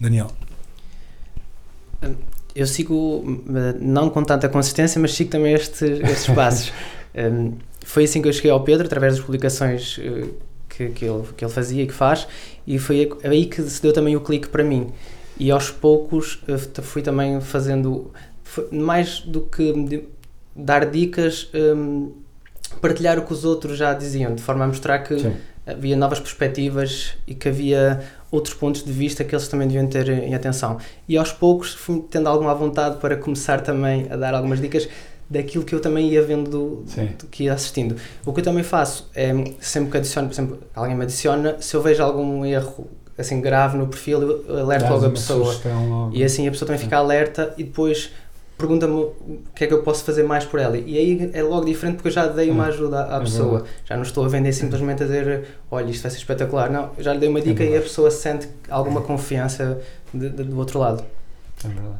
Daniel, 0.00 0.30
Eu 2.54 2.66
sigo, 2.66 3.24
eh, 3.48 3.76
não 3.80 4.10
com 4.10 4.22
tanta 4.22 4.48
consistência, 4.48 5.00
mas 5.00 5.14
sigo 5.14 5.30
também 5.30 5.54
estes, 5.54 5.80
estes 5.82 6.26
passos. 6.34 6.72
Um, 7.14 7.56
foi 7.84 8.04
assim 8.04 8.20
que 8.20 8.28
eu 8.28 8.32
cheguei 8.32 8.50
ao 8.50 8.62
Pedro, 8.62 8.86
através 8.86 9.16
das 9.16 9.24
publicações 9.24 9.98
eh, 10.00 10.28
que, 10.68 10.88
que, 10.90 11.04
ele, 11.06 11.22
que 11.36 11.44
ele 11.44 11.52
fazia 11.52 11.82
e 11.82 11.86
que 11.86 11.94
faz, 11.94 12.26
e 12.66 12.78
foi 12.78 13.10
aí 13.24 13.46
que 13.46 13.62
se 13.62 13.80
deu 13.80 13.92
também 13.92 14.16
o 14.16 14.20
clique 14.20 14.48
para 14.48 14.62
mim. 14.64 14.92
E 15.38 15.50
aos 15.50 15.70
poucos 15.70 16.42
fui 16.82 17.00
também 17.02 17.40
fazendo, 17.40 18.10
mais 18.70 19.20
do 19.20 19.40
que 19.40 19.72
dar 20.54 20.86
dicas, 20.86 21.48
um, 21.54 22.12
partilhar 22.80 23.18
o 23.18 23.22
que 23.22 23.32
os 23.32 23.44
outros 23.44 23.76
já 23.76 23.92
diziam, 23.94 24.34
de 24.34 24.42
forma 24.42 24.64
a 24.64 24.68
mostrar 24.68 24.98
que 25.00 25.18
Sim. 25.18 25.34
havia 25.66 25.96
novas 25.96 26.18
perspectivas 26.20 27.14
e 27.26 27.34
que 27.34 27.48
havia 27.48 28.00
outros 28.30 28.54
pontos 28.54 28.82
de 28.82 28.92
vista 28.92 29.22
que 29.24 29.34
eles 29.34 29.46
também 29.48 29.68
deviam 29.68 29.86
ter 29.86 30.08
em 30.08 30.34
atenção. 30.34 30.78
E 31.08 31.16
aos 31.16 31.32
poucos 31.32 31.74
fui 31.74 32.04
tendo 32.10 32.28
alguma 32.28 32.54
vontade 32.54 32.96
para 32.96 33.16
começar 33.16 33.60
também 33.60 34.06
a 34.10 34.16
dar 34.16 34.34
algumas 34.34 34.60
dicas 34.60 34.88
daquilo 35.28 35.64
que 35.64 35.74
eu 35.74 35.80
também 35.80 36.08
ia 36.10 36.22
vendo, 36.22 36.50
do, 36.50 36.82
Sim. 36.86 37.08
do 37.18 37.26
que 37.26 37.44
ia 37.44 37.54
assistindo. 37.54 37.96
O 38.24 38.32
que 38.32 38.40
eu 38.40 38.44
também 38.44 38.62
faço 38.62 39.10
é, 39.14 39.32
sempre 39.60 39.90
que 39.90 39.96
adiciono, 39.96 40.28
por 40.28 40.34
exemplo, 40.34 40.58
alguém 40.74 40.94
me 40.94 41.02
adiciona, 41.02 41.56
se 41.60 41.74
eu 41.74 41.82
vejo 41.82 42.02
algum 42.02 42.44
erro 42.44 42.88
assim 43.16 43.40
grave 43.40 43.76
no 43.76 43.86
perfil, 43.86 44.22
eu 44.22 44.58
alerto 44.58 44.84
Dás 44.84 44.94
logo 44.94 45.06
a 45.06 45.10
pessoa. 45.10 45.60
logo. 45.64 46.16
E 46.16 46.24
assim 46.24 46.46
a 46.48 46.50
pessoa 46.50 46.66
também 46.66 46.80
fica 46.80 46.96
alerta 46.96 47.54
e 47.56 47.64
depois 47.64 48.10
pergunta-me 48.62 48.94
o 48.94 49.42
que 49.54 49.64
é 49.64 49.66
que 49.66 49.74
eu 49.74 49.82
posso 49.82 50.02
fazer 50.04 50.22
mais 50.22 50.44
por 50.44 50.58
ela. 50.60 50.76
E 50.78 50.96
aí 50.96 51.30
é 51.34 51.42
logo 51.42 51.64
diferente 51.66 51.96
porque 51.96 52.08
eu 52.08 52.12
já 52.12 52.26
dei 52.26 52.50
uma 52.50 52.64
É, 52.66 52.68
ajuda 52.68 53.00
à, 53.02 53.16
à 53.16 53.16
é 53.18 53.20
pessoa. 53.20 53.64
Já 53.84 53.94
não 53.96 54.02
estou 54.02 54.24
a 54.24 54.28
vender 54.28 54.52
simplesmente 54.52 55.02
a 55.02 55.06
dizer 55.06 55.44
olha, 55.70 55.90
isto 55.90 56.02
vai 56.02 56.10
ser 56.10 56.18
espetacular. 56.18 56.70
Não, 56.70 56.90
já 56.98 57.12
lhe 57.12 57.18
dei 57.20 57.28
uma 57.28 57.40
É 57.40 57.42
dica 57.42 57.62
e 57.64 57.76
a 57.76 57.80
pessoa 57.82 58.10
sente 58.10 58.48
alguma 58.70 59.00
confiança 59.02 59.80
de- 60.14 60.30
de- 60.30 60.44
do 60.44 60.56
outro 60.58 60.78
lado. 60.78 61.04
É 61.64 61.68
verdade. 61.68 61.98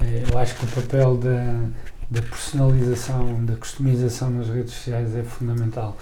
É, 0.00 0.24
Eu 0.32 0.38
acho 0.38 0.54
que 0.56 0.64
o 0.64 0.68
papel 0.68 1.16
da, 1.16 1.68
da 2.10 2.22
personalização, 2.22 3.44
da 3.44 3.56
customização 3.56 4.30
nas 4.30 4.48
redes 4.48 4.72
sociais 4.74 5.14
é 5.16 5.22
fundamental. 5.22 5.96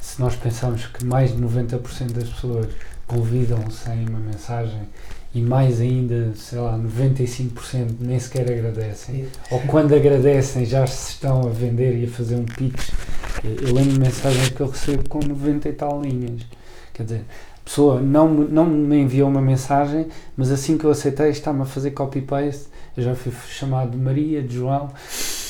Se 0.00 0.20
nós 0.20 0.34
pensarmos 0.36 0.86
que 0.86 1.04
mais 1.04 1.34
de 1.34 1.40
90% 1.42 2.12
das 2.12 2.28
pessoas 2.28 2.66
convidam 3.06 3.70
sem 3.70 4.08
uma 4.08 4.18
mensagem 4.18 4.82
e 5.34 5.40
mais 5.42 5.80
ainda, 5.80 6.32
sei 6.36 6.58
lá, 6.58 6.78
95% 6.78 7.96
nem 8.00 8.18
sequer 8.20 8.50
agradecem, 8.50 9.26
ou 9.50 9.60
quando 9.62 9.94
agradecem 9.94 10.64
já 10.64 10.86
se 10.86 11.12
estão 11.12 11.40
a 11.46 11.50
vender 11.50 11.98
e 12.00 12.04
a 12.04 12.08
fazer 12.08 12.36
um 12.36 12.44
pitch. 12.44 12.90
Eu 13.44 13.74
lembro 13.74 13.92
de 13.94 13.98
mensagens 14.00 14.48
que 14.50 14.60
eu 14.60 14.68
recebo 14.68 15.08
com 15.08 15.18
90 15.18 15.68
e 15.68 15.72
tal 15.72 16.00
linhas. 16.02 16.42
Quer 16.92 17.02
dizer, 17.02 17.24
a 17.60 17.64
pessoa 17.64 18.00
não, 18.00 18.28
me- 18.28 18.48
não 18.48 18.64
me 18.64 18.96
enviou 19.00 19.28
uma 19.28 19.40
mensagem, 19.42 20.06
mas 20.36 20.50
assim 20.50 20.78
que 20.78 20.84
eu 20.84 20.90
aceitei 20.90 21.30
está-me 21.30 21.62
a 21.62 21.64
fazer 21.64 21.90
copy-paste. 21.90 22.66
Eu 22.96 23.02
já 23.02 23.14
fui 23.14 23.32
chamado 23.48 23.90
de 23.90 23.96
Maria, 23.98 24.40
de 24.42 24.54
João. 24.54 24.90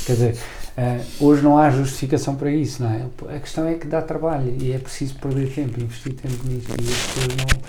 Quer 0.07 0.12
dizer, 0.14 0.37
eh, 0.79 1.01
hoje 1.20 1.42
não 1.42 1.59
há 1.59 1.70
justificação 1.70 2.35
para 2.37 2.51
isso, 2.51 2.83
não 2.83 2.90
é? 2.90 3.03
A 3.37 3.38
questão 3.38 3.66
é 3.68 3.75
que 3.75 3.87
dá 3.87 4.01
trabalho 4.01 4.55
e 4.61 4.73
é 4.73 4.79
preciso 4.79 5.14
perder 5.16 5.53
tempo, 5.53 5.79
investir 5.81 6.14
tempo 6.14 6.37
nisto. 6.49 6.70
E 6.70 6.88
as 6.90 6.97
pessoas 7.12 7.37
não, 7.37 7.61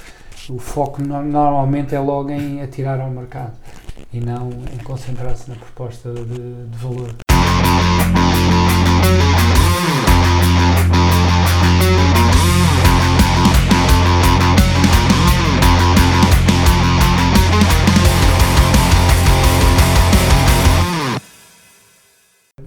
o 0.49 0.59
foco 0.59 1.01
no- 1.01 1.23
normalmente 1.23 1.95
é 1.95 1.99
logo 1.99 2.29
em 2.29 2.61
atirar 2.61 2.99
ao 3.01 3.09
mercado 3.09 3.53
e 4.13 4.19
não 4.19 4.49
em 4.73 4.77
concentrar-se 4.83 5.49
na 5.49 5.55
proposta 5.55 6.13
de, 6.13 6.65
de 6.67 6.77
valor. 6.77 7.15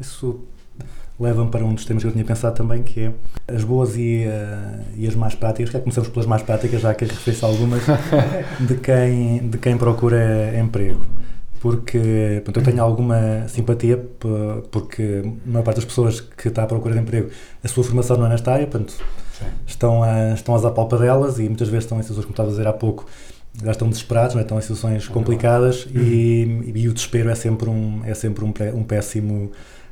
Isso 0.01 0.47
leva-me 1.19 1.51
para 1.51 1.65
um 1.65 1.75
dos 1.75 1.85
temas 1.85 2.03
que 2.03 2.09
eu 2.09 2.13
tinha 2.13 2.25
pensado 2.25 2.55
também, 2.55 2.83
que 2.83 3.01
é 3.01 3.13
as 3.55 3.65
boas 3.65 3.97
e, 3.97 4.23
eh, 4.23 4.81
e 4.97 5.07
as 5.07 5.15
más 5.15 5.35
práticas. 5.35 5.73
Já 5.73 5.81
começamos 5.81 6.09
pelas 6.11 6.27
más 6.27 6.43
práticas, 6.43 6.81
já 6.81 6.95
que 6.95 7.05
referi-se 7.05 7.45
a 7.45 7.49
algumas, 7.49 7.83
de 8.61 8.75
quem, 8.77 9.49
de 9.49 9.59
quem 9.59 9.77
procura 9.77 10.59
emprego. 10.59 11.01
Porque 11.61 12.41
pronto, 12.45 12.61
eu 12.61 12.65
tenho 12.65 12.83
alguma 12.83 13.49
simpatia, 13.49 13.97
porque 14.71 15.23
a 15.25 15.51
maior 15.51 15.65
parte 15.65 15.77
das 15.77 15.85
pessoas 15.85 16.21
que 16.21 16.49
está 16.49 16.63
à 16.63 16.67
procura 16.67 16.95
de 16.95 17.01
emprego, 17.01 17.31
a 17.65 17.69
sua 17.69 17.83
formação 17.83 18.17
não 18.17 18.27
é 18.27 18.29
nesta 18.29 18.53
área, 18.53 18.67
portanto, 18.67 18.95
estão, 19.67 20.05
a, 20.05 20.35
estão 20.35 20.55
às 20.55 20.65
apalpadelas 20.65 21.41
e 21.41 21.43
muitas 21.43 21.69
vezes 21.69 21.85
estão 21.85 21.99
em 21.99 22.03
situações, 22.03 22.27
como 22.27 22.33
estava 22.33 22.49
a 22.49 22.53
dizer 22.53 22.69
há 22.69 22.73
pouco, 22.73 23.07
já 23.61 23.73
estão 23.73 23.89
desesperados, 23.89 24.35
não 24.35 24.41
é? 24.41 24.45
estão 24.45 24.57
em 24.57 24.61
situações 24.61 25.09
complicadas 25.09 25.89
e, 25.93 26.73
e 26.77 26.89
o 26.89 26.95
desespero 26.95 27.29
é 27.29 27.35
sempre 27.35 27.69
um, 27.69 28.03
é 28.05 28.15
sempre 28.15 28.45
um, 28.45 28.53
um 28.75 28.85
péssimo 28.85 29.51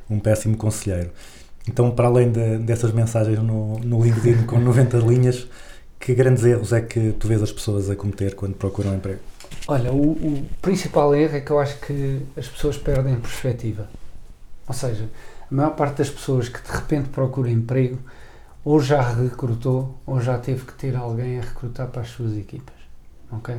um 0.09 0.19
péssimo 0.19 0.57
conselheiro. 0.57 1.11
Então, 1.67 1.91
para 1.91 2.07
além 2.07 2.31
de- 2.31 2.57
dessas 2.59 2.91
mensagens 2.93 3.39
no, 3.39 3.79
no 3.79 4.03
LinkedIn 4.03 4.45
com 4.45 4.59
90 4.59 4.97
linhas, 4.99 5.47
que 5.99 6.13
grandes 6.15 6.43
erros 6.45 6.71
é 6.73 6.81
que 6.81 7.11
tu 7.13 7.27
vês 7.27 7.41
as 7.43 7.51
pessoas 7.51 7.89
a 7.89 7.95
cometer 7.95 8.35
quando 8.35 8.55
procuram 8.55 8.95
emprego? 8.95 9.19
Olha, 9.67 9.91
o, 9.91 10.11
o 10.11 10.45
principal 10.61 11.13
erro 11.15 11.37
é 11.37 11.41
que 11.41 11.51
eu 11.51 11.59
acho 11.59 11.79
que 11.79 12.21
as 12.37 12.47
pessoas 12.47 12.77
perdem 12.77 13.19
perspectiva. 13.19 13.89
Ou 14.67 14.73
seja, 14.73 15.09
a 15.51 15.55
maior 15.55 15.71
parte 15.75 15.97
das 15.99 16.09
pessoas 16.09 16.49
que 16.49 16.61
de 16.61 16.71
repente 16.71 17.09
procuram 17.09 17.49
emprego 17.49 17.99
ou 18.63 18.79
já 18.81 19.01
recrutou 19.01 19.97
ou 20.05 20.19
já 20.21 20.37
teve 20.37 20.65
que 20.65 20.73
ter 20.73 20.95
alguém 20.95 21.39
a 21.39 21.41
recrutar 21.41 21.87
para 21.89 22.01
as 22.01 22.09
suas 22.09 22.37
equipas. 22.37 22.75
Ok? 23.31 23.55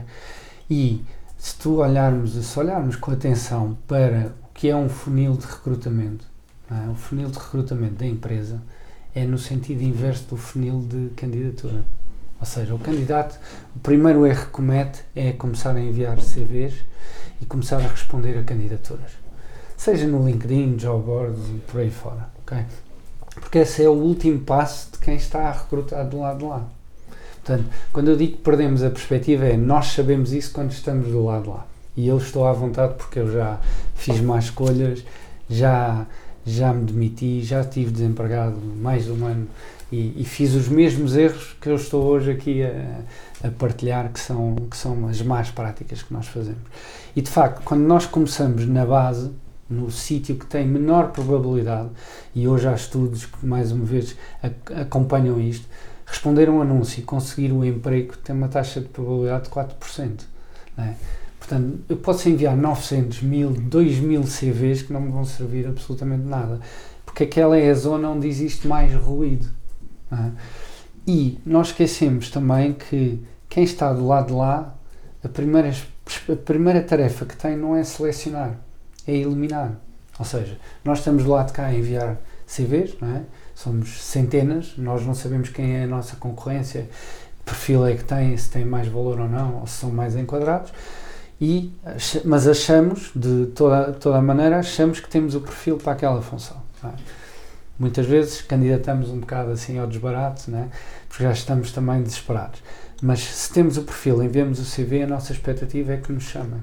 E 0.70 1.04
se 1.38 1.56
tu 1.58 1.76
olharmos, 1.76 2.32
se 2.34 2.58
olharmos 2.58 2.96
com 2.96 3.10
atenção 3.12 3.78
para 3.86 4.32
o 4.44 4.54
que 4.54 4.68
é 4.68 4.76
um 4.76 4.88
funil 4.88 5.36
de 5.36 5.46
recrutamento, 5.46 6.26
é? 6.70 6.88
o 6.90 6.94
funil 6.94 7.28
de 7.28 7.38
recrutamento 7.38 7.94
da 7.94 8.06
empresa 8.06 8.60
é 9.14 9.24
no 9.24 9.38
sentido 9.38 9.82
inverso 9.82 10.24
do 10.28 10.36
funil 10.36 10.80
de 10.80 11.10
candidatura. 11.16 11.84
Ou 12.40 12.46
seja, 12.46 12.74
o 12.74 12.78
candidato, 12.78 13.38
o 13.74 13.80
primeiro 13.80 14.24
erro 14.24 14.46
que 14.46 14.50
comete 14.52 15.02
é 15.14 15.32
começar 15.32 15.74
a 15.74 15.80
enviar 15.80 16.16
CVs 16.16 16.74
e 17.40 17.46
começar 17.46 17.78
a 17.78 17.88
responder 17.88 18.38
a 18.38 18.44
candidaturas. 18.44 19.10
Seja 19.76 20.06
no 20.06 20.24
LinkedIn, 20.24 20.76
job 20.76 21.04
boards 21.04 21.40
e 21.48 21.58
por 21.66 21.80
aí 21.80 21.90
fora. 21.90 22.28
ok? 22.42 22.58
Porque 23.40 23.58
esse 23.58 23.82
é 23.82 23.88
o 23.88 23.92
último 23.92 24.40
passo 24.40 24.92
de 24.92 24.98
quem 24.98 25.16
está 25.16 25.48
a 25.48 25.52
recrutar 25.52 26.06
do 26.06 26.20
lado 26.20 26.38
de 26.38 26.44
lá. 26.44 26.68
Portanto, 27.44 27.64
quando 27.92 28.08
eu 28.08 28.16
digo 28.16 28.36
que 28.36 28.42
perdemos 28.42 28.82
a 28.82 28.90
perspectiva, 28.90 29.46
é 29.46 29.56
nós 29.56 29.86
sabemos 29.86 30.32
isso 30.32 30.52
quando 30.52 30.70
estamos 30.72 31.08
do 31.08 31.24
lado 31.24 31.44
de 31.44 31.48
lá. 31.48 31.66
E 31.96 32.06
eu 32.06 32.18
estou 32.18 32.46
à 32.46 32.52
vontade 32.52 32.94
porque 32.94 33.18
eu 33.18 33.32
já 33.32 33.58
fiz 33.94 34.20
más 34.20 34.44
escolhas, 34.44 35.04
já, 35.48 36.06
já 36.50 36.72
me 36.72 36.84
demiti, 36.84 37.42
já 37.42 37.60
estive 37.60 37.90
desempregado 37.90 38.56
mais 38.80 39.04
de 39.04 39.12
um 39.12 39.26
ano 39.26 39.46
e, 39.90 40.14
e 40.20 40.24
fiz 40.24 40.54
os 40.54 40.68
mesmos 40.68 41.16
erros 41.16 41.56
que 41.60 41.68
eu 41.68 41.76
estou 41.76 42.04
hoje 42.04 42.30
aqui 42.30 42.62
a, 42.62 43.00
a 43.46 43.50
partilhar, 43.50 44.10
que 44.12 44.20
são, 44.20 44.54
que 44.70 44.76
são 44.76 45.08
as 45.08 45.20
más 45.22 45.50
práticas 45.50 46.02
que 46.02 46.12
nós 46.12 46.26
fazemos. 46.26 46.60
E 47.16 47.22
de 47.22 47.30
facto, 47.30 47.62
quando 47.64 47.82
nós 47.82 48.06
começamos 48.06 48.66
na 48.66 48.84
base, 48.84 49.30
no 49.68 49.90
sítio 49.90 50.36
que 50.36 50.46
tem 50.46 50.66
menor 50.66 51.10
probabilidade, 51.10 51.90
e 52.34 52.46
hoje 52.48 52.68
há 52.68 52.74
estudos 52.74 53.26
que 53.26 53.44
mais 53.46 53.70
uma 53.72 53.84
vez 53.84 54.16
ac- 54.42 54.72
acompanham 54.80 55.40
isto, 55.40 55.66
responder 56.06 56.48
a 56.48 56.52
um 56.52 56.62
anúncio 56.62 57.00
e 57.00 57.02
conseguir 57.02 57.52
o 57.52 57.64
emprego 57.64 58.16
tem 58.16 58.34
uma 58.34 58.48
taxa 58.48 58.80
de 58.80 58.88
probabilidade 58.88 59.44
de 59.44 59.50
4%. 59.50 60.20
não 60.76 60.84
é? 60.84 60.94
Portanto, 61.48 61.78
eu 61.88 61.96
posso 61.96 62.28
enviar 62.28 62.54
900, 62.54 63.22
1000, 63.22 63.50
2000 63.52 64.22
CVs 64.22 64.82
que 64.82 64.92
não 64.92 65.00
me 65.00 65.10
vão 65.10 65.24
servir 65.24 65.66
absolutamente 65.66 66.24
nada, 66.24 66.60
porque 67.06 67.24
aquela 67.24 67.56
é 67.56 67.70
a 67.70 67.74
zona 67.74 68.10
onde 68.10 68.28
existe 68.28 68.68
mais 68.68 68.94
ruído. 68.94 69.48
é? 70.12 70.30
E 71.06 71.38
nós 71.46 71.68
esquecemos 71.68 72.30
também 72.30 72.74
que 72.74 73.18
quem 73.48 73.64
está 73.64 73.94
do 73.94 74.06
lado 74.06 74.26
de 74.26 74.34
lá, 74.34 74.76
a 75.24 75.28
primeira, 75.28 75.72
a 76.30 76.36
primeira 76.36 76.82
tarefa 76.82 77.24
que 77.24 77.34
tem 77.34 77.56
não 77.56 77.74
é 77.74 77.82
selecionar, 77.82 78.58
é 79.06 79.14
eliminar. 79.14 79.80
Ou 80.18 80.26
seja, 80.26 80.58
nós 80.84 80.98
estamos 80.98 81.24
do 81.24 81.30
lado 81.30 81.46
de 81.46 81.54
cá 81.54 81.64
a 81.66 81.74
enviar 81.74 82.18
CVs, 82.46 82.94
não 83.00 83.08
é? 83.08 83.22
somos 83.54 84.02
centenas, 84.02 84.74
nós 84.76 85.04
não 85.06 85.14
sabemos 85.14 85.48
quem 85.48 85.76
é 85.76 85.84
a 85.84 85.86
nossa 85.86 86.14
concorrência, 86.16 86.82
que 86.82 87.44
perfil 87.46 87.86
é 87.86 87.94
que 87.94 88.04
tem, 88.04 88.36
se 88.36 88.50
tem 88.50 88.66
mais 88.66 88.86
valor 88.86 89.18
ou 89.18 89.28
não, 89.28 89.60
ou 89.60 89.66
se 89.66 89.78
são 89.78 89.90
mais 89.90 90.14
enquadrados, 90.14 90.72
e, 91.40 91.72
mas 92.24 92.48
achamos, 92.48 93.10
de 93.14 93.46
toda, 93.54 93.92
toda 93.92 94.18
a 94.18 94.22
maneira, 94.22 94.58
achamos 94.58 94.98
que 94.98 95.08
temos 95.08 95.34
o 95.34 95.40
perfil 95.40 95.76
para 95.76 95.92
aquela 95.92 96.20
função. 96.20 96.60
é? 96.84 96.88
Muitas 97.78 98.06
vezes 98.06 98.42
candidatamos 98.42 99.08
um 99.08 99.20
bocado 99.20 99.52
assim 99.52 99.78
ao 99.78 99.86
desbarato, 99.86 100.50
é? 100.54 100.68
porque 101.08 101.22
já 101.22 101.30
estamos 101.30 101.70
também 101.70 102.02
desesperados. 102.02 102.60
Mas 103.00 103.20
se 103.20 103.52
temos 103.52 103.78
o 103.78 103.82
perfil, 103.82 104.20
enviamos 104.22 104.58
o 104.58 104.64
CV, 104.64 105.04
a 105.04 105.06
nossa 105.06 105.32
expectativa 105.32 105.92
é 105.92 105.98
que 105.98 106.10
nos 106.10 106.24
chamem. 106.24 106.60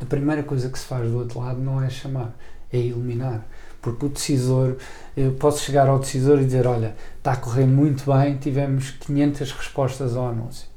A 0.00 0.04
primeira 0.04 0.44
coisa 0.44 0.68
que 0.68 0.78
se 0.78 0.84
faz 0.84 1.10
do 1.10 1.18
outro 1.18 1.40
lado 1.40 1.60
não 1.60 1.82
é 1.82 1.90
chamar, 1.90 2.36
é 2.72 2.78
eliminar. 2.78 3.44
Porque 3.82 4.06
o 4.06 4.08
decisor, 4.08 4.76
eu 5.16 5.32
posso 5.32 5.64
chegar 5.64 5.88
ao 5.88 5.98
decisor 5.98 6.40
e 6.40 6.44
dizer: 6.44 6.66
Olha, 6.66 6.94
está 7.18 7.32
a 7.32 7.36
correr 7.36 7.66
muito 7.66 8.04
bem, 8.12 8.36
tivemos 8.36 8.90
500 8.90 9.52
respostas 9.52 10.16
ao 10.16 10.28
anúncio. 10.28 10.68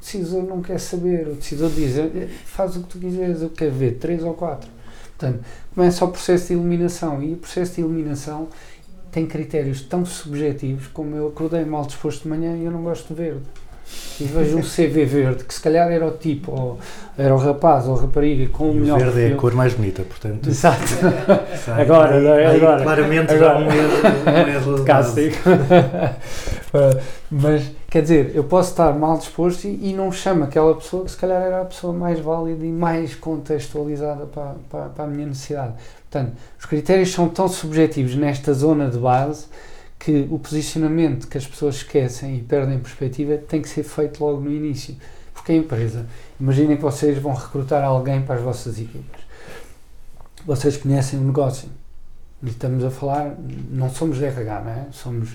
O 0.00 0.02
decisor 0.02 0.42
não 0.44 0.62
quer 0.62 0.80
saber, 0.80 1.28
o 1.28 1.34
decisor 1.34 1.68
diz: 1.70 1.98
"Eh, 1.98 2.26
Faz 2.46 2.74
o 2.74 2.80
que 2.80 2.88
tu 2.88 2.98
quiseres, 2.98 3.42
eu 3.42 3.50
quero 3.50 3.72
ver, 3.72 3.98
3 4.00 4.24
ou 4.24 4.32
4. 4.32 4.66
Portanto, 5.18 5.44
começa 5.74 6.02
o 6.04 6.08
processo 6.08 6.46
de 6.48 6.54
eliminação 6.54 7.22
e 7.22 7.34
o 7.34 7.36
processo 7.36 7.74
de 7.74 7.82
eliminação 7.82 8.48
tem 9.12 9.26
critérios 9.26 9.82
tão 9.82 10.06
subjetivos 10.06 10.86
como 10.86 11.14
eu 11.14 11.28
acordei 11.28 11.64
mal 11.66 11.84
disposto 11.84 12.22
de 12.22 12.28
manhã 12.28 12.56
e 12.56 12.64
eu 12.64 12.70
não 12.70 12.82
gosto 12.82 13.08
de 13.08 13.14
verde. 13.22 13.42
E 14.20 14.24
vejo 14.24 14.56
um 14.56 14.62
CV 14.62 15.04
verde, 15.04 15.42
que 15.44 15.52
se 15.52 15.60
calhar 15.60 15.90
era 15.90 16.06
o 16.06 16.12
tipo, 16.12 16.52
ou 16.52 16.78
era 17.18 17.34
o 17.34 17.38
rapaz 17.38 17.86
ou 17.88 17.98
a 17.98 18.02
rapariga 18.02 18.48
com 18.50 18.70
o 18.70 18.74
E 18.74 18.78
o 18.78 18.80
melhor 18.82 18.98
verde 19.00 19.32
é 19.32 19.34
a 19.34 19.36
cor 19.36 19.52
mais 19.52 19.74
bonita, 19.74 20.02
portanto. 20.04 20.48
Exato. 20.48 20.86
sai- 21.64 21.82
Agora, 21.82 22.14
aí- 22.16 22.46
aí 22.46 22.56
agora, 22.56 22.82
claramente 22.84 23.32
agora. 23.32 23.58
já 23.58 23.58
um 23.58 23.72
erro, 23.72 23.90
um 24.26 24.48
erro. 24.48 24.84
Uh, 26.72 27.00
Mas, 27.30 27.62
quer 27.90 28.02
dizer, 28.02 28.30
eu 28.36 28.44
posso 28.44 28.70
estar 28.70 28.92
mal 28.92 29.18
disposto 29.18 29.64
e, 29.64 29.90
e 29.90 29.92
não 29.92 30.12
chamo 30.12 30.44
aquela 30.44 30.74
pessoa 30.76 31.04
que 31.04 31.10
se 31.10 31.16
calhar 31.16 31.42
era 31.42 31.62
a 31.62 31.64
pessoa 31.64 31.92
mais 31.92 32.20
válida 32.20 32.64
e 32.64 32.70
mais 32.70 33.16
contextualizada 33.16 34.26
para, 34.26 34.54
para, 34.70 34.88
para 34.90 35.04
a 35.04 35.06
minha 35.08 35.26
necessidade. 35.26 35.74
Portanto, 36.08 36.36
os 36.58 36.64
critérios 36.64 37.12
são 37.12 37.28
tão 37.28 37.48
subjetivos 37.48 38.14
nesta 38.14 38.54
zona 38.54 38.88
de 38.88 38.98
base 38.98 39.46
que 39.98 40.26
o 40.30 40.38
posicionamento 40.38 41.26
que 41.26 41.36
as 41.36 41.46
pessoas 41.46 41.76
esquecem 41.76 42.36
e 42.36 42.42
perdem 42.42 42.78
perspectiva 42.78 43.36
tem 43.36 43.60
que 43.60 43.68
ser 43.68 43.82
feito 43.82 44.24
logo 44.24 44.40
no 44.40 44.52
início. 44.52 44.96
Porque 45.34 45.52
a 45.52 45.56
empresa, 45.56 46.06
imaginem 46.40 46.76
que 46.76 46.82
vocês 46.82 47.18
vão 47.18 47.34
recrutar 47.34 47.82
alguém 47.82 48.22
para 48.22 48.36
as 48.36 48.40
vossas 48.40 48.78
equipas. 48.78 49.20
Vocês 50.46 50.76
conhecem 50.76 51.18
o 51.18 51.22
negócio. 51.22 51.68
E 52.42 52.48
estamos 52.48 52.82
a 52.84 52.90
falar, 52.90 53.34
não 53.70 53.90
somos 53.90 54.22
RH, 54.22 54.60
não 54.60 54.70
é? 54.70 54.86
Somos 54.92 55.30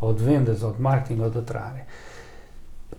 ou 0.00 0.14
de 0.14 0.22
vendas, 0.22 0.62
ou 0.62 0.72
de 0.72 0.80
marketing, 0.80 1.20
ou 1.20 1.30
de 1.30 1.38
outra 1.38 1.60
área. 1.60 1.86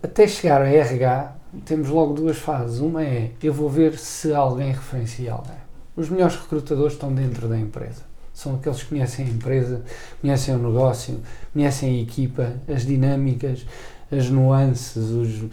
Até 0.02 0.26
chegar 0.26 0.62
a 0.62 0.68
RH, 0.68 1.36
temos 1.64 1.88
logo 1.88 2.14
duas 2.14 2.38
fases. 2.38 2.80
Uma 2.80 3.04
é, 3.04 3.32
eu 3.42 3.52
vou 3.52 3.68
ver 3.68 3.98
se 3.98 4.32
alguém 4.32 4.72
referencia 4.72 5.32
alguém. 5.32 5.58
Os 5.96 6.08
melhores 6.08 6.36
recrutadores 6.36 6.94
estão 6.94 7.12
dentro 7.12 7.48
da 7.48 7.58
empresa. 7.58 8.02
São 8.32 8.54
aqueles 8.54 8.82
que 8.82 8.90
conhecem 8.90 9.26
a 9.26 9.28
empresa, 9.28 9.82
conhecem 10.20 10.54
o 10.54 10.58
negócio, 10.58 11.20
conhecem 11.52 11.98
a 11.98 12.02
equipa, 12.02 12.54
as 12.72 12.86
dinâmicas, 12.86 13.66
as 14.10 14.30
nuances, 14.30 14.96
os, 14.96 15.44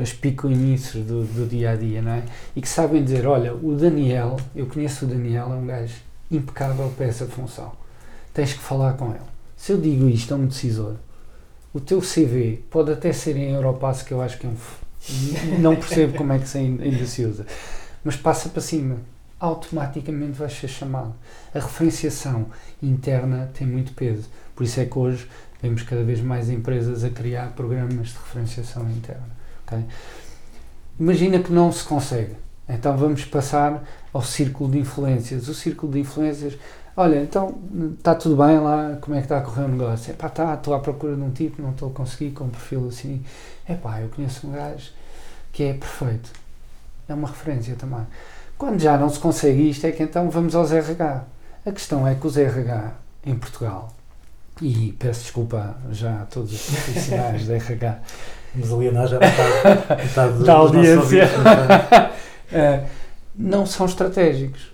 as 0.00 0.12
picuinices 0.12 1.04
do, 1.04 1.24
do 1.24 1.48
dia 1.48 1.70
a 1.70 1.76
dia, 1.76 2.02
não 2.02 2.12
é? 2.12 2.22
E 2.54 2.60
que 2.60 2.68
sabem 2.68 3.02
dizer: 3.02 3.26
olha, 3.26 3.54
o 3.54 3.74
Daniel, 3.74 4.36
eu 4.54 4.66
conheço 4.66 5.04
o 5.04 5.08
Daniel, 5.08 5.52
é 5.52 5.56
um 5.56 5.66
gajo 5.66 5.96
impecável 6.30 6.92
para 6.96 7.06
essa 7.06 7.26
função. 7.26 7.72
Tens 8.32 8.52
que 8.52 8.60
falar 8.60 8.94
com 8.94 9.10
ele. 9.10 9.31
Se 9.62 9.70
eu 9.70 9.80
digo 9.80 10.08
isto 10.08 10.34
a 10.34 10.36
um 10.36 10.46
decisor, 10.48 10.96
o 11.72 11.78
teu 11.78 12.00
CV 12.00 12.64
pode 12.68 12.90
até 12.90 13.12
ser 13.12 13.36
em 13.36 13.52
Europass, 13.52 14.02
que 14.02 14.12
eu 14.12 14.20
acho 14.20 14.36
que 14.36 14.44
é 14.44 14.50
um. 14.50 14.56
Não 15.62 15.76
percebo 15.76 16.18
como 16.18 16.32
é 16.32 16.40
que 16.40 16.58
ainda 16.58 17.06
se 17.06 17.24
usa, 17.24 17.46
mas 18.02 18.16
passa 18.16 18.48
para 18.48 18.60
cima. 18.60 18.96
Automaticamente 19.38 20.32
vais 20.32 20.52
ser 20.52 20.66
chamado. 20.66 21.14
A 21.54 21.60
referenciação 21.60 22.46
interna 22.82 23.52
tem 23.56 23.64
muito 23.64 23.92
peso. 23.92 24.28
Por 24.56 24.64
isso 24.64 24.80
é 24.80 24.84
que 24.84 24.98
hoje 24.98 25.28
vemos 25.62 25.84
cada 25.84 26.02
vez 26.02 26.20
mais 26.20 26.50
empresas 26.50 27.04
a 27.04 27.10
criar 27.10 27.52
programas 27.52 28.08
de 28.08 28.14
referenciação 28.14 28.90
interna. 28.90 29.30
ok? 29.64 29.78
Imagina 30.98 31.38
que 31.38 31.52
não 31.52 31.70
se 31.70 31.84
consegue. 31.84 32.34
Então 32.68 32.96
vamos 32.96 33.24
passar 33.24 33.84
ao 34.12 34.24
círculo 34.24 34.72
de 34.72 34.78
influências. 34.80 35.46
O 35.46 35.54
círculo 35.54 35.92
de 35.92 36.00
influências 36.00 36.58
Olha, 36.94 37.22
então 37.22 37.54
está 37.96 38.14
tudo 38.14 38.36
bem 38.36 38.58
lá, 38.58 38.98
como 39.00 39.16
é 39.16 39.20
que 39.20 39.24
está 39.24 39.38
a 39.38 39.40
correr 39.40 39.64
o 39.64 39.68
negócio? 39.68 40.10
Epá, 40.12 40.28
tá, 40.28 40.54
estou 40.54 40.74
à 40.74 40.78
procura 40.78 41.16
de 41.16 41.22
um 41.22 41.30
tipo, 41.30 41.62
não 41.62 41.70
estou 41.70 41.88
a 41.90 41.92
conseguir 41.92 42.32
com 42.32 42.44
um 42.44 42.50
perfil 42.50 42.88
assim. 42.88 43.24
Epá, 43.68 44.00
eu 44.00 44.08
conheço 44.10 44.46
um 44.46 44.52
gajo 44.52 44.90
que 45.52 45.64
é 45.64 45.72
perfeito. 45.72 46.30
É 47.08 47.14
uma 47.14 47.28
referência 47.28 47.74
também. 47.76 48.06
Quando 48.58 48.80
já 48.80 48.96
não 48.98 49.08
se 49.08 49.18
consegue 49.18 49.70
isto, 49.70 49.86
é 49.86 49.92
que 49.92 50.02
então 50.02 50.28
vamos 50.30 50.54
aos 50.54 50.70
RH. 50.70 51.24
A 51.64 51.72
questão 51.72 52.06
é 52.06 52.14
que 52.14 52.26
os 52.26 52.36
RH 52.36 52.92
em 53.24 53.36
Portugal, 53.36 53.92
e 54.60 54.94
peço 54.98 55.22
desculpa 55.22 55.76
já 55.90 56.22
a 56.22 56.26
todos 56.26 56.52
os 56.52 56.62
profissionais 56.62 57.46
de 57.46 57.52
RH, 57.52 57.98
Vamos 58.54 58.70
alienar 58.74 59.06
já 59.08 59.18
metade, 59.18 60.02
metade 60.02 60.44
Da 60.44 60.52
audiência. 60.54 61.24
então. 61.24 62.10
eh, 62.58 62.84
não 63.34 63.64
são 63.64 63.86
estratégicos. 63.86 64.71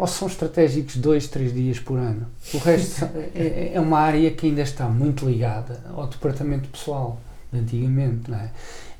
Ou 0.00 0.06
são 0.06 0.28
estratégicos 0.28 0.96
dois, 0.96 1.26
três 1.26 1.52
dias 1.52 1.80
por 1.80 1.98
ano. 1.98 2.26
O 2.54 2.58
resto 2.58 2.86
são- 3.00 3.10
é, 3.34 3.72
é 3.74 3.80
uma 3.80 3.98
área 3.98 4.30
que 4.30 4.46
ainda 4.46 4.62
está 4.62 4.88
muito 4.88 5.26
ligada 5.28 5.82
ao 5.92 6.06
departamento 6.06 6.68
pessoal. 6.68 7.20
de 7.52 7.58
antigamente, 7.60 8.30
é? 8.32 8.50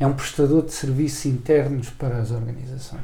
É 0.00 0.06
um 0.06 0.14
prestador 0.14 0.64
de 0.64 0.72
serviços 0.72 1.26
internos 1.26 1.90
para 1.90 2.16
as 2.18 2.30
organizações. 2.30 3.02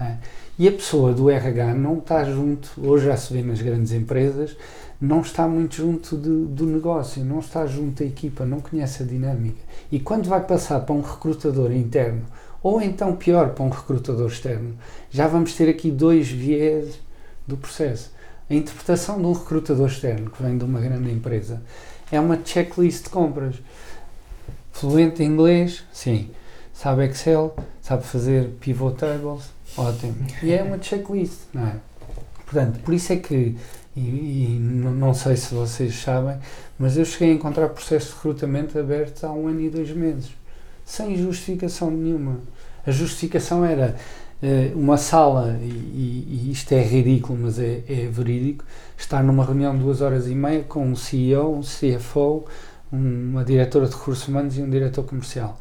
é? 0.00 0.16
E 0.58 0.66
a 0.68 0.72
pessoa 0.72 1.12
do 1.12 1.28
RH 1.28 1.74
não 1.74 1.98
está 1.98 2.24
junto, 2.24 2.70
hoje 2.78 3.06
já 3.06 3.16
se 3.16 3.32
vê 3.34 3.42
nas 3.42 3.60
grandes 3.60 3.92
empresas, 3.92 4.56
não 5.00 5.20
está 5.20 5.46
muito 5.48 5.74
junto 5.74 6.16
de- 6.16 6.46
do 6.46 6.64
negócio, 6.64 7.22
não 7.24 7.40
está 7.40 7.66
junto 7.66 8.02
da 8.02 8.08
equipa, 8.08 8.46
não 8.46 8.60
conhece 8.60 9.02
a 9.02 9.06
dinâmica. 9.06 9.58
E 9.92 9.98
quando 10.00 10.28
vai 10.28 10.40
passar 10.40 10.80
para 10.80 10.94
um 10.94 11.02
recrutador 11.02 11.70
interno, 11.72 12.22
ou 12.62 12.80
então 12.80 13.14
pior, 13.16 13.50
para 13.50 13.64
um 13.64 13.68
recrutador 13.68 14.28
externo, 14.30 14.74
já 15.10 15.26
vamos 15.28 15.52
ter 15.54 15.68
aqui 15.68 15.90
dois 15.90 16.28
viés 16.28 16.98
do 17.46 17.56
processo. 17.56 18.10
A 18.48 18.54
interpretação 18.54 19.18
de 19.20 19.26
um 19.26 19.32
recrutador 19.32 19.88
externo 19.88 20.30
que 20.30 20.42
vem 20.42 20.56
de 20.56 20.64
uma 20.64 20.80
grande 20.80 21.10
empresa 21.10 21.62
é 22.10 22.20
uma 22.20 22.38
checklist 22.44 23.04
de 23.04 23.10
compras. 23.10 23.56
Fluente 24.72 25.22
em 25.22 25.26
inglês, 25.26 25.82
sim. 25.92 26.30
Sabe 26.72 27.06
Excel, 27.06 27.56
sabe 27.80 28.04
fazer 28.04 28.50
pivot 28.60 28.96
tables, 28.96 29.44
ótimo. 29.76 30.14
E 30.42 30.52
é 30.52 30.62
uma 30.62 30.80
checklist, 30.80 31.38
não 31.52 31.66
é? 31.66 31.76
Portanto, 32.44 32.78
por 32.80 32.94
isso 32.94 33.12
é 33.12 33.16
que, 33.16 33.56
e, 33.96 34.00
e 34.00 34.58
não 34.60 35.14
sei 35.14 35.36
se 35.36 35.54
vocês 35.54 35.94
sabem, 35.94 36.36
mas 36.78 36.96
eu 36.96 37.04
cheguei 37.04 37.30
a 37.30 37.34
encontrar 37.34 37.70
processos 37.70 38.10
de 38.10 38.16
recrutamento 38.16 38.78
abertos 38.78 39.24
há 39.24 39.32
um 39.32 39.48
ano 39.48 39.60
e 39.62 39.70
dois 39.70 39.90
meses, 39.90 40.30
sem 40.84 41.16
justificação 41.16 41.90
nenhuma. 41.90 42.38
A 42.86 42.90
justificação 42.92 43.64
era 43.64 43.96
uma 44.74 44.96
sala, 44.96 45.58
e, 45.62 45.66
e- 45.66 46.50
isto 46.52 46.72
é 46.72 46.82
ridículo, 46.82 47.38
mas 47.42 47.58
é, 47.58 47.82
é 47.88 48.06
verídico, 48.10 48.64
estar 48.96 49.22
numa 49.22 49.44
reunião 49.44 49.76
de 49.76 49.82
duas 49.82 50.00
horas 50.00 50.26
e 50.28 50.34
meia 50.34 50.62
com 50.62 50.86
um 50.86 50.94
CEO, 50.96 51.56
um 51.58 51.62
CFO, 51.62 52.44
um- 52.92 53.30
uma 53.30 53.44
diretora 53.44 53.86
de 53.86 53.94
recursos 53.94 54.26
humanos 54.28 54.56
e 54.58 54.62
um 54.62 54.70
diretor 54.70 55.04
comercial. 55.04 55.58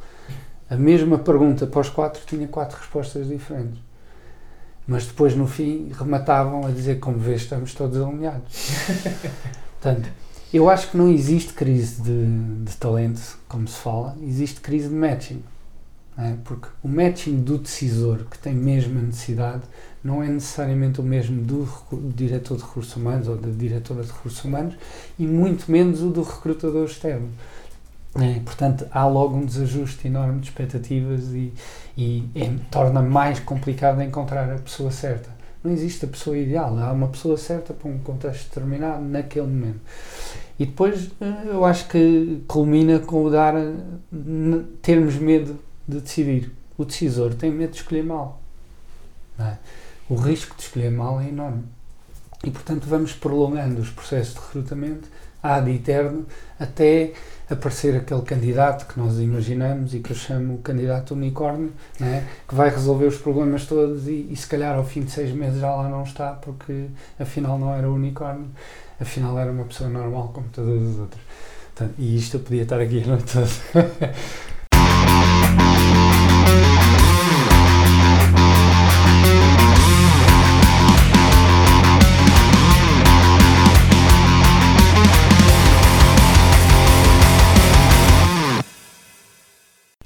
A 0.69 0.75
mesma 0.75 1.17
pergunta 1.19 1.65
para 1.67 1.81
os 1.81 1.89
quatro 1.89 2.21
tinha 2.25 2.47
quatro 2.47 2.77
respostas 2.77 3.27
diferentes. 3.27 3.79
Mas 4.87 5.05
depois, 5.07 5.35
no 5.35 5.47
fim, 5.47 5.91
rematavam 5.97 6.65
a 6.65 6.71
dizer, 6.71 6.99
como 6.99 7.17
vês, 7.17 7.41
estamos 7.41 7.73
todos 7.73 7.99
alinhados. 7.99 8.69
Portanto, 9.81 10.09
eu 10.53 10.69
acho 10.69 10.91
que 10.91 10.97
não 10.97 11.11
existe 11.11 11.53
crise 11.53 12.01
de, 12.01 12.63
de 12.63 12.77
talento, 12.77 13.37
como 13.47 13.67
se 13.67 13.77
fala, 13.79 14.15
existe 14.21 14.61
crise 14.61 14.87
de 14.89 14.93
matching. 14.95 15.43
É? 16.17 16.35
Porque 16.43 16.67
o 16.83 16.87
matching 16.87 17.41
do 17.41 17.57
decisor, 17.57 18.25
que 18.29 18.37
tem 18.37 18.53
mesmo 18.53 18.99
a 18.99 19.01
necessidade, 19.01 19.63
não 20.03 20.23
é 20.23 20.27
necessariamente 20.27 21.01
o 21.01 21.03
mesmo 21.03 21.41
do, 21.41 21.67
diretor 22.15 22.57
de 22.57 22.63
recursos 22.63 22.95
humanos 22.95 23.27
ou 23.27 23.35
da 23.35 23.49
diretora 23.49 24.03
de 24.03 24.11
recursos 24.11 24.43
humanos 24.43 24.75
e 25.19 25.25
muito 25.25 25.69
menos 25.69 26.01
o 26.01 26.09
do 26.09 26.21
recrutador 26.21 26.85
externo. 26.85 27.29
É, 28.15 28.39
portanto, 28.45 28.87
há 28.91 29.05
logo 29.05 29.35
um 29.35 29.45
desajuste 29.45 30.07
enorme 30.07 30.39
de 30.39 30.47
expectativas 30.47 31.33
e, 31.33 31.51
e 31.97 32.23
é- 32.33 32.53
torna 32.71 33.01
mais 33.01 33.39
complicado 33.41 34.01
encontrar 34.01 34.49
a 34.49 34.57
pessoa 34.57 34.89
certa. 34.89 35.29
Não 35.61 35.71
existe 35.71 36.05
a 36.05 36.07
pessoa 36.07 36.37
ideal, 36.37 36.77
há 36.77 36.93
uma 36.93 37.07
pessoa 37.07 37.35
certa 37.35 37.73
para 37.73 37.89
um 37.89 37.97
contexto 37.97 38.47
determinado 38.47 39.03
naquele 39.03 39.47
momento. 39.47 39.81
E 40.57 40.65
depois 40.65 41.11
eh, 41.19 41.47
eu 41.47 41.65
acho 41.65 41.89
que 41.89 42.41
culmina 42.47 42.99
com 42.99 43.25
o 43.25 43.29
dar 43.29 43.55
termos 44.81 45.15
medo 45.15 45.59
de 45.87 46.01
decidir. 46.01 46.51
O 46.77 46.85
decisor 46.85 47.33
tem 47.33 47.51
medo 47.51 47.71
de 47.71 47.77
escolher 47.77 48.03
mal. 48.03 48.41
é? 49.39 49.57
O 50.09 50.15
risco 50.15 50.55
de 50.55 50.63
escolher 50.63 50.91
mal 50.91 51.19
é 51.21 51.29
enorme. 51.29 51.63
E 52.43 52.51
portanto 52.51 52.85
vamos 52.85 53.13
prolongando 53.13 53.81
os 53.81 53.89
processos 53.89 54.35
de 54.35 54.39
recrutamento 54.39 55.07
ad 55.41 55.71
eterno 55.71 56.25
até 56.59 57.13
aparecer 57.49 57.95
aquele 57.95 58.21
candidato 58.23 58.91
que 58.91 58.99
nós 58.99 59.19
imaginamos 59.19 59.93
e 59.93 59.99
que 59.99 60.11
eu 60.11 60.15
chamo 60.15 60.55
o 60.55 60.57
candidato 60.57 61.13
unicórnio, 61.13 61.71
é? 62.01 62.23
que 62.47 62.55
vai 62.55 62.69
resolver 62.69 63.05
os 63.05 63.17
problemas 63.17 63.65
todos 63.65 64.07
e, 64.07 64.27
e 64.31 64.35
se 64.35 64.47
calhar 64.47 64.75
ao 64.75 64.83
fim 64.83 65.01
de 65.01 65.11
seis 65.11 65.31
meses 65.31 65.59
já 65.59 65.73
lá 65.73 65.87
não 65.87 66.03
está 66.03 66.31
porque 66.31 66.87
afinal 67.19 67.59
não 67.59 67.73
era 67.73 67.89
unicórnio, 67.89 68.47
afinal 68.99 69.37
era 69.37 69.51
uma 69.51 69.65
pessoa 69.65 69.89
normal 69.89 70.31
como 70.33 70.47
todas 70.49 70.89
as 70.89 70.99
outras. 70.99 71.21
Portanto, 71.75 71.95
e 71.99 72.15
isto 72.15 72.37
eu 72.37 72.39
podia 72.39 72.63
estar 72.63 72.79
aqui 72.79 73.03
a 73.03 73.07
noite 73.07 73.25
toda. 73.31 73.47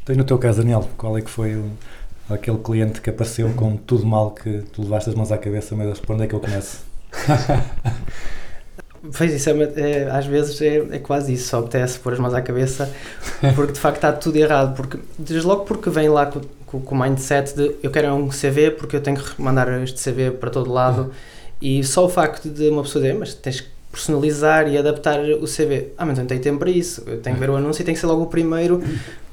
Então, 0.09 0.15
e 0.15 0.17
no 0.17 0.23
teu 0.23 0.39
caso, 0.39 0.57
Daniel, 0.57 0.89
qual 0.97 1.15
é 1.19 1.21
que 1.21 1.29
foi 1.29 1.55
o- 1.55 1.69
aquele 2.33 2.57
cliente 2.57 2.99
que 2.99 3.11
apareceu 3.11 3.47
com 3.53 3.77
tudo 3.77 4.07
mal 4.07 4.31
que 4.31 4.63
tu 4.73 4.81
levaste 4.81 5.07
as 5.09 5.15
mãos 5.15 5.31
à 5.31 5.37
cabeça, 5.37 5.75
Deus, 5.75 5.99
por 5.99 6.13
onde 6.15 6.23
é 6.23 6.27
que 6.27 6.33
eu 6.33 6.39
começo? 6.39 6.79
Pois 9.17 9.33
isso, 9.33 9.49
é, 9.49 9.53
é, 9.77 10.09
às 10.11 10.25
vezes 10.25 10.59
é, 10.61 10.75
é 10.91 10.99
quase 10.99 11.31
isso, 11.31 11.47
só 11.47 11.59
apetece 11.59 11.97
pôr 11.99 12.11
as 12.11 12.19
mãos 12.19 12.33
à 12.33 12.41
cabeça, 12.41 12.91
porque 13.55 13.71
de 13.71 13.79
facto 13.79 13.95
está 13.95 14.11
tudo 14.11 14.35
errado, 14.35 14.75
porque 14.75 14.99
desde 15.17 15.47
logo 15.47 15.63
porque 15.63 15.89
vem 15.89 16.09
lá 16.09 16.25
com, 16.25 16.41
com- 16.65 16.81
com 16.81 16.95
o 16.95 16.99
mindset 16.99 17.55
de 17.55 17.77
eu 17.81 17.91
quero 17.91 18.13
um 18.13 18.27
CV 18.29 18.71
porque 18.71 18.97
eu 18.97 19.01
tenho 19.01 19.15
que 19.17 19.41
mandar 19.41 19.69
este 19.81 19.97
CV 20.01 20.31
para 20.31 20.49
todo 20.49 20.69
lado 20.69 21.13
e 21.61 21.81
só 21.81 22.05
o 22.05 22.09
facto 22.09 22.49
de 22.49 22.67
uma 22.67 22.81
pessoa 22.83 23.01
dizer, 23.01 23.17
mas 23.17 23.33
tens 23.33 23.61
que 23.61 23.69
personalizar 23.89 24.67
e 24.67 24.77
adaptar 24.77 25.21
o 25.21 25.47
CV, 25.47 25.93
ah 25.97 26.05
mas 26.05 26.17
eu 26.17 26.23
não 26.23 26.27
tenho 26.27 26.41
tempo 26.41 26.59
para 26.59 26.69
isso, 26.69 27.01
eu 27.07 27.21
tenho 27.21 27.37
que 27.37 27.39
ver 27.39 27.49
o 27.51 27.55
anúncio 27.55 27.81
e 27.81 27.85
tem 27.85 27.93
que 27.95 28.01
ser 28.01 28.05
logo 28.07 28.23
o 28.23 28.27
primeiro, 28.27 28.83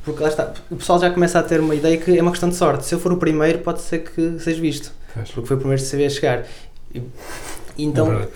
porque 0.06 0.22
lá 0.22 0.28
está, 0.30 0.52
o 0.70 0.76
pessoal 0.76 0.98
já 0.98 1.10
começa 1.10 1.38
a 1.38 1.42
ter 1.42 1.60
uma 1.60 1.74
ideia 1.74 1.98
que 1.98 2.16
é 2.18 2.22
uma 2.22 2.30
questão 2.30 2.48
de 2.48 2.54
sorte, 2.54 2.86
se 2.86 2.94
eu 2.94 2.98
for 2.98 3.12
o 3.12 3.18
primeiro 3.18 3.58
pode 3.58 3.82
ser 3.82 3.98
que 3.98 4.38
seja 4.38 4.58
visto 4.60 4.90
porque 5.34 5.46
foi 5.48 5.56
o 5.56 5.60
primeiro 5.60 5.82
CV 5.82 6.04
a 6.06 6.10
chegar. 6.10 6.44
E, 6.94 6.98
e 7.78 7.84
então, 7.84 8.12
É 8.12 8.28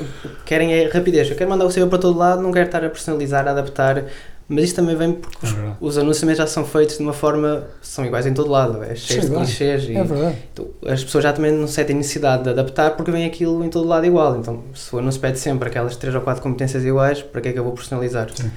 querem 0.47 0.73
é 0.73 0.89
rapidez. 0.89 1.29
Eu 1.31 1.37
quero 1.37 1.49
mandar 1.51 1.65
o 1.67 1.69
CV 1.69 1.87
para 1.87 1.99
todo 1.99 2.17
lado, 2.19 2.43
não 2.43 2.53
quero 2.53 2.67
estar 2.67 2.85
a 2.85 2.89
personalizar, 2.91 3.47
a 3.47 3.51
adaptar. 3.51 4.05
Mas 4.49 4.65
isto 4.65 4.77
também 4.77 4.97
vem 4.97 5.13
porque 5.13 5.47
É 5.47 5.49
os, 5.49 5.53
verdade. 5.55 5.77
os 5.81 5.99
anúncios 5.99 6.37
já 6.37 6.47
são 6.47 6.65
feitos 6.65 6.97
de 6.97 7.03
uma 7.03 7.13
forma. 7.13 7.65
são 7.81 8.05
iguais 8.05 8.27
em 8.27 8.35
todo 8.35 8.51
lado. 8.51 8.83
É 8.83 8.95
cheio 8.97 9.21
de 9.21 9.29
clichês. 9.31 9.85
E, 9.85 9.95
É 9.95 10.03
verdade. 10.03 10.37
então, 10.53 10.67
as 10.87 11.05
pessoas 11.05 11.23
já 11.23 11.33
também 11.33 11.53
não 11.53 11.69
sentem 11.69 11.95
necessidade 11.95 12.43
de 12.45 12.49
adaptar 12.51 12.97
porque 12.97 13.11
vem 13.13 13.25
aquilo 13.27 13.63
em 13.65 13.69
todo 13.69 13.87
lado 13.87 14.05
igual. 14.07 14.37
Então, 14.39 14.65
se 14.75 14.93
o 14.95 14.99
anúncio 14.99 15.21
pede 15.21 15.39
sempre 15.39 15.69
aquelas 15.69 15.95
três 15.97 16.15
ou 16.15 16.21
quatro 16.23 16.43
competências 16.43 16.85
iguais, 16.85 17.23
para 17.23 17.41
que 17.43 17.49
é 17.51 17.53
que 17.53 17.59
eu 17.59 17.65
vou 17.65 17.75
personalizar? 17.75 18.29
Sim. 18.35 18.51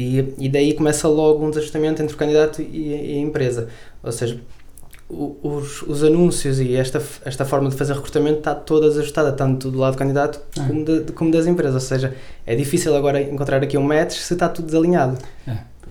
E, 0.00 0.34
e 0.38 0.48
daí 0.48 0.74
começa 0.74 1.08
logo 1.08 1.44
um 1.44 1.50
desajustamento 1.50 2.00
entre 2.02 2.14
o 2.14 2.16
candidato 2.18 2.62
e, 2.62 3.14
e 3.14 3.18
a 3.18 3.20
empresa. 3.20 3.68
Ou 4.02 4.12
seja, 4.12 4.40
os, 5.10 5.82
os 5.82 6.04
anúncios 6.04 6.60
e 6.60 6.76
esta, 6.76 7.02
esta 7.24 7.44
forma 7.44 7.70
de 7.70 7.76
fazer 7.76 7.94
recrutamento 7.94 8.38
está 8.38 8.54
toda 8.54 8.88
desajustada, 8.88 9.32
tanto 9.32 9.70
do 9.70 9.78
lado 9.78 9.94
do 9.94 9.98
candidato 9.98 10.40
É. 10.56 10.66
como, 10.66 10.84
de- 10.84 11.12
como 11.12 11.30
das 11.30 11.46
empresas. 11.46 11.74
Ou 11.74 11.80
seja, 11.80 12.14
é 12.46 12.54
difícil 12.54 12.94
agora 12.94 13.20
encontrar 13.20 13.62
aqui 13.62 13.76
um 13.78 13.82
match 13.82 14.12
se 14.18 14.34
está 14.34 14.48
tudo 14.48 14.66
desalinhado. 14.66 15.18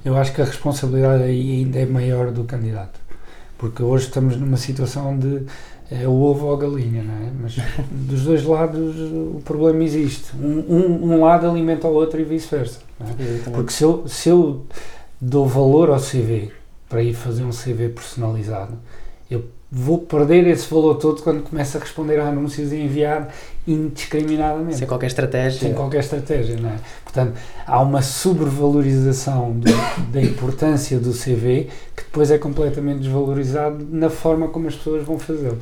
Eu 0.06 0.15
acho 0.15 0.34
que 0.34 0.41
a 0.41 0.46
responsabilidade 0.46 1.24
aí 1.24 1.52
ainda 1.63 1.80
é 1.80 1.86
maior 1.86 2.32
do 2.32 2.43
candidato. 2.43 3.00
Porque 3.58 3.82
hoje 3.82 4.06
estamos 4.06 4.38
numa 4.38 4.56
situação 4.58 5.17
de 5.17 5.41
é 5.89 6.08
o 6.08 6.12
ovo 6.12 6.47
ou 6.47 6.54
a 6.54 6.58
galinha, 6.58 7.04
não 7.04 7.13
é? 7.13 7.32
Mas 7.41 7.56
dos 7.89 8.23
dois 8.23 8.43
lados 8.43 8.95
o 8.97 9.41
problema 9.43 9.84
existe. 9.84 10.36
Um, 10.36 10.63
um, 10.67 11.13
um 11.13 11.21
lado 11.21 11.50
alimenta 11.50 11.88
o 11.88 11.93
outro 11.93 12.19
e 12.19 12.23
vice-versa. 12.23 12.80
é? 13.00 13.50
Porque 13.52 13.71
se 13.71 13.84
eu, 13.84 14.08
se 14.08 14.30
eu 14.30 14.65
dou 15.19 15.47
valor 15.47 15.89
ao 15.89 16.00
CV 16.00 16.52
para 16.89 17.02
ir 17.02 17.13
fazer 17.13 17.43
um 17.43 17.52
CV 17.52 17.89
personalizado, 17.89 18.78
eu 19.30 19.45
vou 19.71 20.00
perder 20.00 20.47
esse 20.47 20.69
valor 20.73 20.95
todo 20.95 21.21
quando 21.21 21.43
começo 21.43 21.78
a 21.78 21.80
responder 21.80 22.19
a 22.19 22.28
anúncios 22.28 22.71
e 22.71 22.78
enviar 22.78 23.34
indiscriminadamente. 23.67 24.78
Sem 24.78 24.88
qualquer 24.88 25.08
estratégia. 25.08 25.60
Sem 25.60 25.73
qualquer 25.73 26.00
estratégia, 26.00 26.58
não 26.58 26.69
é? 26.69 26.78
Portanto, 27.17 27.38
há 27.65 27.82
uma 27.82 28.01
sobrevalorização 28.01 29.51
do- 29.51 30.12
da 30.12 30.21
importância 30.21 30.99
do 30.99 31.12
CV 31.13 31.67
que 31.95 32.03
depois 32.03 32.30
é 32.32 32.38
completamente 32.38 32.99
desvalorizado 32.99 33.86
na 33.89 34.10
forma 34.10 34.47
como 34.49 34.67
as 34.67 34.75
pessoas 34.75 35.03
vão 35.03 35.17
fazê-lo. 35.17 35.58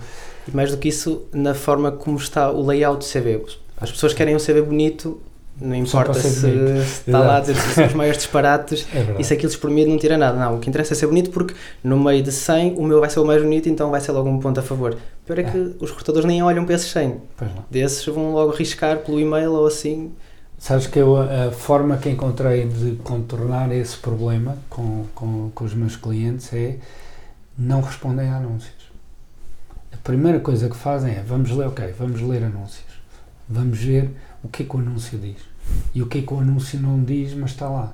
E 0.48 0.56
mais 0.56 0.72
do 0.72 0.78
que 0.78 0.90
isso, 0.90 1.24
na 1.34 1.54
forma 1.54 1.92
como 1.92 2.18
está 2.18 2.52
o 2.52 2.66
layout 2.66 3.00
do 3.00 3.06
CV. 3.06 3.42
As 3.80 3.92
pessoas 3.92 4.14
querem 4.14 4.36
um 4.36 4.40
CV 4.40 4.62
bonito, 4.62 5.20
não 5.60 5.76
importa 5.76 6.14
se, 6.14 6.30
se 6.42 7.10
está 7.10 7.20
lá 7.20 7.38
a 7.38 7.40
dizer 7.40 7.56
são 7.56 7.86
os 7.86 7.94
maiores 7.94 8.18
disparates 8.18 8.86
É 8.94 9.16
e 9.20 9.24
se 9.24 9.34
aquilo 9.34 9.50
espremido 9.52 9.90
não 9.90 9.98
tira 9.98 10.18
nada. 10.18 10.38
Não, 10.38 10.56
o 10.58 10.60
que 10.60 10.70
interessa 10.70 10.94
é 10.94 10.96
ser 10.96 11.08
bonito 11.08 11.30
porque 11.32 11.54
no 11.84 11.98
meio 11.98 12.22
de 12.22 12.32
100 12.32 12.76
o 12.78 12.84
meu 12.84 13.00
vai 13.00 13.10
ser 13.10 13.20
o 13.22 13.26
mais 13.26 13.42
bonito, 13.42 13.68
então 13.70 13.90
vai 13.90 14.02
ser 14.02 14.12
logo 14.12 14.30
um 14.30 14.40
ponto 14.40 14.60
a 14.60 14.64
favor. 14.64 14.96
Pior 15.26 15.40
é 15.40 15.44
que 15.44 15.76
os 15.80 15.90
recrutadores 15.90 16.26
nem 16.28 16.44
olham 16.44 16.66
para 16.66 16.76
esses 16.76 16.92
100. 16.92 17.16
Pois 17.38 17.52
não. 17.56 17.66
Desses 17.72 18.06
vão 18.06 18.34
logo 18.34 18.52
arriscar 18.52 18.98
pelo 19.00 19.20
e-mail 19.20 19.54
ou 19.54 19.66
assim. 19.66 20.12
Sabes 20.66 20.88
que 20.88 20.98
eu, 20.98 21.16
a, 21.16 21.52
forma 21.52 21.96
que 21.96 22.10
encontrei 22.10 22.68
de 22.68 22.96
contornar 23.04 23.72
esse 23.72 23.96
problema 23.98 24.58
com, 24.68 25.06
com, 25.14 25.52
com 25.54 25.64
os 25.64 25.76
meus 25.76 25.96
clientes 25.96 26.52
é 26.54 26.80
não 27.56 27.82
respondem 27.82 28.28
a 28.30 28.38
anúncios. 28.38 28.90
A 29.94 29.98
primeira 29.98 30.40
coisa 30.40 30.68
que 30.68 30.76
fazem 30.76 31.14
é 31.14 31.22
vamos 31.22 31.52
ler, 31.52 31.68
ok, 31.68 31.94
vamos 32.00 32.20
ler 32.20 32.44
anúncios. 32.44 33.00
Vamos 33.48 33.78
ver 33.78 34.10
o 34.44 34.48
que 34.48 34.64
é 34.64 34.66
que 34.66 34.76
o 34.76 34.80
anúncio 34.80 35.20
diz. 35.20 35.38
E 35.94 36.02
o 36.02 36.08
que 36.08 36.18
é 36.18 36.22
que 36.24 36.34
o 36.34 36.40
anúncio 36.40 36.80
não 36.80 37.04
diz, 37.04 37.36
mas 37.36 37.52
está 37.52 37.70
lá. 37.70 37.94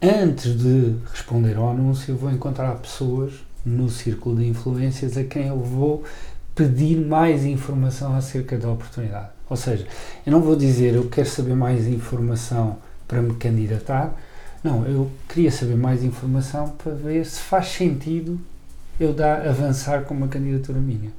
antes 0.00 0.56
de 0.56 0.96
responder 1.10 1.58
ao 1.58 1.68
anúncio, 1.68 2.16
vou 2.16 2.30
encontrar 2.30 2.76
pessoas 2.76 3.34
no 3.62 3.90
círculo 3.90 4.36
de 4.36 4.48
influências 4.48 5.18
a 5.18 5.24
quem 5.24 5.48
eu 5.48 5.60
vou 5.60 6.02
pedir 6.54 6.96
mais 6.96 7.44
informação 7.44 8.16
acerca 8.16 8.56
da 8.56 8.70
oportunidade. 8.70 9.33
Ou 9.48 9.56
seja, 9.56 9.86
eu 10.26 10.32
não 10.32 10.40
vou 10.40 10.56
dizer 10.56 10.94
eu 10.94 11.08
quero 11.08 11.28
saber 11.28 11.54
mais 11.54 11.86
informação 11.86 12.78
para 13.06 13.20
me 13.20 13.34
candidatar, 13.34 14.14
não, 14.62 14.86
eu 14.86 15.10
queria 15.28 15.50
saber 15.52 15.76
mais 15.76 16.02
informação 16.02 16.70
para 16.70 16.92
ver 16.92 17.26
se 17.26 17.38
faz 17.40 17.68
sentido 17.68 18.40
eu 18.98 19.12
dar, 19.12 19.46
avançar 19.46 20.04
com 20.04 20.14
uma 20.14 20.26
candidatura 20.26 20.78
minha. 20.78 21.12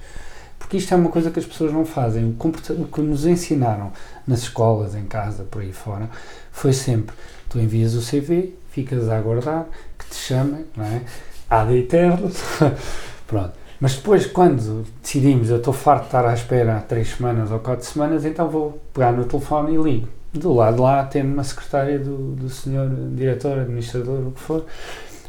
Porque 0.58 0.78
isto 0.78 0.92
é 0.94 0.98
uma 0.98 1.12
coisa 1.12 1.30
que 1.30 1.38
as 1.38 1.46
pessoas 1.46 1.72
não 1.72 1.86
fazem. 1.86 2.24
O, 2.24 2.30
o 2.30 2.88
que 2.88 3.02
nos 3.02 3.26
ensinaram 3.28 3.92
nas 4.26 4.40
escolas, 4.40 4.96
em 4.96 5.06
casa, 5.06 5.44
por 5.44 5.62
aí 5.62 5.72
fora, 5.72 6.10
foi 6.52 6.74
sempre: 6.74 7.16
tu 7.48 7.60
envias 7.60 7.94
o 7.94 8.02
CV, 8.02 8.56
ficas 8.72 9.08
a 9.10 9.18
aguardar 9.18 9.68
que 10.00 10.10
te 10.10 10.16
chamem, 10.16 10.66
não 10.76 10.84
é? 10.84 11.02
Há 11.48 11.66
de 11.66 11.78
eterno. 11.78 12.32
Pronto. 13.28 13.65
Mas 13.80 13.96
depois, 13.96 14.26
quando 14.26 14.86
decidimos, 15.02 15.50
eu 15.50 15.58
estou 15.58 15.74
farto 15.74 16.02
de 16.02 16.08
estar 16.08 16.26
à 16.26 16.34
espera 16.34 16.78
há 16.78 16.80
três 16.80 17.10
semanas 17.10 17.52
ou 17.52 17.60
quatro 17.60 17.86
semanas, 17.86 18.24
então 18.26 18.48
vou 18.50 18.80
pegar 18.94 19.12
no 19.12 19.26
telefone 19.26 19.76
e 19.76 19.78
ligo. 19.82 20.08
Do 20.34 20.54
lado 20.54 20.82
lá, 20.82 21.04
tendo 21.06 21.34
uma 21.34 21.44
secretária 21.44 21.98
do, 22.00 22.34
do 22.36 22.50
senhor 22.50 22.90
diretor, 23.14 23.60
administrador, 23.60 24.28
o 24.28 24.32
que 24.32 24.40
for. 24.42 24.66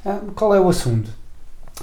Ah, 0.04 0.20
qual 0.34 0.54
é 0.54 0.60
o 0.60 0.68
assunto? 0.68 1.10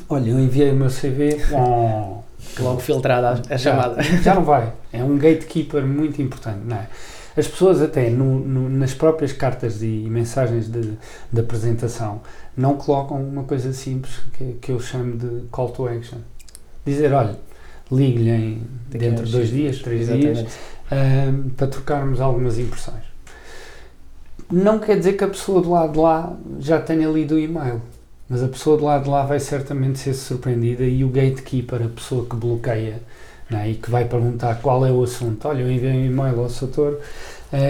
Olha, 0.10 0.30
eu 0.30 0.40
enviei 0.40 0.72
o 0.72 0.76
meu 0.76 0.90
CV. 0.90 1.38
bom, 1.50 2.24
Logo 2.60 2.80
filtrada 2.82 3.42
a, 3.50 3.54
a 3.54 3.58
chamada. 3.58 4.02
já, 4.04 4.18
já 4.18 4.36
não 4.36 4.44
vai. 4.44 4.72
É 4.92 5.04
um 5.04 5.18
gatekeeper 5.18 5.86
muito 5.86 6.22
importante, 6.22 6.60
não 6.66 6.76
é? 6.78 6.88
As 7.36 7.48
pessoas 7.48 7.82
até 7.82 8.10
no- 8.10 8.40
no- 8.40 8.70
nas 8.70 8.94
próprias 8.94 9.32
cartas 9.34 9.82
e 9.82 9.88
mensagens 10.10 10.70
de, 10.70 10.94
de 11.32 11.40
apresentação 11.40 12.22
não 12.56 12.76
colocam 12.76 13.18
uma 13.24 13.44
coisa 13.44 13.74
simples 13.74 14.20
que, 14.38 14.54
que 14.62 14.72
eu 14.72 14.80
chamo 14.80 15.18
de 15.18 15.48
call 15.50 15.70
to 15.70 15.88
action. 15.88 16.20
Dizer, 16.86 17.14
olha, 17.14 17.38
ligue-lhe 17.92 18.30
em- 18.30 18.62
dentro 18.90 19.26
de 19.26 19.32
dois 19.32 19.50
dias. 19.50 19.76
dias, 19.76 19.82
três 19.84 20.08
dias, 20.08 20.40
Exatamente. 20.40 20.56
ahm, 20.92 21.50
para 21.56 21.68
trocarmos 21.68 22.20
algumas 22.22 22.60
impressões. 22.60 23.04
Não 24.52 24.80
quer 24.80 24.98
dizer 24.98 25.14
que 25.14 25.24
a 25.24 25.28
pessoa 25.28 25.62
do 25.62 25.72
lado 25.72 25.94
de 25.94 26.00
lá 26.00 26.36
já 26.60 26.80
tenha 26.80 27.08
lido 27.10 27.36
o 27.36 27.40
e-mail, 27.40 27.82
mas 28.30 28.44
a 28.44 28.48
pessoa 28.48 28.78
do 28.78 28.84
lado 28.86 29.06
de 29.06 29.10
lá 29.10 29.26
vai 29.26 29.40
certamente 29.40 30.00
ser 30.00 30.14
surpreendida 30.14 30.84
e 30.84 31.04
o 31.04 31.10
gatekeeper, 31.10 31.82
a 31.84 31.90
pessoa 31.90 32.26
que 32.26 32.36
bloqueia 32.36 33.02
não 33.50 33.60
é? 33.60 33.72
e 33.72 33.76
que 33.76 33.90
vai 33.90 34.06
perguntar 34.06 34.56
qual 34.62 34.86
é 34.86 34.92
o 34.92 35.04
assunto. 35.04 35.48
Olha, 35.48 35.62
eu 35.62 35.72
enviei 35.72 35.94
um 35.94 36.06
e-mail 36.06 36.40
ao 36.40 36.50
setor 36.50 37.00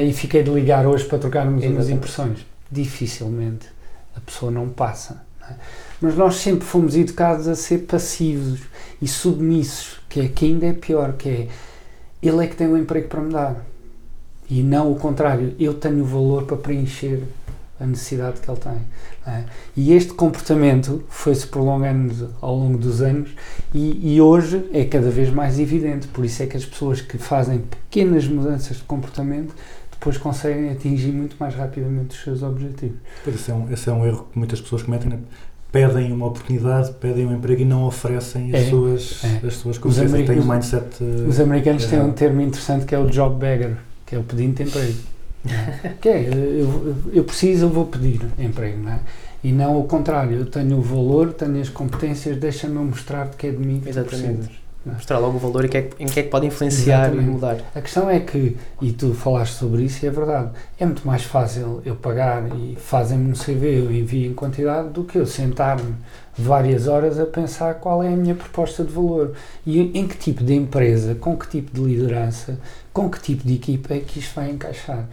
e 0.01 0.11
fiquei 0.13 0.43
de 0.43 0.49
ligar 0.49 0.85
hoje 0.85 1.05
para 1.05 1.19
trocarmos 1.19 1.55
umas 1.55 1.65
Exatamente. 1.65 1.93
impressões. 1.93 2.39
Dificilmente 2.71 3.67
a 4.15 4.19
pessoa 4.21 4.51
não 4.51 4.69
passa. 4.69 5.21
não 5.41 5.47
é? 5.49 5.55
Mas 6.01 6.15
nós 6.15 6.35
sempre 6.35 6.65
fomos 6.65 6.95
educados 6.95 7.47
a 7.47 7.55
ser 7.55 7.79
passivos 7.79 8.61
e 9.03 9.07
submissos, 9.07 9.99
que 10.07 10.21
é 10.21 10.27
que 10.29 10.45
ainda 10.45 10.65
é 10.65 10.71
pior, 10.71 11.13
que 11.13 11.27
é 11.27 11.47
ele 12.21 12.45
é 12.45 12.47
que 12.47 12.55
tem 12.55 12.67
o 12.67 12.77
emprego 12.77 13.09
para 13.09 13.19
me 13.19 13.33
dar. 13.33 13.65
E 14.49 14.63
não 14.63 14.89
o 14.89 14.95
contrário, 14.95 15.53
eu 15.59 15.73
tenho 15.73 16.03
o 16.03 16.05
valor 16.05 16.45
para 16.45 16.55
preencher 16.55 17.21
a 17.77 17.85
necessidade 17.85 18.39
que 18.39 18.49
ele 18.49 18.59
tem. 18.59 18.81
é? 19.27 19.43
E 19.75 19.91
este 19.91 20.13
comportamento 20.13 21.03
foi-se 21.09 21.45
prolongando 21.45 22.33
ao 22.39 22.55
longo 22.55 22.77
dos 22.77 23.01
anos 23.01 23.31
e, 23.73 24.15
e 24.15 24.21
hoje 24.21 24.69
é 24.71 24.85
cada 24.85 25.09
vez 25.09 25.29
mais 25.29 25.59
evidente. 25.59 26.07
Por 26.07 26.23
isso 26.23 26.41
é 26.41 26.45
que 26.45 26.55
as 26.55 26.63
pessoas 26.63 27.01
que 27.01 27.17
fazem 27.17 27.59
pequenas 27.59 28.25
mudanças 28.25 28.77
de 28.77 28.83
comportamento 28.83 29.53
depois 29.91 30.17
conseguem 30.17 30.69
atingir 30.69 31.11
muito 31.11 31.35
mais 31.37 31.55
rapidamente 31.55 32.15
os 32.15 32.23
seus 32.23 32.41
objetivos. 32.41 32.97
Esse 33.27 33.51
é, 33.51 33.53
um, 33.53 33.69
esse 33.69 33.89
é 33.89 33.91
um 33.91 34.05
erro 34.05 34.27
que 34.31 34.39
muitas 34.39 34.61
pessoas 34.61 34.83
cometem, 34.83 35.09
né? 35.09 35.19
Pedem 35.73 36.11
uma 36.13 36.27
oportunidade, 36.27 36.91
pedem 37.01 37.25
um 37.25 37.35
emprego 37.35 37.63
e 37.63 37.65
não 37.65 37.83
oferecem 37.83 38.55
as 38.55 38.61
É, 38.61 38.69
suas, 38.69 39.23
é. 39.23 39.47
as 39.47 39.55
suas 39.55 39.77
competências. 39.79 40.25
Têm 40.27 40.39
os- 40.39 40.45
um 40.45 40.47
mindset. 40.53 41.03
Os 41.27 41.39
americanos 41.39 41.85
têm 41.87 41.99
um 41.99 42.03
errado. 42.03 42.15
termo 42.15 42.41
interessante 42.41 42.85
que 42.85 42.93
é 42.95 42.99
o 42.99 43.07
job 43.09 43.35
beggar, 43.39 43.77
que 44.05 44.15
é 44.15 44.19
o 44.19 44.23
pedinte 44.23 44.63
de 44.63 44.69
emprego. 44.69 44.93
é? 45.45 45.89
que 45.99 46.07
é, 46.09 46.29
eu, 46.29 46.95
eu 47.11 47.23
preciso, 47.23 47.65
eu 47.65 47.69
vou 47.69 47.85
pedir 47.87 48.21
emprego, 48.37 48.81
não 48.83 48.91
é? 48.93 48.99
E 49.43 49.51
não 49.51 49.77
o 49.79 49.83
contrário, 49.85 50.37
eu 50.37 50.45
tenho 50.45 50.77
o 50.77 50.81
valor, 50.81 51.33
tenho 51.33 51.59
as 51.59 51.67
competências, 51.67 52.37
deixa-me 52.37 52.75
mostrar-te 52.79 53.35
que 53.35 53.47
é 53.47 53.51
de 53.51 53.57
mim 53.57 53.79
que 53.79 53.91
tu 53.91 53.99
Exatamente. 53.99 54.49
Mostrar 54.85 55.17
logo 55.19 55.37
o 55.37 55.39
valor 55.39 55.63
e 55.63 55.69
que 55.69 55.77
é 55.77 55.89
em 55.97 56.05
que 56.05 56.19
é 56.19 56.23
que 56.23 56.29
pode 56.29 56.45
influenciar 56.45 57.05
Exatamente. 57.05 57.27
e 57.27 57.31
mudar. 57.31 57.57
A 57.73 57.79
questão 57.79 58.09
é 58.09 58.19
que, 58.19 58.57
e 58.81 58.91
tu 58.91 59.13
falaste 59.13 59.53
sobre 59.53 59.83
isso 59.83 60.03
e 60.03 60.07
é 60.09 60.11
verdade, 60.11 60.49
é 60.77 60.85
muito 60.85 61.07
mais 61.07 61.23
fácil 61.23 61.81
eu 61.85 61.95
pagar 61.95 62.43
e 62.57 62.75
fazem-me 62.75 63.31
um 63.31 63.33
CV, 63.33 63.79
eu 63.79 63.91
envio 63.91 64.29
em 64.29 64.33
quantidade, 64.33 64.89
do 64.89 65.05
que 65.05 65.17
eu 65.17 65.25
sentar-me 65.25 65.95
várias 66.37 66.87
horas 66.87 67.17
a 67.17 67.25
pensar 67.25 67.75
qual 67.75 68.03
é 68.03 68.09
a 68.09 68.15
minha 68.17 68.35
proposta 68.35 68.83
de 68.83 68.91
valor 68.91 69.33
e 69.65 69.97
em 69.97 70.05
que 70.05 70.17
tipo 70.17 70.43
de 70.43 70.53
empresa, 70.53 71.15
com 71.15 71.37
que 71.37 71.47
tipo 71.47 71.73
de 71.73 71.81
liderança, 71.81 72.59
com 72.91 73.09
que 73.09 73.21
tipo 73.21 73.47
de 73.47 73.55
equipa 73.55 73.93
é 73.93 73.99
que 73.99 74.19
isto 74.19 74.35
vai 74.35 74.49
encaixar. 74.49 75.05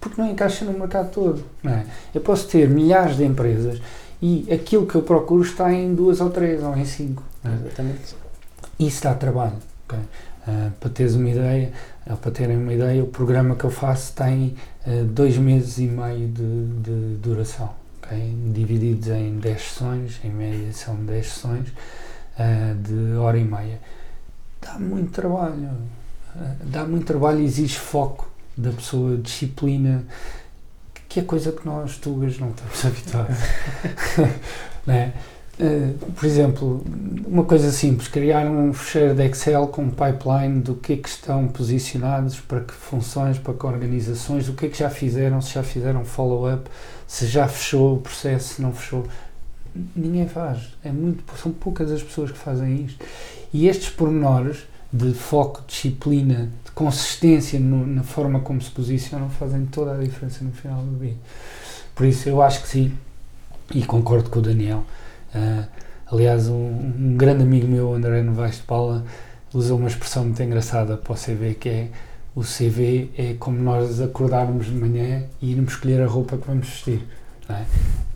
Porque 0.00 0.20
não 0.20 0.30
encaixa 0.30 0.64
no 0.64 0.72
mercado 0.72 1.10
todo, 1.10 1.44
não 1.62 1.72
é? 1.72 1.84
Eu 2.14 2.20
posso 2.20 2.46
ter 2.48 2.68
milhares 2.68 3.16
de 3.16 3.24
empresas 3.24 3.80
e 4.22 4.46
aquilo 4.50 4.86
que 4.86 4.94
eu 4.94 5.02
procuro 5.02 5.42
está 5.42 5.72
em 5.72 5.94
duas 5.94 6.20
ou 6.20 6.30
três 6.30 6.62
ou 6.62 6.76
em 6.76 6.84
cinco. 6.84 7.22
é? 7.44 7.48
Exatamente. 7.48 8.14
Isso 8.78 9.02
dá 9.02 9.14
trabalho. 9.14 9.56
ok? 9.84 9.98
Ah, 10.48 10.70
para 10.80 10.88
teres 10.88 11.14
uma 11.14 11.28
ideia, 11.28 11.72
para 12.22 12.30
terem 12.30 12.56
uma 12.56 12.72
ideia, 12.72 13.04
o 13.04 13.08
programa 13.08 13.54
que 13.54 13.64
eu 13.64 13.70
faço 13.70 14.14
tem 14.14 14.56
ah, 14.86 15.04
dois 15.04 15.36
meses 15.36 15.76
e 15.76 15.86
meio 15.86 16.26
de, 16.28 16.66
de 16.80 17.16
duração, 17.16 17.70
ok? 18.02 18.34
divididos 18.54 19.08
em 19.08 19.38
10 19.38 19.60
sessões, 19.60 20.20
em 20.24 20.30
média 20.30 20.72
são 20.72 20.96
10 20.96 21.26
sessões 21.26 21.68
ah, 22.38 22.74
de 22.82 23.16
hora 23.16 23.36
e 23.36 23.44
meia. 23.44 23.78
Dá 24.62 24.78
muito 24.78 25.12
trabalho, 25.12 25.70
dá 26.64 26.84
muito 26.84 27.04
trabalho 27.04 27.40
e 27.40 27.44
exige 27.44 27.78
foco 27.78 28.30
da 28.56 28.70
pessoa, 28.72 29.18
disciplina, 29.18 30.04
que 31.10 31.20
é 31.20 31.22
coisa 31.22 31.52
que 31.52 31.66
nós 31.66 31.98
tugas 31.98 32.38
não 32.38 32.50
estamos 32.50 32.84
habituados. 32.86 33.36
não 34.86 34.94
é? 34.94 35.12
Uh, 35.60 36.12
por 36.12 36.24
exemplo, 36.24 36.84
uma 37.26 37.42
coisa 37.42 37.72
simples, 37.72 38.06
criar 38.06 38.46
um 38.46 38.72
fecheiro 38.72 39.12
de 39.12 39.24
Excel 39.26 39.66
com 39.66 39.82
um 39.82 39.90
pipeline 39.90 40.60
do 40.60 40.76
que 40.76 40.92
é 40.92 40.96
que 40.96 41.08
estão 41.08 41.48
posicionados, 41.48 42.38
para 42.38 42.60
que 42.60 42.72
funções, 42.72 43.38
para 43.38 43.54
que 43.54 43.66
organizações, 43.66 44.48
o 44.48 44.52
que 44.52 44.66
é 44.66 44.68
que 44.68 44.78
já 44.78 44.88
fizeram, 44.88 45.40
se 45.40 45.54
já 45.54 45.64
fizeram 45.64 46.04
follow-up, 46.04 46.70
se 47.08 47.26
já 47.26 47.48
fechou 47.48 47.96
o 47.96 48.00
processo, 48.00 48.54
se 48.54 48.62
não 48.62 48.72
fechou. 48.72 49.04
Ninguém 49.96 50.28
faz. 50.28 50.76
É 50.84 50.92
muito, 50.92 51.24
são 51.42 51.50
poucas 51.50 51.90
as 51.90 52.02
pessoas 52.04 52.30
que 52.30 52.38
fazem 52.38 52.84
isto. 52.84 53.04
E 53.52 53.66
estes 53.66 53.88
pormenores 53.90 54.58
de 54.92 55.12
foco, 55.12 55.64
disciplina, 55.66 56.50
de 56.64 56.70
consistência 56.70 57.58
no- 57.58 57.86
na 57.86 58.04
forma 58.04 58.40
como 58.40 58.62
se 58.62 58.70
posicionam 58.70 59.28
fazem 59.28 59.66
toda 59.66 59.94
a 59.94 59.98
diferença 59.98 60.44
no 60.44 60.52
final 60.52 60.80
do 60.82 60.98
dia. 61.04 61.16
Por 61.96 62.06
isso 62.06 62.28
eu 62.28 62.40
acho 62.40 62.62
que 62.62 62.68
sim, 62.68 62.92
e 63.74 63.82
concordo 63.84 64.30
com 64.30 64.38
o 64.38 64.42
Daniel. 64.42 64.84
Ah, 65.34 65.66
aliás, 66.10 66.48
um, 66.48 66.54
um 66.54 67.16
grande 67.16 67.42
amigo 67.42 67.66
meu, 67.66 67.94
André 67.94 68.22
Novaes 68.22 68.56
de 68.56 68.62
Paula, 68.62 69.04
usa 69.52 69.74
uma 69.74 69.88
expressão 69.88 70.24
muito 70.24 70.42
engraçada 70.42 70.96
para 70.96 71.12
o 71.12 71.16
CV 71.16 71.54
que 71.54 71.68
é 71.68 71.88
o 72.34 72.42
CV 72.42 73.10
é 73.18 73.34
como 73.34 73.58
nós 73.60 74.00
acordarmos 74.00 74.66
de 74.66 74.72
manhã 74.72 75.24
e 75.42 75.50
irmos 75.50 75.72
escolher 75.72 76.00
a 76.02 76.06
roupa 76.06 76.36
que 76.36 76.46
vamos 76.46 76.68
vestir. 76.68 77.02
Não 77.48 77.56
é? 77.56 77.64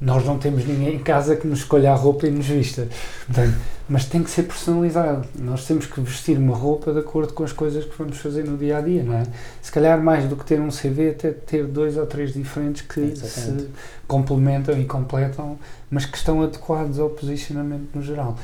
Nós 0.01 0.25
não 0.25 0.37
temos 0.37 0.67
ninguém 0.67 0.97
em 0.97 0.99
casa 0.99 1.37
que 1.37 1.47
nos 1.47 1.61
escolha 1.61 1.93
a 1.93 1.95
roupa 1.95 2.27
e 2.27 2.31
nos 2.31 2.47
vista. 2.47 2.89
Portanto, 3.25 3.57
mas 3.89 4.05
tem 4.05 4.23
que 4.23 4.31
ser 4.31 4.43
personalizado. 4.43 5.29
Nós 5.39 5.65
temos 5.65 5.87
que 5.87 6.01
vestir 6.01 6.37
uma 6.37 6.57
roupa 6.57 6.93
de 6.93 6.99
acordo 6.99 7.33
com 7.33 7.45
as 7.45 7.53
coisas 7.53 7.85
que 7.85 7.97
vamos 7.97 8.19
fazer 8.19 8.45
no 8.45 8.57
dia 8.57 8.79
a 8.79 8.81
dia, 8.81 9.05
não 9.05 9.15
é? 9.15 9.23
Se 9.61 9.71
calhar 9.71 10.03
mais 10.03 10.29
do 10.29 10.35
que 10.35 10.45
ter 10.45 10.61
um 10.61 10.71
CV, 10.71 11.11
até 11.11 11.31
ter 11.31 11.67
dois 11.67 11.97
ou 11.97 12.05
três 12.05 12.33
diferentes 12.33 12.83
que 12.83 13.01
Exatamente. 13.01 13.63
se 13.63 13.69
complementam 14.09 14.81
e 14.81 14.85
completam, 14.85 15.57
mas 15.89 16.05
que 16.05 16.17
estão 16.17 16.43
adequados 16.43 16.99
ao 16.99 17.11
posicionamento 17.11 17.91
no 17.95 18.03
geral. 18.03 18.37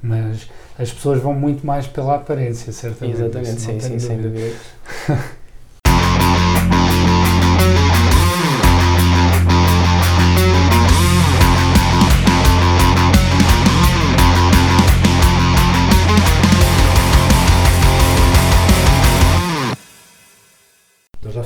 Mas 0.00 0.48
as 0.78 0.92
pessoas 0.92 1.20
vão 1.20 1.34
muito 1.34 1.66
mais 1.66 1.86
pela 1.88 2.14
aparência, 2.14 2.72
certamente. 2.72 3.20
Exatamente, 3.20 3.60
sim, 3.60 3.80
sim, 3.80 3.98
sem 3.98 4.16
dúvida. 4.20 4.54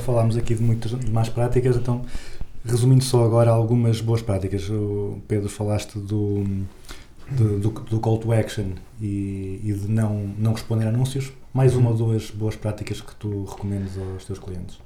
falámos 0.05 0.37
aqui 0.37 0.55
de 0.55 0.61
muitas 0.61 0.91
más 1.09 1.27
práticas, 1.29 1.75
então 1.75 2.03
resumindo 2.63 3.03
só 3.03 3.23
agora 3.25 3.51
algumas 3.51 4.01
boas 4.01 4.21
práticas. 4.21 4.69
O 4.69 5.19
Pedro 5.27 5.49
falaste 5.49 5.97
do, 5.97 6.43
do, 7.31 7.59
do, 7.59 7.69
do 7.69 7.99
call 7.99 8.17
to 8.17 8.31
action 8.31 8.71
e, 9.01 9.59
e 9.63 9.73
de 9.73 9.87
não, 9.87 10.33
não 10.37 10.53
responder 10.53 10.87
anúncios. 10.87 11.31
Mais 11.53 11.75
uma 11.75 11.91
ou 11.91 11.95
duas 11.97 12.31
boas 12.31 12.55
práticas 12.55 13.01
que 13.01 13.15
tu 13.15 13.45
recomendas 13.45 13.97
aos 13.97 14.25
teus 14.25 14.39
clientes. 14.39 14.77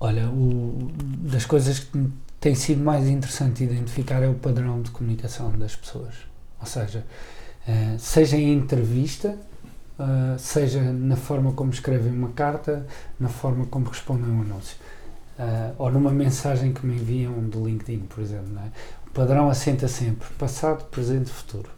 Olha, 0.00 0.28
o, 0.28 0.90
das 1.22 1.44
coisas 1.44 1.80
que 1.80 2.08
tem 2.40 2.54
sido 2.54 2.82
mais 2.84 3.08
interessante 3.08 3.64
identificar 3.64 4.22
é 4.22 4.28
o 4.28 4.34
padrão 4.34 4.80
de 4.80 4.90
comunicação 4.90 5.50
das 5.58 5.74
pessoas. 5.74 6.14
Ou 6.60 6.66
seja, 6.66 7.04
eh, 7.66 7.96
seja 7.98 8.36
em 8.36 8.52
entrevista, 8.52 9.36
eh, 9.98 10.36
seja 10.38 10.80
na 10.80 11.16
forma 11.16 11.52
como 11.52 11.70
escrevem 11.70 12.12
uma 12.12 12.30
carta, 12.30 12.86
na 13.18 13.28
forma 13.28 13.66
como 13.66 13.86
respondem 13.88 14.30
a 14.30 14.34
um 14.34 14.40
anúncio. 14.42 14.76
Eh, 15.38 15.72
ou 15.78 15.90
numa 15.90 16.10
mensagem 16.10 16.72
que 16.72 16.84
me 16.86 16.94
enviam 16.96 17.32
do 17.48 17.64
LinkedIn, 17.66 18.00
por 18.08 18.22
exemplo. 18.22 18.58
é? 18.58 18.70
O 19.06 19.10
padrão 19.10 19.48
assenta 19.48 19.88
sempre 19.88 20.28
passado, 20.38 20.84
presente 20.90 21.30
futuro. 21.30 21.70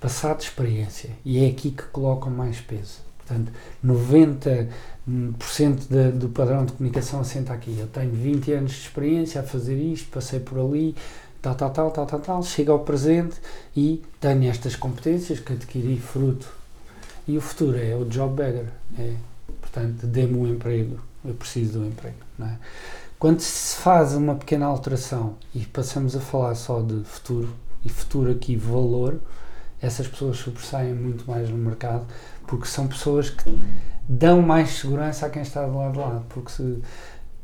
Passado, 0.00 0.40
experiência. 0.40 1.10
E 1.24 1.44
é 1.44 1.48
aqui 1.48 1.70
que 1.70 1.82
colocam 1.84 2.30
mais 2.30 2.60
peso. 2.60 2.98
Portanto, 3.18 3.52
90% 3.84 5.88
da- 5.88 6.10
do 6.10 6.28
padrão 6.28 6.64
de 6.64 6.72
comunicação 6.72 7.20
assenta 7.20 7.52
aqui. 7.52 7.76
Eu 7.78 7.86
tenho 7.86 8.10
20 8.12 8.52
anos 8.52 8.72
de 8.72 8.78
experiência 8.80 9.40
a 9.40 9.44
fazer 9.44 9.76
isto, 9.76 10.08
passei 10.10 10.40
por 10.40 10.58
ali, 10.58 10.94
tal, 11.40 11.54
tal, 11.54 11.70
tal, 11.70 11.90
tal, 11.90 12.06
tal, 12.06 12.20
tal, 12.20 12.42
chego 12.42 12.72
ao 12.72 12.80
presente 12.80 13.36
e 13.76 14.02
tenho 14.20 14.50
estas 14.50 14.74
competências 14.76 15.38
que 15.40 15.52
adquiri 15.52 15.98
fruto. 16.00 16.48
E 17.26 17.36
o 17.36 17.40
futuro 17.40 17.78
é 17.78 17.94
o 17.94 18.04
job 18.04 18.34
beggar. 18.34 18.72
É, 18.98 19.14
portanto, 19.60 20.06
dê-me 20.06 20.36
um 20.36 20.46
emprego, 20.46 20.98
eu 21.24 21.34
preciso 21.34 21.72
de 21.72 21.78
um 21.78 21.86
emprego. 21.86 22.16
É? 22.40 22.56
Quando 23.18 23.40
se 23.40 23.76
faz 23.76 24.14
uma 24.14 24.34
pequena 24.34 24.66
alteração 24.66 25.36
e 25.54 25.60
passamos 25.60 26.16
a 26.16 26.20
falar 26.20 26.54
só 26.54 26.80
de 26.80 27.04
futuro, 27.04 27.54
e 27.84 27.88
futuro 27.88 28.32
aqui 28.32 28.56
valor, 28.56 29.20
essas 29.80 30.06
pessoas 30.06 30.38
sobressaem 30.38 30.94
muito 30.94 31.28
mais 31.28 31.48
no 31.48 31.56
mercado 31.56 32.06
porque 32.46 32.66
são 32.66 32.86
pessoas 32.86 33.30
que 33.30 33.58
dão 34.08 34.42
mais 34.42 34.70
segurança 34.70 35.26
a 35.26 35.30
quem 35.30 35.42
está 35.42 35.64
do 35.66 35.76
lado 35.76 35.92
de 35.92 35.98
lá. 35.98 36.22
Porque 36.28 36.50
se, 36.50 36.82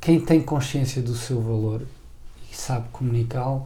quem 0.01 0.20
tem 0.20 0.43
consciência 0.43 1.01
do 1.03 1.14
seu 1.14 1.41
valor 1.41 1.83
e 2.51 2.55
sabe 2.55 2.89
comunicá-lo, 2.91 3.64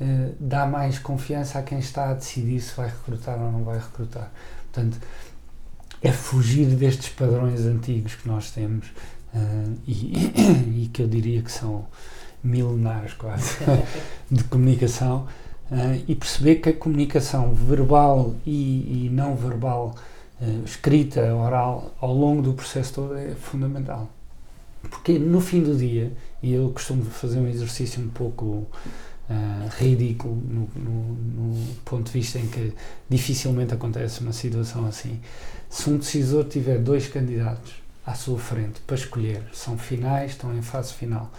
eh, 0.00 0.30
dá 0.38 0.66
mais 0.66 0.98
confiança 0.98 1.58
a 1.58 1.62
quem 1.62 1.78
está 1.78 2.10
a 2.10 2.14
decidir 2.14 2.60
se 2.60 2.74
vai 2.76 2.86
recrutar 2.86 3.38
ou 3.40 3.50
não 3.50 3.64
vai 3.64 3.78
recrutar. 3.78 4.30
Portanto, 4.72 4.98
é 6.02 6.12
fugir 6.12 6.66
destes 6.66 7.08
padrões 7.08 7.60
antigos 7.60 8.14
que 8.14 8.28
nós 8.28 8.50
temos 8.50 8.86
eh, 9.34 9.64
e, 9.86 10.82
e 10.84 10.90
que 10.92 11.02
eu 11.02 11.08
diria 11.08 11.42
que 11.42 11.50
são 11.50 11.86
milenares 12.42 13.12
quase 13.14 13.56
de 14.30 14.44
comunicação 14.44 15.26
eh, 15.70 16.00
e 16.06 16.14
perceber 16.14 16.56
que 16.56 16.68
a 16.68 16.72
comunicação 16.72 17.52
verbal 17.54 18.34
e, 18.46 19.06
e 19.06 19.10
não 19.12 19.34
verbal, 19.36 19.94
eh, 20.40 20.60
escrita, 20.64 21.34
oral, 21.34 21.94
ao 22.00 22.14
longo 22.14 22.42
do 22.42 22.52
processo 22.54 22.94
todo 22.94 23.16
é 23.16 23.34
fundamental. 23.34 24.08
Porque 24.88 25.18
no 25.18 25.40
fim 25.40 25.62
do 25.62 25.76
dia, 25.76 26.12
e 26.42 26.52
eu 26.52 26.70
costumo 26.70 27.04
fazer 27.04 27.40
um 27.40 27.48
exercício 27.48 28.00
um 28.00 28.08
pouco 28.08 28.64
ah, 29.28 29.68
ridículo 29.76 30.34
no, 30.36 30.68
no- 30.76 31.54
no 31.56 31.74
ponto 31.84 32.06
de 32.06 32.12
vista 32.12 32.38
em 32.38 32.46
que 32.46 32.72
dificilmente 33.10 33.74
acontece 33.74 34.20
uma 34.20 34.32
situação 34.32 34.86
assim. 34.86 35.20
Se 35.68 35.90
um 35.90 35.98
decisor 35.98 36.44
tiver 36.44 36.78
dois 36.78 37.08
candidatos 37.08 37.74
à 38.04 38.14
sua 38.14 38.38
frente 38.38 38.80
para 38.86 38.96
escolher, 38.96 39.42
são 39.52 39.76
finais, 39.76 40.32
estão 40.32 40.56
em 40.56 40.62
fase 40.62 40.94
final, 40.94 41.30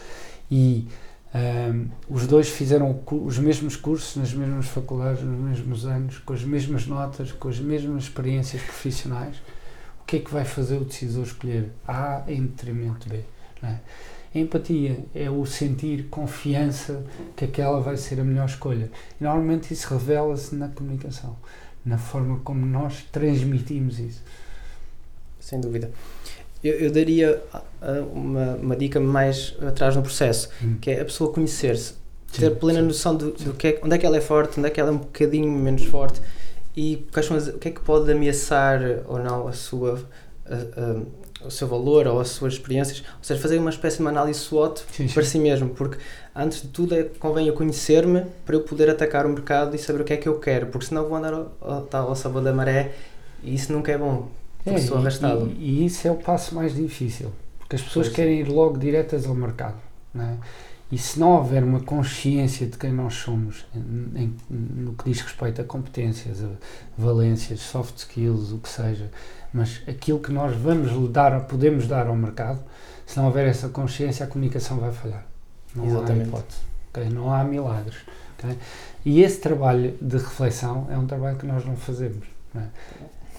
e 0.51 0.87
ahm, 1.33 1.87
os 2.07 2.27
dois 2.27 2.47
fizeram 2.47 3.01
os 3.11 3.39
mesmos 3.39 3.75
cursos 3.75 4.15
nas 4.15 4.33
mesmas 4.33 4.67
faculdades, 4.67 5.23
nos 5.23 5.39
mesmos 5.39 5.85
anos, 5.85 6.19
com 6.19 6.33
as 6.33 6.43
mesmas 6.43 6.85
notas, 6.85 7.31
com 7.31 7.49
as 7.49 7.59
mesmas 7.59 8.03
experiências 8.03 8.61
profissionais, 8.61 9.37
o 10.01 10.05
que 10.05 10.17
é 10.17 10.19
que 10.19 10.31
vai 10.31 10.45
fazer 10.45 10.77
o 10.77 10.85
decisor 10.85 11.23
escolher 11.23 11.71
A 11.87 12.23
em 12.27 12.45
detrimento 12.45 13.07
de 13.07 13.17
B? 13.17 13.23
não 13.61 13.69
é? 13.69 13.79
Empatia 14.33 15.05
é 15.15 15.29
o 15.29 15.43
sentir 15.45 16.07
confiança 16.09 17.03
que 17.35 17.45
aquela 17.45 17.79
vai 17.79 17.97
ser 17.97 18.19
a 18.19 18.23
melhor 18.23 18.45
escolha. 18.45 18.91
E 19.19 19.23
normalmente 19.23 19.73
isso 19.73 19.91
revela-se 19.91 20.53
na 20.55 20.67
comunicação, 20.67 21.35
na 21.89 21.97
forma 21.97 22.39
como 22.43 22.65
nós 22.65 23.05
transmitimos 23.11 23.99
isso. 23.99 24.21
Sem 25.39 25.59
dúvida. 25.59 25.89
Eu, 26.63 26.73
eu 26.73 26.91
daria 26.91 27.41
uma, 28.13 28.55
uma 28.55 28.75
dica 28.75 28.99
mais 28.99 29.55
atrás 29.65 29.95
no 29.95 30.01
processo, 30.01 30.49
Hum. 30.63 30.77
que 30.81 30.91
é 30.91 31.01
a 31.01 31.05
pessoa 31.05 31.31
conhecer-se, 31.33 31.93
ter 32.31 32.51
plena 32.57 32.81
sim. 32.81 32.85
noção 32.87 33.15
do, 33.15 33.31
do 33.31 33.53
que 33.53 33.67
é, 33.69 33.79
onde 33.83 33.95
é 33.95 33.97
que 33.97 34.05
ela 34.05 34.17
é 34.17 34.21
forte, 34.21 34.59
onde 34.59 34.67
é 34.67 34.71
que 34.71 34.79
ela 34.79 34.89
é 34.89 34.93
um 34.93 34.97
bocadinho 34.97 35.51
menos 35.51 35.83
forte 35.85 36.21
e 36.75 37.07
quais 37.11 37.25
são 37.25 37.35
as- 37.37 37.47
o 37.47 37.57
que 37.57 37.69
é 37.69 37.71
que 37.71 37.79
pode 37.81 38.11
ameaçar 38.11 38.81
ou 39.07 39.17
não 39.19 39.47
a 39.47 39.53
sua, 39.53 39.99
a- 40.45 41.01
o 41.45 41.49
seu 41.49 41.67
valor 41.67 42.07
ou 42.07 42.19
as 42.19 42.29
suas 42.29 42.53
experiências. 42.53 42.99
Ou 42.99 43.23
seja, 43.23 43.39
fazer 43.41 43.57
uma 43.57 43.69
espécie 43.69 43.97
de 43.97 44.01
uma 44.03 44.09
análise 44.09 44.39
SWOT 44.39 44.81
Sim, 44.91 45.07
sim. 45.07 45.13
para 45.13 45.23
si 45.23 45.39
mesmo, 45.39 45.69
porque 45.69 45.97
antes 46.35 46.61
de 46.61 46.67
tudo 46.69 46.95
é, 46.95 47.03
convém 47.03 47.47
eu 47.47 47.53
conhecer-me 47.53 48.25
para 48.45 48.55
eu 48.55 48.61
poder 48.61 48.89
atacar 48.89 49.25
o 49.25 49.29
mercado 49.29 49.75
e 49.75 49.79
saber 49.79 50.01
o 50.01 50.03
que 50.03 50.13
é 50.13 50.17
que 50.17 50.27
eu 50.27 50.39
quero, 50.39 50.67
porque 50.67 50.87
senão 50.87 51.07
vou 51.07 51.17
andar 51.17 51.33
ao, 51.33 51.87
ao, 51.91 52.15
sabor 52.15 52.41
da 52.41 52.51
maré 52.53 52.91
e 53.43 53.55
isso 53.55 53.71
nunca 53.71 53.91
é 53.91 53.97
bom. 53.97 54.29
É, 54.65 54.77
sou 54.79 54.97
arrastado. 54.97 55.49
E, 55.57 55.83
e 55.83 55.85
isso 55.85 56.07
é 56.07 56.11
o 56.11 56.15
passo 56.15 56.53
mais 56.53 56.75
difícil, 56.75 57.31
porque 57.59 57.75
as 57.77 57.81
pessoas 57.81 58.07
Pois. 58.07 58.15
querem 58.15 58.41
ir 58.41 58.49
logo 58.49 58.77
diretas 58.77 59.25
ao 59.25 59.33
mercado. 59.33 59.77
Não 60.13 60.25
é? 60.25 60.35
E 60.91 60.97
se 60.97 61.19
não 61.19 61.33
houver 61.37 61.63
uma 61.63 61.81
consciência 61.81 62.65
de 62.65 62.75
quem 62.75 62.91
nós 62.91 63.13
somos, 63.13 63.63
em- 63.75 64.23
em- 64.23 64.35
no 64.49 64.93
que 64.93 65.03
diz 65.07 65.21
respeito 65.21 65.61
a 65.61 65.63
competências, 65.63 66.43
a 66.43 66.49
valências, 66.97 67.59
soft 67.59 67.95
skills, 67.97 68.51
o 68.51 68.57
que 68.57 68.67
seja, 68.69 69.11
mas 69.53 69.81
aquilo 69.87 70.19
que 70.19 70.31
nós 70.31 70.55
vamos 70.55 71.11
dar, 71.11 71.39
podemos 71.47 71.87
dar 71.87 72.07
ao 72.07 72.15
mercado, 72.15 72.59
se 73.05 73.17
não 73.17 73.25
houver 73.25 73.47
essa 73.47 73.69
consciência, 73.69 74.25
a 74.25 74.27
comunicação 74.27 74.77
vai 74.77 74.91
falhar. 74.91 75.25
Não 75.75 75.85
Exatamente. 75.85 76.21
há 76.21 76.27
hipótese. 76.27 76.59
ok? 76.91 77.09
Não 77.09 77.33
há 77.33 77.43
milagres. 77.43 77.97
ok? 78.37 78.57
E 79.05 79.21
esse 79.21 79.39
trabalho 79.39 79.95
de 80.01 80.17
reflexão 80.17 80.87
é 80.91 80.97
um 80.97 81.07
trabalho 81.07 81.37
que 81.37 81.45
nós 81.45 81.65
não 81.65 81.75
fazemos. 81.75 82.25
não 82.53 82.61
é? 82.61 82.65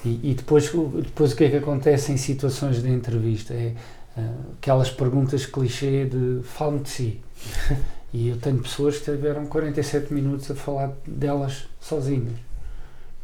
E, 0.04 0.30
e 0.30 0.34
depois, 0.34 0.72
o- 0.74 0.88
depois 1.02 1.32
o 1.32 1.36
que 1.36 1.44
é 1.44 1.50
que 1.50 1.56
acontece 1.56 2.10
em 2.10 2.16
situações 2.16 2.82
de 2.82 2.88
entrevista? 2.90 3.52
É 3.54 3.74
ah, 4.16 4.32
aquelas 4.58 4.90
perguntas 4.90 5.46
clichê 5.46 6.06
de 6.06 6.40
fale-me 6.44 6.80
de 6.82 6.88
si. 6.88 7.20
e 8.12 8.28
eu 8.28 8.36
tenho 8.38 8.58
pessoas 8.58 8.98
que 8.98 9.04
tiveram 9.04 9.46
47 9.46 10.12
minutos 10.12 10.50
a 10.50 10.54
falar 10.54 10.90
delas 11.06 11.68
sozinhas. 11.80 12.32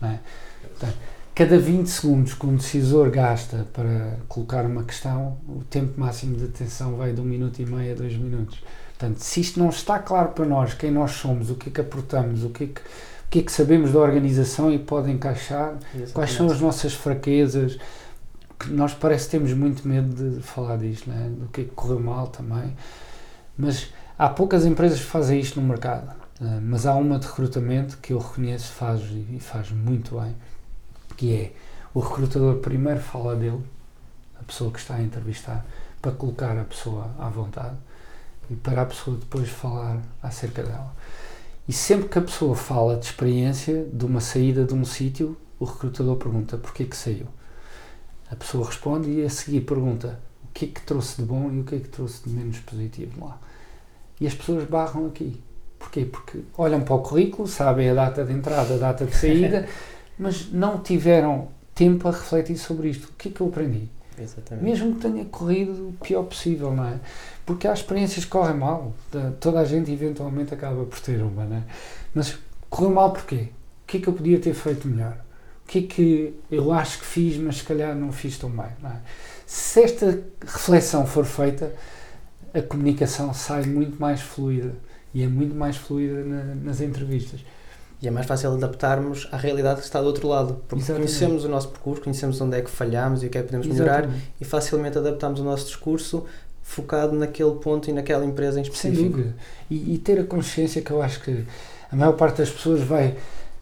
não 0.01 0.11
é? 0.11 0.21
Portanto, 0.63 0.97
cada 1.37 1.59
20 1.59 1.87
segundos 1.89 2.35
que 2.35 2.47
um 2.47 2.57
decisor 2.57 3.11
gasta 3.11 3.67
para 3.73 4.19
colocar 4.29 4.65
uma 4.65 4.85
questão, 4.85 5.39
o 5.49 5.63
tempo 5.65 6.01
máximo 6.01 6.37
de 6.37 6.47
atenção 6.47 6.97
vai 6.97 7.13
de 7.13 7.21
um 7.21 7.25
minuto 7.25 7.61
e 7.61 7.67
meio 7.67 7.93
a 7.93 7.97
dois 7.97 8.17
minutos. 8.17 8.59
Portanto, 8.99 9.19
se 9.19 9.41
isto 9.43 9.61
não 9.61 9.69
está 9.69 9.99
claro 9.99 10.31
para 10.31 10.47
nós, 10.47 10.75
quem 10.75 10.91
nós 10.91 11.13
somos, 11.13 11.51
o 11.51 11.55
que 11.55 11.69
é 11.69 11.73
que 11.73 11.81
aportamos, 11.83 12.43
o 12.43 12.51
que 12.51 12.65
é 12.65 12.67
que, 12.69 12.81
o 12.81 13.29
que, 13.31 13.39
é 13.41 13.43
que 13.43 13.53
sabemos 13.53 13.93
da 13.93 13.99
organização 14.01 14.73
e 14.73 14.79
pode 14.79 15.11
encaixar, 15.13 15.75
Quais 16.15 16.31
são 16.33 16.47
as 16.47 16.61
nossas 16.61 16.95
fraquezas? 16.95 17.79
Que 18.59 18.71
nós 18.71 18.95
parece 18.95 19.27
que 19.27 19.33
temos 19.33 19.53
muito 19.53 19.87
medo 19.87 20.15
de 20.37 20.43
falar 20.43 20.79
disto, 20.79 21.11
né? 21.11 21.31
do 21.39 21.49
que 21.49 21.61
é 21.63 21.65
que 21.65 21.71
correu 21.73 22.01
mal 22.01 22.29
também. 22.29 22.75
Mas 23.59 23.93
há 24.19 24.29
poucas 24.31 24.65
empresas 24.65 24.99
que 25.01 25.07
fazem 25.07 25.39
isto 25.41 25.61
no 25.61 25.67
mercado. 25.69 26.09
eh, 26.41 26.61
Mas 26.63 26.87
há 26.87 26.95
uma 26.95 27.19
de 27.19 27.27
recrutamento 27.27 27.99
que 27.99 28.15
eu 28.15 28.19
reconheço 28.19 28.73
faz 28.73 29.03
e 29.31 29.39
faz 29.41 29.71
muito 29.71 30.19
bem, 30.19 30.35
que 31.17 31.35
é 31.35 31.53
o 31.95 32.01
recrutador 32.01 32.57
primeiro 32.57 33.01
fala 33.01 33.35
dele, 33.35 33.63
a 34.39 34.45
pessoa 34.45 34.71
que 34.71 34.79
está 34.79 34.97
a 34.97 35.03
entrevistar, 35.03 35.65
para 36.01 36.13
colocar 36.13 36.57
a 36.59 36.65
pessoa 36.65 37.11
à 37.19 37.29
vontade 37.29 37.77
e 38.51 38.55
para 38.55 38.83
a 38.83 38.87
pessoa 38.87 39.17
depois 39.17 39.49
falar 39.49 40.01
acerca 40.23 40.63
dela. 40.63 40.95
E 41.69 41.73
sempre 41.73 42.09
que 42.09 42.19
a 42.19 42.23
pessoa 42.23 42.55
fala 42.55 42.97
de 42.97 43.07
experiência, 43.07 43.89
de 43.93 44.05
uma 44.05 44.21
saída 44.21 44.65
de 44.65 44.73
um 44.73 44.85
sítio, 44.85 45.37
o 45.59 45.65
recrutador 45.65 46.17
pergunta 46.17 46.57
porquê 46.57 46.85
que 46.85 46.97
saiu. 46.97 47.27
A 48.31 48.37
pessoa 48.37 48.67
responde 48.67 49.11
e 49.11 49.25
a 49.25 49.31
seguir 49.31 49.63
pergunta 49.63 50.21
o 50.45 50.53
que 50.53 50.67
é 50.67 50.69
que 50.69 50.81
trouxe 50.83 51.21
de 51.21 51.27
bom 51.27 51.51
e 51.51 51.61
o 51.61 51.65
que 51.65 51.75
é 51.75 51.79
que 51.79 51.89
trouxe 51.89 52.23
de 52.25 52.31
menos 52.31 52.59
positivo 52.61 53.25
lá. 53.25 53.39
E 54.21 54.27
as 54.27 54.35
pessoas 54.35 54.65
barram 54.65 55.07
aqui. 55.07 55.43
Porquê? 55.79 56.05
Porque 56.05 56.41
olham 56.57 56.81
para 56.81 56.95
o 56.95 57.01
currículo, 57.01 57.47
sabem 57.47 57.91
a 57.91 57.95
data 57.95 58.25
de 58.25 58.33
entrada, 58.33 58.75
a 58.75 58.79
data 58.79 59.05
de 59.05 59.15
saída, 59.15 59.69
mas 60.19 60.51
não 60.51 60.79
tiveram 60.79 61.49
tempo 61.75 62.09
a 62.09 62.11
refletir 62.11 62.57
sobre 62.57 62.89
isto. 62.91 63.05
O 63.09 63.13
que 63.19 63.29
é 63.29 63.33
que 63.33 63.41
eu 63.41 63.49
aprendi? 63.49 63.89
Exatamente. 64.19 64.65
Mesmo 64.65 64.95
que 64.95 65.01
tenha 65.03 65.25
corrido 65.27 65.89
o 65.91 65.93
pior 66.03 66.23
possível, 66.23 66.73
não 66.75 66.87
é? 66.87 66.99
Porque 67.45 67.69
há 67.69 67.73
experiências 67.75 68.25
que 68.25 68.31
correm 68.31 68.57
mal. 68.57 68.95
Da- 69.13 69.33
Toda 69.39 69.61
a 69.61 69.65
gente 69.65 69.91
eventualmente 69.93 70.55
acaba 70.55 70.85
por 70.87 70.99
ter 71.01 71.21
uma, 71.23 71.45
não 71.45 71.57
é? 71.59 71.63
Mas 72.15 72.39
correu 72.71 72.91
mal 72.91 73.13
porquê? 73.13 73.49
O 73.85 73.87
que 73.87 73.99
é 73.99 74.01
que 74.01 74.09
eu 74.09 74.13
podia 74.15 74.39
ter 74.41 74.55
feito 74.55 74.89
melhor? 74.89 75.19
O 75.65 75.69
que 75.69 75.81
é 75.81 75.83
que 75.83 76.35
eu 76.51 76.73
acho 76.73 76.99
que 77.01 77.05
fiz, 77.05 77.37
mas 77.37 77.59
se 77.59 77.65
calhar 77.65 77.95
não 77.95 78.11
fiz 78.11 78.39
tão 78.39 78.49
bem, 78.49 78.71
não 78.83 78.91
é? 78.91 78.97
Se 79.45 79.83
esta 79.83 80.23
reflexão 80.41 81.07
for 81.07 81.25
feita, 81.27 81.73
a 82.55 82.63
comunicação 82.63 83.35
sai 83.35 83.65
muito 83.65 84.01
mais 84.01 84.21
fluida 84.23 84.75
e 85.13 85.23
é 85.23 85.27
muito 85.29 85.55
mais 85.55 85.77
fluida 85.77 86.25
na- 86.25 86.55
nas 86.55 86.81
entrevistas. 86.81 87.41
E 88.03 88.09
é 88.09 88.11
mais 88.11 88.27
fácil 88.27 88.53
adaptarmos 88.53 89.27
à 89.33 89.37
realidade 89.39 89.81
que 89.81 89.87
está 89.87 90.01
do 90.01 90.07
outro 90.07 90.29
lado, 90.29 90.61
porque 90.69 90.85
Exatamente. 90.85 91.09
conhecemos 91.09 91.45
o 91.45 91.49
nosso 91.49 91.69
percurso, 91.69 92.03
conhecemos 92.03 92.41
onde 92.41 92.59
é 92.59 92.61
que 92.61 92.71
falhamos 92.71 93.23
e 93.23 93.27
o 93.27 93.31
que 93.31 93.39
é 93.39 93.41
que 93.41 93.47
podemos 93.47 93.67
melhorar 93.67 94.01
Exatamente. 94.01 94.33
e 94.41 94.45
facilmente 94.45 94.99
adaptamos 94.99 95.41
o 95.41 95.45
nosso 95.45 95.67
discurso 95.67 96.25
focado 96.63 97.15
naquele 97.17 97.53
ponto 97.55 97.89
e 97.89 97.93
naquela 97.93 98.25
empresa 98.25 98.61
em 98.61 98.65
Sem 98.65 98.73
específico. 98.73 99.17
dúvida. 99.17 99.37
E, 99.71 99.95
e 99.95 99.99
ter 99.99 100.21
a 100.21 100.25
consciência 100.25 100.83
que 100.83 100.91
eu 100.91 101.01
acho 101.01 101.23
que 101.23 101.45
a 101.91 101.97
maior 101.97 102.13
parte 102.13 102.39
das 102.39 102.51
pessoas 102.51 102.81
vai, 102.83 103.17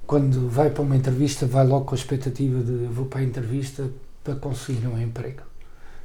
quando 0.07 0.49
vai 0.49 0.71
para 0.71 0.83
uma 0.83 0.97
entrevista, 0.97 1.47
vai 1.47 1.67
logo 1.67 1.85
com 1.85 1.95
a 1.95 1.99
expectativa 1.99 2.61
de 2.61 2.87
vou 2.87 3.07
para 3.07 3.21
a 3.21 3.23
entrevista 3.23 3.89
para 4.25 4.35
conseguir 4.35 4.87
um 4.89 5.01
emprego. 5.01 5.43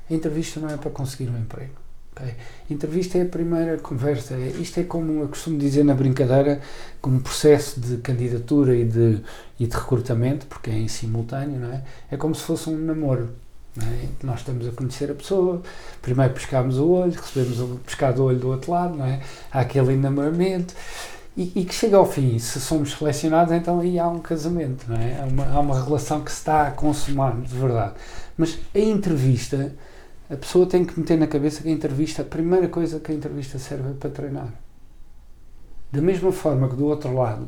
A 0.10 0.14
entrevista 0.14 0.60
não 0.60 0.70
é 0.70 0.78
para 0.78 0.92
conseguir 0.92 1.30
um 1.30 1.38
emprego. 1.38 1.74
Ok? 2.16 2.26
A 2.70 2.74
entrevista 2.74 3.18
é 3.18 3.22
a 3.24 3.26
primeira 3.26 3.78
conversa. 3.78 4.36
É- 4.36 4.48
Isto 4.60 4.80
é 4.80 4.84
como 4.84 5.22
eu 5.22 5.28
costumo 5.28 5.58
dizer 5.58 5.84
na 5.84 5.94
brincadeira, 5.94 6.62
como 7.02 7.20
processo 7.22 7.80
de 7.80 7.98
candidatura 7.98 8.76
e 8.76 8.86
de, 8.86 9.22
e 9.60 9.68
de 9.68 9.76
recrutamento, 9.76 10.46
porque 10.48 10.70
é 10.70 10.74
em 10.78 10.88
simultâneo, 10.88 11.60
não 11.60 11.72
é? 11.74 11.84
É 12.12 12.18
como 12.18 12.36
se 12.36 12.44
fosse 12.44 12.70
um 12.70 12.78
namoro. 12.78 13.30
é? 13.82 14.08
Nós 14.24 14.40
estamos 14.40 14.68
a 14.68 14.72
conhecer 14.72 15.12
a 15.12 15.14
pessoa, 15.14 15.62
primeiro 16.02 16.34
pescamos 16.34 16.78
o 16.78 16.90
olho, 16.90 17.14
recebemos 17.14 17.60
o 17.60 17.80
pescado 17.86 18.24
olho 18.24 18.40
do 18.40 18.50
outro 18.50 18.72
lado, 18.72 18.96
não 18.98 19.06
é? 19.06 19.22
Há 19.52 19.62
aquele 19.62 19.94
enamoramento 19.94 20.74
e, 21.38 21.52
e 21.56 21.66
que 21.66 21.74
chega 21.74 21.96
ao 21.98 22.06
fim, 22.06 22.38
se 22.40 22.60
somos 22.60 22.92
selecionados, 22.94 23.54
então 23.54 23.80
aí 23.80 23.98
há 24.00 24.08
um 24.08 24.20
casamento, 24.20 24.86
não 24.90 24.96
é? 24.98 25.20
Há 25.22 25.26
uma, 25.26 25.46
há 25.48 25.60
uma 25.60 25.84
relação 25.84 26.22
que 26.22 26.32
se 26.32 26.38
está 26.40 26.68
a 26.68 26.72
consumar, 26.72 27.36
de 27.40 27.56
verdade. 27.56 27.94
Mas 28.38 28.58
a 28.76 28.80
entrevista, 28.80 29.74
a 30.30 30.36
pessoa 30.36 30.66
tem 30.66 30.86
que 30.86 31.00
meter 31.00 31.18
na 31.18 31.28
cabeça 31.28 31.62
que 31.62 31.70
a 31.70 31.72
entrevista, 31.72 32.22
a 32.22 32.26
primeira 32.26 32.68
coisa 32.68 33.00
que 33.00 33.12
a 33.12 33.16
entrevista 33.16 33.58
serve 33.58 33.90
é 33.90 33.94
para 33.94 34.10
treinar. 34.10 34.54
Da 35.92 36.02
mesma 36.02 36.32
forma 36.32 36.70
que 36.70 36.76
do 36.76 36.86
outro 36.86 37.14
lado, 37.14 37.48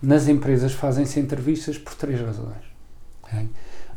nas 0.00 0.28
empresas 0.28 0.72
fazem-se 0.72 1.18
entrevistas 1.18 1.76
por 1.78 1.94
três 1.94 2.20
razões. 2.20 2.62
ok? 3.22 3.48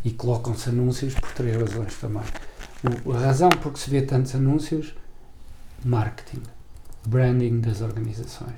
E 0.04 0.12
colocam-se 0.12 0.70
anúncios 0.70 1.14
por 1.14 1.32
três 1.34 1.56
razões 1.56 1.96
também. 1.98 2.24
O- 3.06 3.14
a 3.14 3.20
razão 3.20 3.50
por 3.50 3.74
que 3.74 3.80
se 3.80 3.90
vê 3.90 4.02
tantos 4.02 4.34
anúncios, 4.34 4.96
marketing, 5.86 6.42
branding 7.06 7.60
das 7.60 7.82
organizações. 7.82 8.56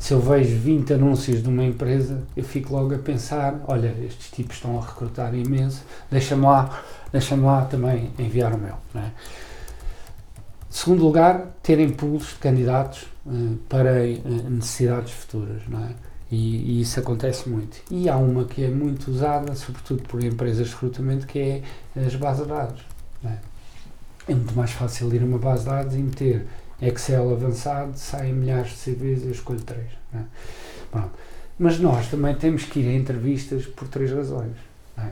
Se 0.00 0.14
eu 0.14 0.20
vejo 0.20 0.56
20 0.56 0.94
anúncios 0.94 1.42
de 1.42 1.48
uma 1.50 1.62
empresa, 1.62 2.22
eu 2.34 2.42
fico 2.42 2.74
logo 2.74 2.94
a 2.94 2.98
pensar, 2.98 3.62
olha, 3.68 3.94
estes 4.02 4.30
tipos 4.30 4.56
estão 4.56 4.78
a 4.78 4.84
recrutar 4.84 5.34
imenso, 5.34 5.84
deixa-me 6.10 6.42
lá, 6.42 6.82
deixa 7.12 7.36
lá 7.36 7.66
também 7.66 8.10
enviar 8.18 8.54
o 8.54 8.58
meu. 8.58 8.74
É? 8.94 9.10
Segundo 10.70 11.04
lugar, 11.04 11.54
ter 11.62 11.78
impulsos 11.78 12.30
de 12.30 12.36
candidatos 12.36 13.04
eh, 13.26 13.56
para 13.68 14.06
eh, 14.08 14.18
necessidades 14.48 15.12
futuras, 15.12 15.60
é? 15.70 15.94
E, 16.32 16.78
e 16.78 16.80
isso 16.80 16.98
acontece 16.98 17.46
muito. 17.46 17.76
E 17.90 18.08
há 18.08 18.16
uma 18.16 18.44
que 18.44 18.64
é 18.64 18.68
muito 18.68 19.10
usada, 19.10 19.54
sobretudo 19.54 20.02
por 20.04 20.24
empresas 20.24 20.68
de 20.68 20.72
recrutamento, 20.72 21.26
que 21.26 21.38
é 21.38 21.62
as 22.06 22.14
bases 22.14 22.44
de 22.44 22.48
dados. 22.48 22.82
é? 23.24 23.36
É 24.28 24.34
muito 24.34 24.54
mais 24.54 24.70
fácil 24.70 25.12
ir 25.14 25.20
a 25.22 25.26
uma 25.26 25.38
base 25.38 25.64
de 25.64 25.70
dados 25.70 25.94
e 25.94 25.98
meter 25.98 26.46
Excel 26.80 27.30
avançado, 27.32 27.96
saem 27.96 28.32
milhares 28.32 28.72
de 28.72 28.94
CVs 28.94 29.24
eu 29.24 29.32
escolho 29.32 29.60
três. 29.60 29.88
é? 30.14 30.22
Pronto. 30.90 31.10
Mas 31.58 31.78
nós 31.78 32.08
também 32.08 32.34
temos 32.34 32.64
que 32.64 32.80
ir 32.80 32.88
a 32.88 32.92
entrevistas 32.94 33.66
por 33.66 33.86
três 33.88 34.10
razões. 34.10 34.56
é? 34.96 35.10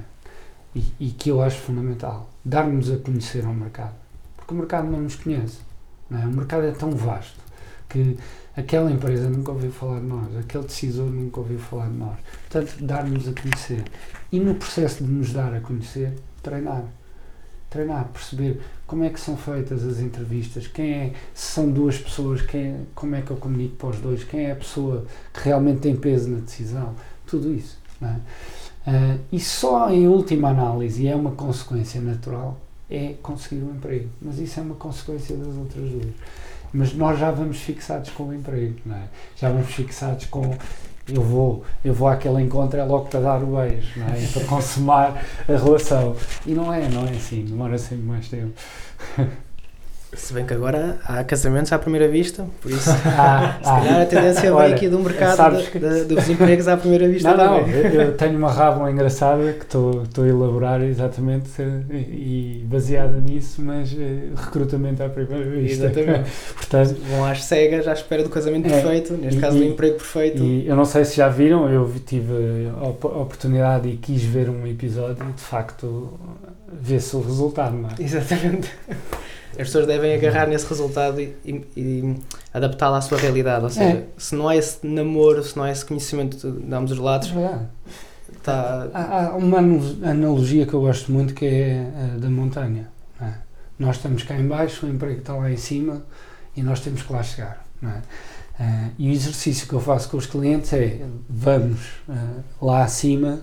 E, 0.74 0.84
e 1.00 1.10
que 1.10 1.30
eu 1.30 1.42
acho 1.42 1.58
fundamental. 1.58 2.30
Dar-nos 2.44 2.90
a 2.90 2.96
conhecer 2.96 3.44
ao 3.44 3.52
mercado. 3.52 3.94
Porque 4.36 4.54
o 4.54 4.56
mercado 4.56 4.88
não 4.88 5.00
nos 5.00 5.16
conhece. 5.16 5.58
não 6.08 6.22
é? 6.22 6.26
O 6.26 6.32
mercado 6.32 6.64
é 6.64 6.72
tão 6.72 6.90
vasto 6.90 7.48
que 7.88 8.18
aquela 8.56 8.90
empresa 8.90 9.28
nunca 9.28 9.52
ouviu 9.52 9.72
falar 9.72 10.00
de 10.00 10.06
nós, 10.06 10.36
aquele 10.36 10.64
decisor 10.64 11.06
nunca 11.10 11.40
ouviu 11.40 11.58
falar 11.58 11.88
de 11.88 11.96
nós. 11.96 12.18
Portanto, 12.48 12.84
dar-nos 12.84 13.28
a 13.28 13.32
conhecer. 13.32 13.84
E 14.30 14.38
no 14.38 14.54
processo 14.54 15.04
de 15.04 15.10
nos 15.10 15.32
dar 15.32 15.54
a 15.54 15.60
conhecer, 15.60 16.12
treinar. 16.42 16.84
Treinar, 17.70 18.08
perceber 18.12 18.60
como 18.86 19.04
é 19.04 19.10
que 19.10 19.20
são 19.20 19.36
feitas 19.36 19.84
as 19.84 19.98
entrevistas, 19.98 20.66
quem 20.66 20.92
é, 20.92 21.12
se 21.34 21.52
são 21.52 21.70
duas 21.70 21.98
pessoas, 21.98 22.40
quem 22.40 22.86
como 22.94 23.14
é 23.14 23.20
que 23.20 23.30
eu 23.30 23.36
comunico 23.36 23.76
para 23.76 23.88
os 23.90 23.98
dois, 23.98 24.24
quem 24.24 24.46
é 24.46 24.52
a 24.52 24.56
pessoa 24.56 25.04
que 25.34 25.40
realmente 25.40 25.80
tem 25.80 25.94
peso 25.94 26.30
na 26.30 26.38
decisão, 26.38 26.94
tudo 27.26 27.52
isso. 27.52 27.78
é? 28.00 28.16
Ah, 28.86 29.18
e 29.30 29.38
só 29.38 29.90
em 29.90 30.08
última 30.08 30.48
análise, 30.48 31.02
e 31.02 31.08
é 31.08 31.14
uma 31.14 31.32
consequência 31.32 32.00
natural, 32.00 32.58
é 32.90 33.14
conseguir 33.22 33.62
um 33.62 33.74
emprego. 33.74 34.08
Mas 34.20 34.38
isso 34.38 34.58
é 34.58 34.62
uma 34.62 34.76
consequência 34.76 35.36
das 35.36 35.54
outras 35.54 35.90
duas. 35.90 36.14
Mas 36.72 36.94
nós 36.94 37.18
já 37.18 37.30
vamos 37.30 37.58
fixados 37.58 38.10
com 38.10 38.24
o 38.24 38.34
emprego, 38.34 38.76
é? 38.90 39.02
Já 39.36 39.50
vamos 39.50 39.68
fixados 39.74 40.26
com 40.26 40.56
eu 41.08 41.22
vou, 41.22 41.64
eu 41.84 41.94
vou 41.94 42.08
àquele 42.08 42.42
encontro 42.42 42.78
é 42.78 42.84
logo 42.84 43.06
para 43.06 43.20
dar 43.20 43.42
o 43.42 43.56
beijo, 43.56 43.98
não 43.98 44.08
é? 44.08 44.24
É 44.24 44.26
para 44.28 44.44
consumar 44.44 45.24
a 45.48 45.52
relação. 45.52 46.14
E 46.46 46.52
não 46.52 46.72
é, 46.72 46.88
não 46.88 47.06
é 47.06 47.10
assim, 47.10 47.44
demora 47.44 47.78
sempre 47.78 48.04
mais 48.04 48.28
tempo. 48.28 48.52
Se 50.14 50.32
bem 50.32 50.46
que 50.46 50.54
agora 50.54 50.96
há 51.04 51.22
casamentos 51.22 51.70
à 51.70 51.78
primeira 51.78 52.08
vista, 52.08 52.46
por 52.62 52.70
isso 52.70 52.88
Ah, 53.04 53.58
se 53.58 53.64
calhar 53.68 54.00
a 54.02 54.06
tendência 54.06 54.40
vem 54.42 54.50
olha, 54.52 54.74
aqui 54.74 54.88
do 54.88 54.98
mercado 55.00 55.62
que- 55.70 55.78
dos 55.78 56.28
empregos 56.30 56.66
à 56.66 56.78
primeira 56.78 57.06
vista 57.06 57.34
Não, 57.34 57.36
não, 57.58 57.64
também. 57.64 57.92
eu, 57.94 58.16
tenho 58.16 58.38
uma 58.38 58.50
rábula 58.50 58.90
engraçada 58.90 59.52
que 59.52 59.64
estou 59.66 60.02
a 60.24 60.26
elaborar 60.26 60.80
exatamente 60.82 61.50
eh, 61.60 61.82
e, 61.94 62.64
baseada 62.66 63.18
nisso, 63.20 63.60
mas 63.60 63.94
eh, 63.98 64.30
recrutamento 64.34 65.02
à 65.02 65.10
primeira 65.10 65.44
vista. 65.50 65.84
Exatamente. 65.84 66.30
Portanto, 66.56 66.96
Vão 67.10 67.24
às 67.26 67.44
cegas 67.44 67.86
à 67.86 67.92
espera 67.92 68.22
do 68.22 68.30
casamento 68.30 68.66
É. 68.66 68.70
perfeito, 68.70 69.12
neste 69.12 69.36
E- 69.38 69.40
caso 69.42 69.58
do 69.58 69.64
emprego 69.64 69.96
perfeito. 69.96 70.42
E 70.42 70.66
eu 70.66 70.74
não 70.74 70.86
sei 70.86 71.04
se 71.04 71.18
já 71.18 71.28
viram, 71.28 71.68
eu 71.70 71.92
tive 72.06 72.32
a 72.80 72.88
oportunidade 72.88 73.86
e 73.88 73.96
quis 73.98 74.22
ver 74.22 74.48
um 74.48 74.66
episódio 74.66 75.22
e 75.28 75.32
de 75.34 75.42
facto 75.42 76.18
vê-se 76.80 77.14
o 77.14 77.20
resultado, 77.20 77.76
não 77.76 77.90
é? 77.90 77.92
Exatamente. 78.02 78.70
As 79.58 79.66
pessoas 79.66 79.86
devem 79.86 80.14
agarrar 80.14 80.46
nesse 80.46 80.66
resultado 80.68 81.20
e, 81.20 81.34
e- 81.44 81.64
e 81.76 82.16
adaptá-lo 82.54 82.94
à 82.94 83.00
sua 83.00 83.18
realidade. 83.18 83.64
Ou 83.64 83.70
seja, 83.70 83.98
É. 83.98 84.04
se 84.16 84.34
não 84.36 84.48
há 84.48 84.56
esse 84.56 84.86
namoro, 84.86 85.42
se 85.42 85.56
não 85.56 85.64
há 85.64 85.70
esse 85.72 85.84
conhecimento 85.84 86.36
de, 86.36 86.60
de 86.66 86.74
ambos 86.74 86.92
os 86.92 86.98
lados, 86.98 87.28
verdade. 87.28 87.64
está. 88.36 88.88
Há, 88.94 89.26
há 89.26 89.36
uma 89.36 89.58
analogia 89.58 90.64
que 90.64 90.74
eu 90.74 90.80
gosto 90.80 91.10
muito 91.10 91.34
que 91.34 91.44
é 91.44 91.90
a 92.14 92.18
da 92.18 92.30
montanha. 92.30 92.88
é? 93.20 93.32
Nós 93.78 93.96
estamos 93.96 94.22
cá 94.22 94.36
em 94.38 94.46
baixo, 94.46 94.86
o 94.86 94.88
emprego 94.88 95.18
está 95.20 95.34
lá 95.34 95.50
em 95.50 95.56
cima 95.56 96.02
e 96.56 96.62
nós 96.62 96.80
temos 96.80 97.02
que 97.02 97.12
lá 97.12 97.22
chegar. 97.22 97.66
é? 97.82 98.00
Ah, 98.60 98.88
e 98.98 99.08
o 99.08 99.12
exercício 99.12 99.68
que 99.68 99.72
eu 99.74 99.80
faço 99.80 100.08
com 100.08 100.16
os 100.16 100.26
clientes 100.26 100.72
é 100.72 101.00
vamos 101.28 101.78
ah, 102.08 102.40
lá 102.60 102.82
acima 102.84 103.40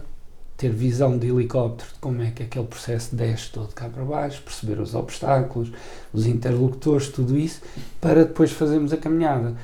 ter 0.57 0.69
visão 0.69 1.17
de 1.17 1.27
helicóptero 1.27 1.89
de 1.93 1.99
como 1.99 2.21
é 2.21 2.31
que 2.31 2.43
aquele 2.43 2.65
processo 2.65 3.15
desce 3.15 3.49
todo 3.51 3.73
cá 3.73 3.89
para 3.89 4.03
baixo, 4.03 4.41
perceber 4.41 4.79
os 4.79 4.95
obstáculos, 4.95 5.71
os 6.13 6.25
interlocutores, 6.25 7.09
tudo 7.09 7.37
isso, 7.37 7.61
para 7.99 8.23
depois 8.23 8.51
fazermos 8.51 8.93
a 8.93 8.97
caminhada. 8.97 9.55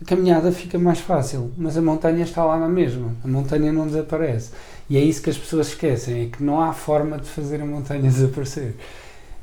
A 0.00 0.04
caminhada 0.04 0.50
fica 0.50 0.78
mais 0.78 0.98
fácil, 0.98 1.52
mas 1.58 1.76
a 1.76 1.82
montanha 1.82 2.24
está 2.24 2.42
lá 2.42 2.58
na 2.58 2.68
mesma. 2.68 3.14
A 3.22 3.28
montanha 3.28 3.70
não 3.70 3.86
desaparece. 3.86 4.50
E 4.88 4.96
é 4.96 5.00
isso 5.00 5.20
que 5.20 5.28
as 5.28 5.36
pessoas 5.36 5.68
esquecem, 5.68 6.24
é 6.24 6.26
que 6.26 6.42
não 6.42 6.60
há 6.60 6.72
forma 6.72 7.18
de 7.18 7.28
fazer 7.28 7.60
a 7.60 7.66
montanha 7.66 8.02
desaparecer. 8.10 8.76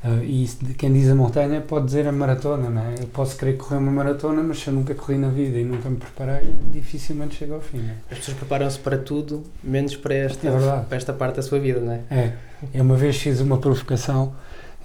Ah, 0.02 0.20
e 0.22 0.44
isso 0.44 0.58
quem 0.76 0.92
diz 0.92 1.08
a 1.08 1.14
montanha 1.14 1.60
pode 1.60 1.86
dizer 1.86 2.06
a 2.06 2.12
maratona, 2.12 2.70
não 2.70 2.82
é? 2.82 2.94
Eu 3.00 3.06
posso 3.08 3.36
querer 3.36 3.56
correr 3.56 3.78
uma 3.78 3.90
maratona, 3.90 4.42
mas 4.42 4.60
se 4.60 4.68
eu 4.68 4.74
nunca 4.74 4.94
corri 4.94 5.18
na 5.18 5.28
vida 5.28 5.58
e 5.58 5.64
nunca 5.64 5.90
me 5.90 5.96
preparei, 5.96 6.54
dificilmente 6.72 7.34
chego 7.34 7.54
ao 7.54 7.60
fim. 7.60 7.78
é? 7.78 7.94
As 8.12 8.18
pessoas 8.18 8.36
preparam-se 8.36 8.78
para 8.78 8.96
tudo, 8.96 9.42
menos 9.62 9.96
para 9.96 10.14
esta, 10.14 10.48
É 10.48 10.80
para 10.88 10.96
esta 10.96 11.12
parte 11.12 11.36
da 11.36 11.42
sua 11.42 11.58
vida, 11.58 11.80
não 11.80 11.92
é? 11.92 12.00
É, 12.10 12.32
eu 12.72 12.82
uma 12.84 12.96
vez 12.96 13.16
fiz 13.16 13.40
uma 13.40 13.58
provocação 13.58 14.34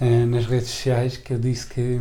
eh, 0.00 0.24
nas 0.26 0.46
redes 0.46 0.68
sociais 0.68 1.16
que 1.16 1.32
eu 1.32 1.38
disse 1.38 1.66
que 1.68 2.00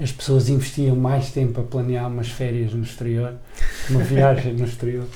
as 0.00 0.10
pessoas 0.12 0.48
investiam 0.48 0.96
mais 0.96 1.30
tempo 1.30 1.60
a 1.60 1.64
planear 1.64 2.08
umas 2.08 2.28
férias 2.28 2.72
no 2.72 2.82
exterior, 2.82 3.34
uma 3.90 4.00
viagem 4.02 4.54
no 4.54 4.64
exterior, 4.64 5.06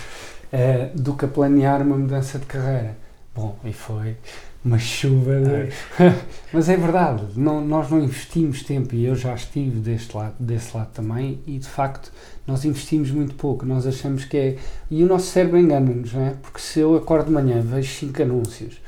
eh, 0.53 0.91
do 0.95 1.15
que 1.15 1.25
a 1.25 1.29
planear 1.29 1.83
uma 1.83 1.97
mudança 1.97 2.39
de 2.39 2.47
carreira. 2.47 2.97
Bom, 3.35 3.59
e 3.65 3.73
foi 3.73 4.17
uma 4.65 4.79
chuva 4.79 5.41
de... 5.41 5.73
Mas 6.53 6.69
é 6.69 6.77
verdade, 6.77 7.25
não, 7.37 7.65
nós 7.65 7.91
não 7.91 8.01
investimos 8.01 8.63
tempo 8.63 8.95
e 8.95 9.05
eu 9.05 9.15
já 9.15 9.35
estive 9.35 9.81
deste 9.81 10.17
lado, 10.17 10.35
desse 10.39 10.77
lado 10.77 10.91
também 10.93 11.41
e 11.47 11.59
de 11.59 11.67
facto 11.67 12.13
nós 12.47 12.65
investimos 12.65 13.11
muito 13.11 13.35
pouco, 13.35 13.65
nós 13.65 13.87
achamos 13.87 14.25
que 14.25 14.37
é... 14.37 14.59
E 14.91 15.03
o 15.03 15.07
nosso 15.07 15.27
cérebro 15.27 15.59
engana-nos, 15.59 16.13
não 16.13 16.23
é? 16.23 16.35
Porque 16.43 16.61
se 16.61 16.81
eu 16.81 16.97
acordo 16.97 17.27
de 17.27 17.33
manhã, 17.33 17.61
vejo 17.61 17.93
cinco 17.93 18.23
anúncios, 18.23 18.81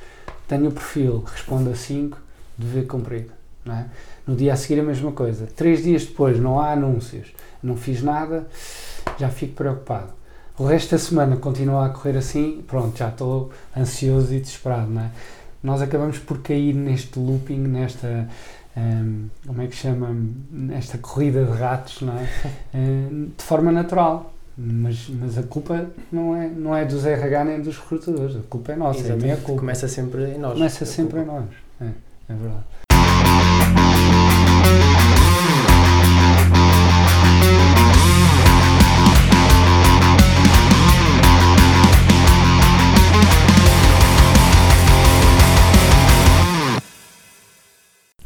tenho 0.47 0.69
o 0.69 0.73
perfil, 0.73 1.25
respondo 1.27 1.71
a 1.71 1.75
5, 1.75 2.19
dever 2.59 2.87
cumprido. 2.87 3.31
Não 3.65 3.75
é? 3.75 3.87
No 4.27 4.37
dia 4.37 4.53
a 4.53 4.57
seguir 4.57 4.81
a 4.81 4.83
mesma 4.83 5.13
coisa. 5.13 5.47
Três 5.47 5.83
dias 5.83 6.05
depois 6.05 6.39
não 6.39 6.61
há 6.61 6.73
anúncios, 6.73 7.33
não 7.63 7.77
fiz 7.77 8.03
nada, 8.03 8.47
já 9.19 9.29
fico 9.29 9.55
preocupado. 9.55 10.13
O 10.57 10.67
resto 10.67 10.93
da 10.93 10.99
semana 10.99 11.37
continua 11.37 11.87
a 11.87 11.89
correr 11.89 12.17
assim, 12.17 12.63
pronto, 12.67 12.97
já 12.97 13.09
estou 13.09 13.51
ansioso 13.77 14.33
e 14.35 14.41
desesperado. 14.41 14.91
Não 14.91 15.03
é? 15.03 15.11
Nós 15.65 15.81
acabamos 15.83 16.19
por 16.19 16.39
cair 16.43 16.75
neste 16.75 17.19
looping, 17.19 17.57
nesta. 17.59 18.29
hum, 18.77 19.29
como 19.47 19.63
é 19.63 19.67
que 19.67 19.75
chama? 19.75 20.15
Nesta 20.53 20.99
corrida 20.99 21.43
de 21.45 21.53
ratos, 21.53 22.03
não 22.03 22.13
é? 22.19 22.29
Hum, 22.77 23.31
de 23.37 23.43
forma 23.43 23.73
natural. 23.73 24.31
Mas, 24.57 25.09
mas 25.09 25.37
a 25.37 25.43
culpa 25.43 25.87
não 26.13 26.37
é, 26.37 26.49
não 26.49 26.77
é 26.77 26.85
dos 26.85 27.05
RH 27.05 27.45
nem 27.45 27.61
dos 27.61 27.77
recrutadores, 27.77 28.37
a 28.37 28.41
culpa 28.49 28.71
é 28.73 28.77
nossa, 28.77 29.01
é 29.01 29.03
a 29.03 29.05
minha 29.17 29.17
Exatamente. 29.17 29.43
culpa. 29.47 29.61
Começa 29.61 29.89
sempre 29.89 30.35
em 30.35 30.39
nós. 30.39 30.53
Começa 30.53 30.85
sempre 30.87 31.21
em 31.21 31.25
culpa. 31.25 31.41
nós. 31.41 31.89
É, 32.29 32.33
é 32.33 32.37
verdade. 32.37 32.84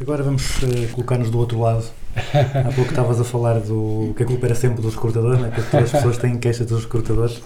Agora 0.00 0.22
vamos 0.22 0.62
eh, 0.62 0.86
colocar-nos 0.92 1.28
do 1.28 1.38
outro 1.38 1.58
lado. 1.58 1.84
Há 2.14 2.72
pouco 2.72 2.90
estavas 2.90 3.20
a 3.20 3.24
falar 3.24 3.58
do 3.58 4.14
que 4.16 4.22
a 4.22 4.26
culpa 4.26 4.46
era 4.46 4.54
sempre 4.54 4.80
dos 4.80 4.94
recrutadores, 4.94 5.40
né? 5.40 5.50
que 5.50 5.76
as 5.76 5.90
pessoas 5.90 6.16
têm 6.18 6.38
queixas 6.38 6.66
dos 6.68 6.84
recrutadores. 6.84 7.42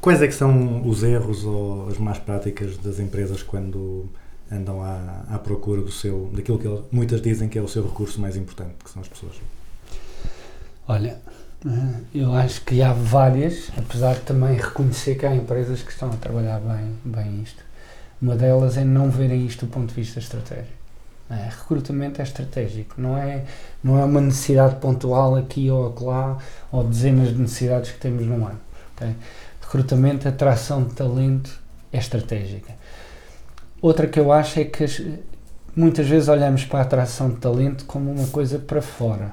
Quais 0.00 0.22
é 0.22 0.28
que 0.28 0.34
são 0.34 0.86
os 0.86 1.02
erros 1.02 1.44
ou 1.44 1.88
as 1.88 1.98
más 1.98 2.18
práticas 2.18 2.76
das 2.78 3.00
empresas 3.00 3.42
quando 3.42 4.08
andam 4.52 4.80
à, 4.82 5.24
à 5.28 5.38
procura 5.38 5.82
do 5.82 5.90
seu, 5.90 6.30
daquilo 6.32 6.58
que 6.60 6.94
muitas 6.94 7.20
dizem 7.20 7.48
que 7.48 7.58
é 7.58 7.62
o 7.62 7.66
seu 7.66 7.82
recurso 7.82 8.20
mais 8.20 8.36
importante, 8.36 8.74
que 8.84 8.90
são 8.90 9.02
as 9.02 9.08
pessoas? 9.08 9.32
Olha, 10.86 11.18
eh, 11.66 12.00
eu 12.14 12.32
acho 12.34 12.60
que 12.64 12.82
há 12.82 12.92
várias, 12.92 13.72
apesar 13.76 14.14
de 14.14 14.20
também 14.20 14.56
reconhecer 14.56 15.16
que 15.16 15.26
há 15.26 15.34
empresas 15.34 15.82
que 15.82 15.90
estão 15.90 16.08
a 16.08 16.16
trabalhar 16.16 16.60
bem, 16.60 16.94
bem 17.04 17.42
isto. 17.42 17.64
Uma 18.22 18.36
delas 18.36 18.76
é 18.76 18.84
não 18.84 19.10
verem 19.10 19.44
isto 19.44 19.66
do 19.66 19.72
ponto 19.72 19.88
de 19.88 19.94
vista 19.94 20.20
estratégico. 20.20 20.73
É, 21.34 21.48
recrutamento 21.48 22.20
é 22.20 22.24
estratégico, 22.24 22.94
não 23.00 23.16
é, 23.18 23.42
não 23.82 23.98
é 23.98 24.04
uma 24.04 24.20
necessidade 24.20 24.76
pontual 24.76 25.34
aqui 25.36 25.70
ou 25.70 25.88
acolá, 25.88 26.38
ou 26.70 26.84
dezenas 26.84 27.28
de 27.30 27.40
necessidades 27.40 27.90
que 27.90 27.98
temos 27.98 28.24
num 28.24 28.46
ano. 28.46 28.60
ok? 28.94 29.14
Recrutamento, 29.62 30.28
atração 30.28 30.84
de 30.84 30.94
talento 30.94 31.58
é 31.92 31.98
estratégica. 31.98 32.72
Outra 33.82 34.06
que 34.06 34.20
eu 34.20 34.30
acho 34.32 34.60
é 34.60 34.64
que 34.64 34.84
as- 34.84 35.02
muitas 35.74 36.06
vezes 36.06 36.28
olhamos 36.28 36.64
para 36.64 36.78
a 36.80 36.82
atração 36.82 37.30
de 37.30 37.36
talento 37.36 37.84
como 37.86 38.10
uma 38.12 38.26
coisa 38.28 38.58
para 38.58 38.80
fora 38.80 39.32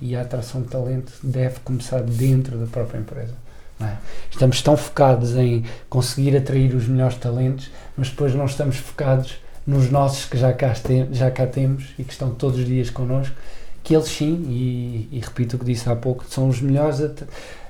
e 0.00 0.14
a 0.14 0.20
atração 0.22 0.60
de 0.62 0.68
talento 0.68 1.12
deve 1.22 1.60
começar 1.60 2.02
dentro 2.02 2.58
da 2.58 2.66
própria 2.66 2.98
empresa. 2.98 3.34
é? 3.80 3.96
Estamos 4.30 4.60
tão 4.60 4.76
focados 4.76 5.34
em 5.36 5.64
conseguir 5.88 6.36
atrair 6.36 6.74
os 6.74 6.86
melhores 6.88 7.16
talentos, 7.16 7.70
mas 7.96 8.10
depois 8.10 8.34
não 8.34 8.44
estamos 8.44 8.76
focados 8.76 9.38
nos 9.68 9.90
nossos 9.90 10.26
que 10.26 10.38
já 10.38 10.52
cá, 10.54 10.74
tem- 10.74 11.12
já 11.14 11.30
cá 11.30 11.46
temos 11.46 11.94
e 11.98 12.04
que 12.04 12.12
estão 12.12 12.32
todos 12.34 12.60
os 12.60 12.66
dias 12.66 12.90
connosco, 12.90 13.36
que 13.84 13.94
eles 13.94 14.08
sim, 14.08 14.44
e, 14.48 15.08
e 15.12 15.20
repito 15.20 15.56
o 15.56 15.60
que 15.60 15.66
disse 15.66 15.88
há 15.90 15.96
pouco, 15.96 16.24
são 16.28 16.48
os 16.48 16.60
melhores, 16.62 17.00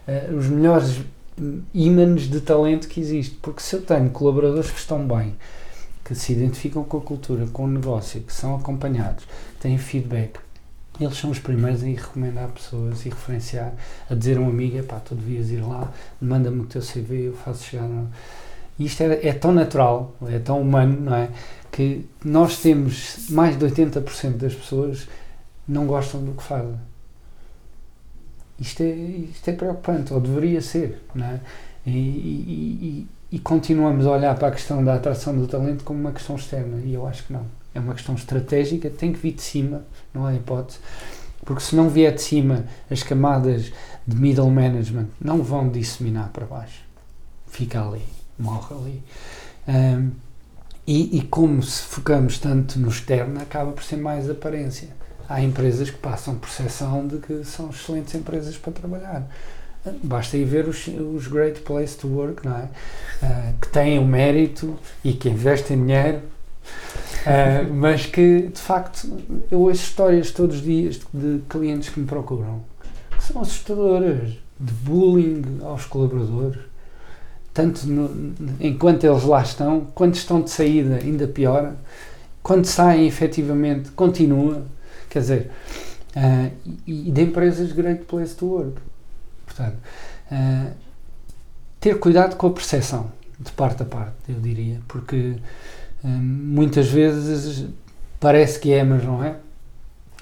eh, 0.07 0.31
os 0.33 0.47
melhores 0.49 1.01
hum, 1.41 1.63
ímãs 1.75 2.23
de 2.23 2.41
talento 2.41 2.89
que 2.89 3.01
existe. 3.01 3.37
Porque 3.43 3.61
se 3.63 3.77
eu 3.77 3.83
tenho 3.83 4.11
colaboradores 4.11 4.71
que 4.71 4.79
estão 4.81 5.07
bem, 5.07 5.37
que 6.05 6.15
se 6.15 6.33
identificam 6.33 6.85
com 6.85 6.99
a 6.99 7.03
cultura, 7.03 7.47
com 7.49 7.65
o 7.65 7.69
negócio, 7.69 8.21
que 8.23 8.33
são 8.33 8.57
acompanhados, 8.57 9.25
têm 9.61 9.79
feedback, 9.79 10.39
eles 11.01 11.17
são 11.17 11.31
os 11.31 11.39
primeiros 11.41 11.83
a 11.83 11.87
recomendar 11.87 12.49
pessoas 12.51 13.07
e 13.07 13.11
referenciar, 13.11 13.73
a 14.11 14.15
dizer 14.15 14.39
a 14.39 14.41
um 14.41 14.49
amigo, 14.49 14.83
pá, 14.85 14.99
tu 15.01 15.15
devias 15.15 15.51
ir 15.51 15.61
lá, 15.63 15.93
manda-me 16.21 16.61
o 16.63 16.67
teu 16.67 16.83
CV, 16.83 17.29
eu 17.29 17.35
faço 17.35 17.65
chegar. 17.65 17.87
no-" 17.89 18.09
E 18.79 18.87
isto 18.87 19.03
é, 19.03 19.29
é 19.29 19.33
tão 19.33 19.53
natural, 19.53 20.15
é 20.29 20.39
tão 20.39 20.61
humano, 20.61 21.01
não 21.01 21.15
é? 21.17 21.29
Que 21.71 22.07
nós 22.25 22.59
temos 22.61 23.29
mais 23.31 23.57
de 23.59 23.65
80% 23.65 24.37
das 24.37 24.55
pessoas 24.55 25.09
não 25.67 25.87
gostam 25.87 26.23
do 26.25 26.33
que 26.33 26.43
fazem. 26.43 26.77
Isto 28.59 28.83
é, 28.83 28.91
isto 28.93 29.49
é 29.49 29.53
preocupante, 29.53 30.13
ou 30.13 30.21
deveria 30.21 30.61
ser, 30.61 31.01
não 31.15 31.27
é? 31.27 31.41
E, 31.87 31.91
e- 31.91 33.07
e- 33.33 33.37
e 33.37 33.39
continuamos 33.39 34.05
a 34.07 34.11
olhar 34.11 34.35
para 34.37 34.49
a 34.49 34.51
questão 34.51 34.83
da 34.85 34.95
atração 34.95 35.37
do 35.37 35.47
talento 35.47 35.85
como 35.85 36.01
uma 36.01 36.13
questão 36.13 36.35
externa, 36.37 36.79
e 36.85 36.93
eu 36.95 37.07
acho 37.07 37.25
que 37.27 37.33
não. 37.33 37.47
É 37.75 37.79
uma 37.79 37.95
questão 37.95 38.15
estratégica, 38.17 38.91
tem 38.91 39.13
que 39.13 39.19
vir 39.19 39.33
de 39.35 39.43
cima, 39.43 39.85
não 40.13 40.27
há 40.27 40.35
hipótese, 40.35 40.79
porque 41.45 41.63
se 41.63 41.77
não 41.77 41.89
vier 41.89 42.13
de 42.15 42.23
cima, 42.23 42.65
as 42.91 43.03
camadas 43.03 43.71
de 44.07 44.17
middle 44.17 44.51
management 44.51 45.07
não 45.21 45.43
vão 45.43 45.69
disseminar 45.69 46.31
para 46.31 46.47
baixo. 46.47 46.83
Fica 47.47 47.81
ali, 47.87 48.03
morre 48.39 48.75
ali. 48.75 49.03
Ahm, 49.69 50.11
e, 50.89 51.19
e 51.19 51.21
como 51.21 51.63
se 51.63 51.83
focamos 51.83 52.39
tanto 52.39 52.79
no 52.79 52.89
externo, 52.89 53.39
acaba 53.43 53.73
por 53.73 53.85
ser 53.85 53.99
mais 53.99 54.31
aparência. 54.31 54.89
Há 55.29 55.43
empresas 55.43 55.91
que 55.91 55.99
passam 55.99 56.37
percepção 56.37 57.07
de 57.07 57.19
que 57.19 57.45
são 57.45 57.69
excelentes 57.69 58.15
empresas 58.15 58.57
para 58.57 58.73
trabalhar. 58.73 59.29
Basta 60.03 60.39
ir 60.39 60.47
ver 60.47 60.67
os, 60.67 60.87
os 60.89 61.27
Great 61.27 61.61
Place 61.61 61.95
to 61.99 62.09
Work, 62.09 62.47
não 62.47 62.57
é? 62.57 62.69
Ah, 63.23 63.53
que 63.61 63.69
têm 63.69 63.99
o 63.99 64.07
mérito 64.07 64.79
e 65.05 65.13
que 65.13 65.29
investem 65.29 65.77
dinheiro, 65.77 66.23
ah, 67.27 67.69
mas 67.71 68.07
que 68.07 68.49
de 68.49 68.61
facto 68.61 69.07
eu 69.51 69.61
ouço 69.61 69.83
histórias 69.83 70.31
todos 70.31 70.57
os 70.57 70.63
dias 70.63 71.01
de 71.13 71.43
clientes 71.51 71.91
que 71.91 72.01
me 72.01 72.07
procuram 72.07 72.65
que 73.11 73.25
são 73.25 73.43
assustadoras 73.43 74.31
de 74.59 74.73
bullying 74.73 75.59
aos 75.63 75.85
colaboradores, 75.85 76.63
tanto 77.55 77.87
no- 77.87 78.35
enquanto 78.61 79.05
eles 79.05 79.25
lá 79.25 79.43
estão, 79.43 79.87
quando 79.95 80.15
estão 80.15 80.41
de 80.43 80.51
saída 80.51 80.97
ainda 80.97 81.27
piora, 81.27 81.77
quando 82.43 82.65
saem 82.67 83.07
efetivamente 83.07 83.91
continua, 83.91 84.63
quer 85.11 85.21
dizer, 85.21 85.51
ah, 86.17 86.51
e, 86.87 87.09
e 87.09 87.13
de 87.13 87.23
empresas 87.23 87.73
Great 87.73 88.05
Place 88.05 88.35
to 88.35 88.47
Work. 88.47 88.81
Portanto, 89.47 89.77
ah, 90.31 90.71
ter 91.81 91.99
cuidado 91.99 92.37
com 92.37 92.47
a 92.47 92.51
percepção, 92.51 93.11
de 93.39 93.51
parte 93.53 93.83
a 93.83 93.87
parte, 93.87 94.15
eu 94.29 94.41
diria, 94.41 94.81
porque 94.89 95.35
ah, 96.05 96.09
muitas 96.09 96.89
vezes 96.89 97.67
parece 98.21 98.59
que 98.59 98.73
é, 98.73 98.83
mas 98.85 99.05
não 99.05 99.23
é. 99.23 99.37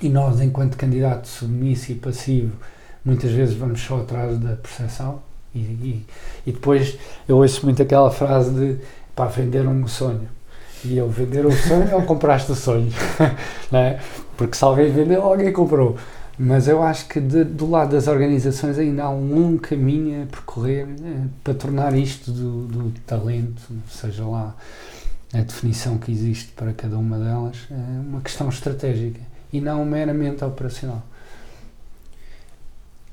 E 0.02 0.08
nós, 0.10 0.40
enquanto 0.42 0.76
candidato 0.76 1.26
submisso 1.26 1.90
e 1.92 1.94
passivo, 1.94 2.52
muitas 3.04 3.30
vezes 3.30 3.54
vamos 3.54 3.80
só 3.80 4.00
atrás 4.02 4.38
da 4.38 4.56
percepção. 4.56 5.22
E, 5.56 5.58
e, 5.58 6.06
e 6.46 6.52
depois 6.52 6.96
eu 7.28 7.38
ouço 7.38 7.64
muito 7.64 7.82
aquela 7.82 8.10
frase 8.10 8.50
de 8.52 8.76
para 9.14 9.30
venderam-me 9.30 9.84
o 9.84 9.88
sonho. 9.88 10.28
E 10.84 10.96
eu 10.98 11.08
vender 11.08 11.44
o 11.46 11.52
sonho 11.52 11.94
ou 11.94 12.02
compraste 12.02 12.52
o 12.52 12.54
sonho? 12.54 12.92
é? 13.72 13.98
Porque 14.36 14.56
se 14.56 14.62
alguém 14.62 14.92
vendeu, 14.92 15.22
alguém 15.22 15.52
comprou. 15.52 15.96
Mas 16.38 16.68
eu 16.68 16.82
acho 16.82 17.08
que 17.08 17.18
de- 17.18 17.44
do 17.44 17.68
lado 17.70 17.92
das 17.92 18.06
organizações 18.08 18.78
ainda 18.78 19.04
há 19.04 19.10
um 19.10 19.34
longo 19.34 19.58
caminho 19.58 20.22
a 20.22 20.26
percorrer 20.26 20.86
eh, 20.86 21.26
para 21.42 21.54
tornar 21.54 21.96
isto 21.96 22.30
do, 22.30 22.66
do 22.66 22.90
talento, 23.06 23.62
seja 23.90 24.26
lá 24.26 24.54
a 25.32 25.40
definição 25.40 25.96
que 25.96 26.12
existe 26.12 26.52
para 26.52 26.74
cada 26.74 26.98
uma 26.98 27.18
delas, 27.18 27.56
eh, 27.70 27.74
uma 28.06 28.20
questão 28.20 28.50
estratégica 28.50 29.20
e 29.50 29.62
não 29.62 29.82
meramente 29.86 30.44
operacional. 30.44 31.02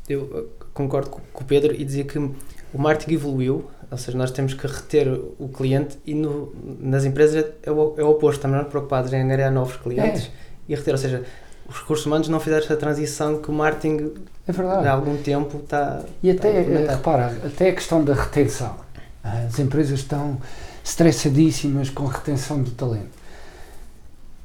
Eu 0.07 0.49
concordo 0.73 1.09
co- 1.09 1.21
com 1.31 1.43
o 1.43 1.47
Pedro 1.47 1.73
e 1.73 1.83
dizia 1.85 2.03
que 2.03 2.17
o 2.17 2.33
marketing 2.77 3.13
evoluiu, 3.15 3.65
ou 3.91 3.97
seja, 3.97 4.17
nós 4.17 4.31
temos 4.31 4.53
que 4.53 4.65
reter 4.65 5.07
o 5.39 5.47
cliente 5.49 5.97
e 6.05 6.13
no- 6.15 6.51
nas 6.79 7.05
empresas 7.05 7.45
é 7.63 7.71
o, 7.71 7.93
é 7.97 8.03
o 8.03 8.09
oposto, 8.09 8.37
estamos 8.39 8.57
mais 8.57 8.67
preocupados 8.69 9.13
em 9.13 9.21
angariar 9.21 9.51
novos 9.51 9.75
clientes 9.77 10.29
e 10.67 10.73
reter, 10.75 10.93
ou 10.93 10.97
seja, 10.97 11.23
os 11.69 11.77
recursos 11.77 12.05
humanos 12.05 12.27
não 12.27 12.39
fizeram 12.39 12.61
esta 12.61 12.75
transição 12.75 13.39
que 13.39 13.49
o 13.49 13.53
marketing 13.53 14.11
É 14.47 14.51
verdade. 14.51 14.87
há 14.87 14.91
algum 14.93 15.15
tempo 15.17 15.57
está, 15.63 16.03
E 16.21 16.29
está 16.29 16.47
a 16.47 16.51
até, 16.51 16.57
eh, 16.57 16.61
implementar. 16.63 16.95
repara, 16.97 17.37
até 17.45 17.69
a 17.69 17.73
questão 17.73 18.03
da 18.03 18.13
retenção. 18.13 18.75
As 19.23 19.57
empresas 19.59 19.99
estão 19.99 20.37
estressadíssimas 20.83 21.89
com 21.89 22.07
a 22.07 22.11
retenção 22.11 22.61
do 22.61 22.71
talento. 22.71 23.23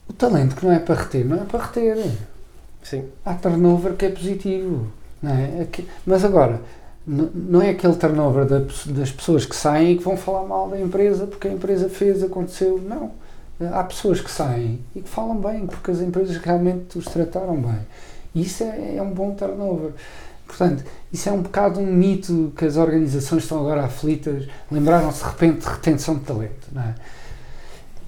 O 0.08 0.12
talento 0.12 0.54
que 0.56 0.64
não 0.64 0.72
é 0.72 0.78
para 0.78 0.94
reter, 0.94 1.24
não 1.24 1.36
é 1.42 1.44
para 1.44 1.64
reter. 1.66 2.10
Sim, 2.82 3.04
Há 3.24 3.34
turnover 3.34 3.94
que 3.94 4.06
é 4.06 4.08
positivo. 4.10 4.86
Não 5.22 5.32
é? 5.32 5.62
Aqui- 5.62 5.86
Mas 6.06 6.24
agora, 6.24 6.60
não 7.06 7.62
é 7.62 7.70
aquele 7.70 7.94
turnover 7.94 8.44
das 8.46 9.10
pessoas 9.10 9.44
que 9.46 9.56
saem 9.56 9.92
e 9.92 9.96
que 9.98 10.04
vão 10.04 10.16
falar 10.16 10.46
mal 10.46 10.68
da 10.68 10.78
empresa 10.80 11.26
porque 11.26 11.48
a 11.48 11.52
empresa 11.52 11.88
fez, 11.88 12.22
aconteceu. 12.22 12.80
Não. 12.86 13.10
Há 13.72 13.82
pessoas 13.82 14.20
que 14.20 14.30
saem 14.30 14.78
e 14.94 15.00
que 15.00 15.08
falam 15.08 15.36
bem 15.36 15.66
porque 15.66 15.90
as 15.90 16.00
empresas 16.00 16.36
realmente 16.36 16.96
os 16.98 17.06
trataram 17.06 17.56
bem. 17.56 17.78
Isso 18.34 18.62
é, 18.62 18.96
é 18.96 19.02
um 19.02 19.10
bom 19.10 19.32
turnover. 19.34 19.90
Portanto, 20.46 20.84
isso 21.12 21.28
é 21.28 21.32
um 21.32 21.42
bocado 21.42 21.80
um 21.80 21.86
mito 21.86 22.52
que 22.56 22.64
as 22.64 22.76
organizações 22.76 23.42
estão 23.42 23.58
agora 23.58 23.84
aflitas. 23.84 24.46
Lembraram-se 24.70 25.22
de 25.24 25.28
repente 25.30 25.60
de 25.60 25.66
retenção 25.68 26.14
de 26.14 26.20
talento. 26.20 26.68
Não 26.72 26.82
é? 26.82 26.94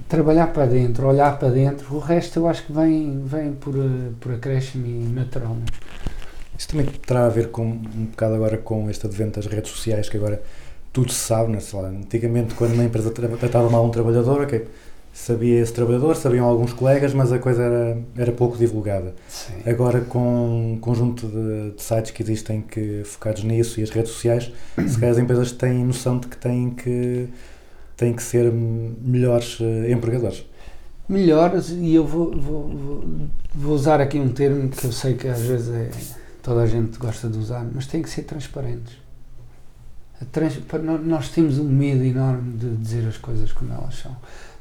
Trabalhar 0.09 0.49
para 0.49 0.67
dentro, 0.67 1.07
olhar 1.07 1.39
para 1.39 1.51
dentro, 1.51 1.95
o 1.95 1.99
resto 1.99 2.39
eu 2.41 2.49
acho 2.49 2.65
que 2.67 2.73
vem, 2.73 3.23
vem 3.25 3.53
por, 3.53 3.75
eh, 3.77 4.11
por 4.19 4.33
acréscimo 4.35 4.85
e 4.87 4.91
naturalmente. 5.15 5.73
Isso 6.61 6.69
também 6.69 6.85
terá 7.07 7.25
a 7.25 7.29
ver 7.31 7.49
com 7.49 7.63
um 7.65 8.05
bocado 8.11 8.35
agora 8.35 8.59
com 8.59 8.91
este 8.91 9.07
advento 9.07 9.41
das 9.41 9.47
redes 9.51 9.71
sociais, 9.71 10.11
que 10.11 10.19
agora 10.19 10.43
tudo 10.93 11.11
se 11.11 11.19
sabe, 11.19 11.51
né? 11.51 11.59
Sei 11.59 11.81
lá, 11.81 11.89
antigamente 11.89 12.55
quando 12.55 12.75
uma 12.75 12.85
empresa 12.85 13.11
tra- 13.11 13.29
tratava 13.29 13.71
mal 13.71 13.83
um 13.87 13.89
trabalhador, 13.91 14.43
ok, 14.43 14.67
sabia 15.11 15.59
esse 15.63 15.73
trabalhador, 15.73 16.15
sabiam 16.17 16.45
alguns 16.47 16.75
colegas, 16.75 17.15
mas 17.15 17.33
a 17.33 17.39
coisa 17.39 17.63
era, 17.63 17.99
era 18.15 18.31
pouco 18.33 18.59
divulgada. 18.59 19.15
Sim. 19.27 19.55
Agora 19.65 20.03
com 20.03 20.75
um 20.75 20.79
conjunto 20.79 21.29
de, 21.29 21.71
de 21.77 21.83
sites 21.83 22.11
que 22.11 22.23
existem 22.23 22.61
que 22.61 23.05
focados 23.07 23.43
nisso 23.43 23.81
e 23.81 23.83
as 23.83 23.89
redes 23.89 24.13
sociais, 24.13 24.53
se 24.87 24.99
calhar 24.99 25.13
as 25.13 25.19
empresas 25.19 25.53
têm 25.53 25.83
noção 25.83 26.19
de 26.19 26.27
que 26.29 26.37
têm 26.37 26.71
que, 26.73 27.27
têm 27.97 28.13
que 28.13 28.23
ser 28.23 28.53
melhores 28.53 29.57
eh, 29.63 29.91
empregadores. 29.93 30.45
melhores 31.09 31.71
e 31.71 31.95
eu 31.95 32.07
vou, 32.07 32.31
vou, 32.39 32.69
vou, 32.69 33.05
vou 33.55 33.75
usar 33.75 34.01
aqui 34.01 34.19
um 34.19 34.29
termo 34.29 34.69
que 34.69 34.85
eu 34.87 34.93
sei 34.93 35.15
que 35.15 35.27
às 35.27 35.41
vezes 35.41 35.71
é, 35.75 35.91
toda 36.43 36.63
a 36.63 36.67
gente 36.67 36.99
gosta 36.99 37.29
de 37.29 37.39
usar, 37.39 37.65
mas 37.75 37.87
tem 37.87 38.03
que 38.03 38.11
ser 38.11 38.23
transparentes. 38.23 38.99
Trans- 40.33 40.59
nós 41.05 41.31
temos 41.31 41.59
um 41.59 41.65
medo 41.69 42.05
enorme 42.05 42.53
de 42.59 42.77
dizer 42.77 43.09
as 43.09 43.17
coisas 43.17 43.53
como 43.53 43.73
elas 43.73 43.95
são. 43.97 44.13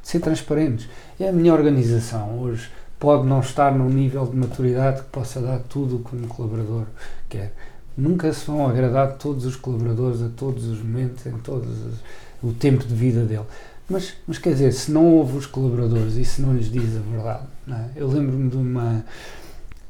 De 0.01 0.07
ser 0.07 0.19
transparentes. 0.21 0.88
É 1.19 1.27
a 1.30 1.34
minha 1.34 1.53
organização 1.53 2.39
hoje 2.39 2.69
pode 2.97 3.27
não 3.27 3.39
estar 3.41 3.73
num 3.77 3.89
nível 3.89 4.25
de 4.25 4.36
maturidade 4.38 5.01
que 5.01 5.09
possa 5.09 5.41
dar 5.41 5.59
tudo 5.59 5.97
o 5.97 5.99
que 5.99 6.15
um 6.15 6.27
colaborador 6.27 6.86
quer. 7.27 7.53
Nunca 7.97 8.32
se 8.32 8.45
vão 8.47 8.67
agradar 8.67 9.13
todos 9.17 9.45
os 9.45 9.57
colaboradores 9.57 10.21
a 10.21 10.30
todos 10.30 10.65
os 10.65 10.82
momentos, 10.82 11.25
em 11.25 11.38
todos 11.39 11.69
os- 11.69 11.99
o 12.41 12.53
tempo 12.53 12.86
de 12.86 12.95
vida 12.95 13.25
dele. 13.25 13.43
Mas, 13.89 14.13
mas 14.25 14.38
quer 14.38 14.51
dizer, 14.53 14.71
se 14.71 14.91
não 14.91 15.05
ouve 15.05 15.36
os 15.38 15.45
colaboradores 15.45 16.15
e 16.15 16.23
se 16.23 16.41
não 16.41 16.53
lhes 16.55 16.71
diz 16.71 16.95
a 16.95 16.99
verdade, 16.99 17.43
é? 17.69 17.86
eu 17.97 18.07
lembro-me 18.07 18.49
de 18.49 18.55
uma, 18.55 19.03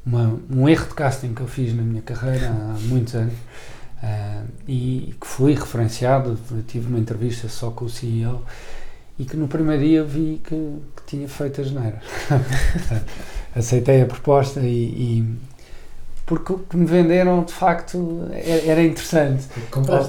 uma- 0.04 0.38
um 0.50 0.68
erro 0.68 0.86
de 0.88 0.94
casting 0.94 1.34
que 1.34 1.40
eu 1.42 1.46
fiz 1.46 1.74
na 1.74 1.82
minha 1.82 2.02
carreira 2.02 2.48
há 2.48 2.76
muitos 2.82 3.14
anos 3.14 3.34
ah, 4.02 4.42
e 4.66 5.14
que 5.20 5.26
fui 5.26 5.54
referenciado, 5.54 6.38
tive 6.66 6.88
uma 6.88 6.98
entrevista 6.98 7.48
só 7.48 7.70
com 7.70 7.84
o 7.84 7.88
CEO 7.88 8.42
e 9.18 9.24
que 9.24 9.36
no 9.36 9.46
primeiro 9.48 9.82
dia 9.82 10.02
vi 10.04 10.40
que, 10.42 10.54
que 10.54 11.02
tinha 11.06 11.28
feito 11.28 11.60
as 11.60 11.70
neiras. 11.70 12.00
Aceitei 13.54 14.02
a 14.02 14.06
proposta 14.06 14.60
e, 14.60 14.66
e- 14.66 15.34
porque 16.24 16.52
o 16.52 16.58
que 16.60 16.76
me 16.76 16.86
venderam 16.86 17.42
de 17.42 17.52
facto 17.52 18.28
era, 18.32 18.80
interessante. 18.84 19.46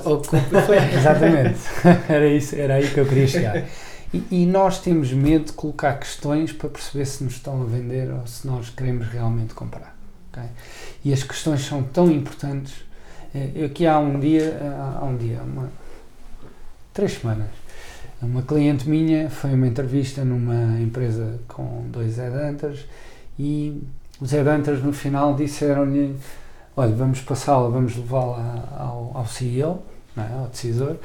Ou- 0.05 0.13
ou- 0.17 0.21
Exatamente. 0.95 1.59
era, 2.07 2.27
isso, 2.27 2.55
era 2.55 2.75
aí 2.75 2.87
que 2.87 2.99
eu 2.99 3.05
queria 3.07 3.27
chegar. 3.27 3.65
E, 4.13 4.23
e 4.31 4.45
nós 4.45 4.79
temos 4.79 5.11
medo 5.13 5.45
de 5.45 5.53
colocar 5.53 5.93
questões 5.99 6.51
para 6.51 6.69
perceber 6.69 7.05
se 7.05 7.23
nos 7.23 7.33
estão 7.33 7.61
a 7.61 7.65
vender 7.65 8.11
ou 8.11 8.25
se 8.27 8.45
nós 8.45 8.69
queremos 8.69 9.07
realmente 9.07 9.53
comprar. 9.53 9.95
ok? 10.31 10.43
E 11.05 11.13
as 11.13 11.23
questões 11.23 11.61
são 11.65 11.81
tão 11.83 12.11
importantes. 12.11 12.73
Eh, 13.33 13.51
Eu 13.55 13.65
aqui 13.67 13.87
há 13.87 13.97
um 13.99 14.19
dia, 14.19 14.57
há 14.61 14.99
há 14.99 15.05
um 15.05 15.15
dia, 15.17 15.41
uma, 15.41 15.71
três 16.93 17.13
semanas, 17.13 17.47
uma 18.21 18.41
cliente 18.43 18.87
minha 18.87 19.29
foi 19.29 19.53
uma 19.53 19.67
entrevista 19.67 20.23
numa 20.23 20.79
empresa 20.79 21.39
com 21.47 21.85
dois 21.89 22.17
headhunters 22.17 22.85
e 23.39 23.81
os 24.19 24.31
headhunters 24.31 24.83
no 24.83 24.93
final 24.93 25.33
disseram-lhe 25.35 26.15
olha, 26.75 26.93
vamos 26.95 27.21
passá-la, 27.21 27.69
vamos 27.69 27.95
levá-la 27.95 28.67
ao, 28.77 29.11
ao 29.15 29.25
CEO, 29.25 29.83
é? 30.15 30.21
ao 30.37 30.47
decisor, 30.47 30.97